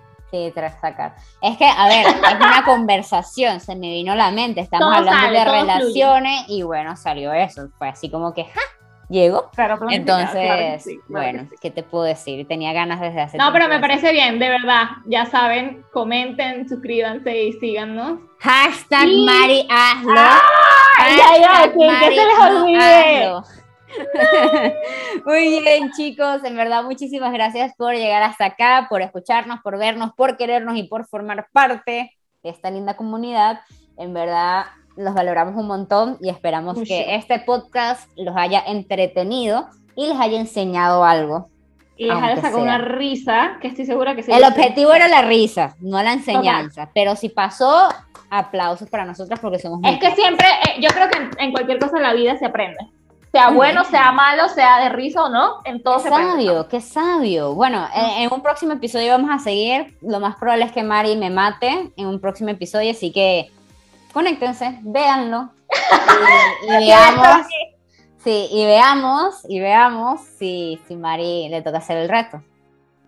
[0.54, 1.14] Tras sacar.
[1.40, 4.96] Es que, a ver, es una conversación, se me vino a la mente, estamos Todo
[4.98, 5.60] hablando sale, de fluye.
[5.60, 8.60] relaciones y bueno, salió eso, fue así como que, ¡ja!
[9.08, 9.50] Llegó.
[9.54, 11.56] Claro, Entonces, claro que sí, claro bueno, sí.
[11.62, 12.46] ¿qué te puedo decir?
[12.48, 14.88] Tenía ganas desde hace No, pero me de parece bien, de verdad.
[15.06, 18.18] Ya saben, comenten, suscríbanse y síganos.
[18.40, 19.24] Hashtag Sí.
[19.24, 20.20] Mari hazlo.
[20.98, 21.44] ¡Ay, ay, ay!
[21.44, 23.30] Hashtag ¿quién que Mari se les olvide?
[25.24, 26.44] Muy bien, chicos.
[26.44, 30.84] En verdad, muchísimas gracias por llegar hasta acá, por escucharnos, por vernos, por querernos y
[30.84, 32.12] por formar parte
[32.42, 33.60] de esta linda comunidad.
[33.96, 34.66] En verdad,
[34.96, 36.88] los valoramos un montón y esperamos Mucho.
[36.88, 41.48] que este podcast los haya entretenido y les haya enseñado algo.
[41.98, 42.62] Y les Aunque haya sacado sea.
[42.62, 44.30] una risa, que estoy segura que sí.
[44.30, 47.88] El objetivo era la risa, no la enseñanza, pero si pasó,
[48.28, 51.52] aplausos para nosotras porque somos muy Es que siempre, eh, yo creo que en, en
[51.52, 52.76] cualquier cosa en la vida se aprende.
[53.32, 57.54] Sea bueno, sea malo, sea de risa o no, en todo Qué sabio, qué sabio.
[57.54, 59.96] Bueno, en, en un próximo episodio vamos a seguir.
[60.00, 63.50] Lo más probable es que Mari me mate en un próximo episodio, así que
[64.12, 65.50] conéctense, véanlo.
[66.62, 67.46] Y, y veamos,
[68.24, 72.42] sí, y veamos, y veamos si, si Mari le toca hacer el reto.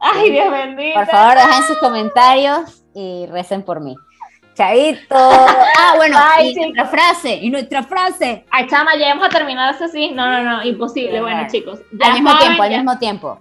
[0.00, 0.94] Ay, Dios bendito.
[0.94, 3.96] Por favor, dejen sus comentarios y recen por mí.
[4.58, 5.14] Chaito.
[5.80, 8.44] Ah, bueno, Bye, y nuestra frase, y nuestra frase.
[8.50, 10.10] Ay, chama, ya vamos a terminar esto así.
[10.10, 11.20] No, no, no, imposible.
[11.20, 11.78] Bueno, chicos.
[11.92, 13.40] ya Al mismo saben, tiempo, al mismo tiempo.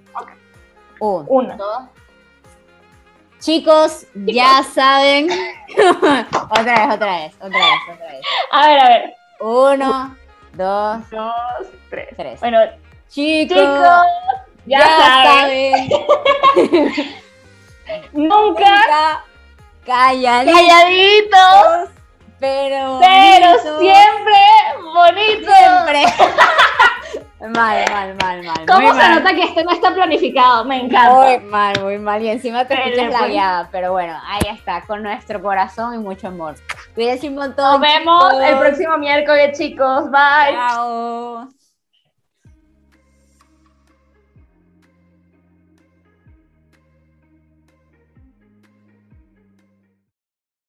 [0.99, 1.55] Un, Una.
[1.57, 1.83] dos.
[3.39, 5.27] Chicos, ya saben.
[6.49, 8.21] otra vez, otra vez, otra vez, otra vez.
[8.51, 9.13] A ver, a ver.
[9.39, 10.15] Uno,
[10.53, 12.07] dos, Dos, tres.
[12.15, 12.39] tres.
[12.39, 12.59] Bueno,
[13.09, 14.05] Chicos, chicos,
[14.65, 15.89] ya, saben.
[15.89, 17.15] saben.
[18.13, 19.23] Nunca Nunca
[19.87, 21.89] calladitos, calladitos,
[22.39, 23.79] pero, pero bonitos.
[23.79, 24.37] siempre
[24.93, 25.55] bonitos.
[25.55, 26.03] Siempre.
[27.49, 28.65] mal, mal, mal, mal.
[28.67, 29.15] ¿Cómo muy se mal.
[29.15, 30.65] nota que esto no está planificado?
[30.65, 31.13] Me encanta.
[31.13, 32.21] Muy mal, muy mal.
[32.21, 33.21] Y encima te Pero escuchas bueno.
[33.21, 33.69] lagueada.
[33.71, 36.55] Pero bueno, ahí está, con nuestro corazón y mucho amor.
[36.93, 37.79] Cuídense un montón.
[37.79, 38.43] Nos vemos chicos.
[38.45, 40.11] el próximo miércoles, chicos.
[40.11, 40.53] Bye.
[40.53, 41.56] Chao.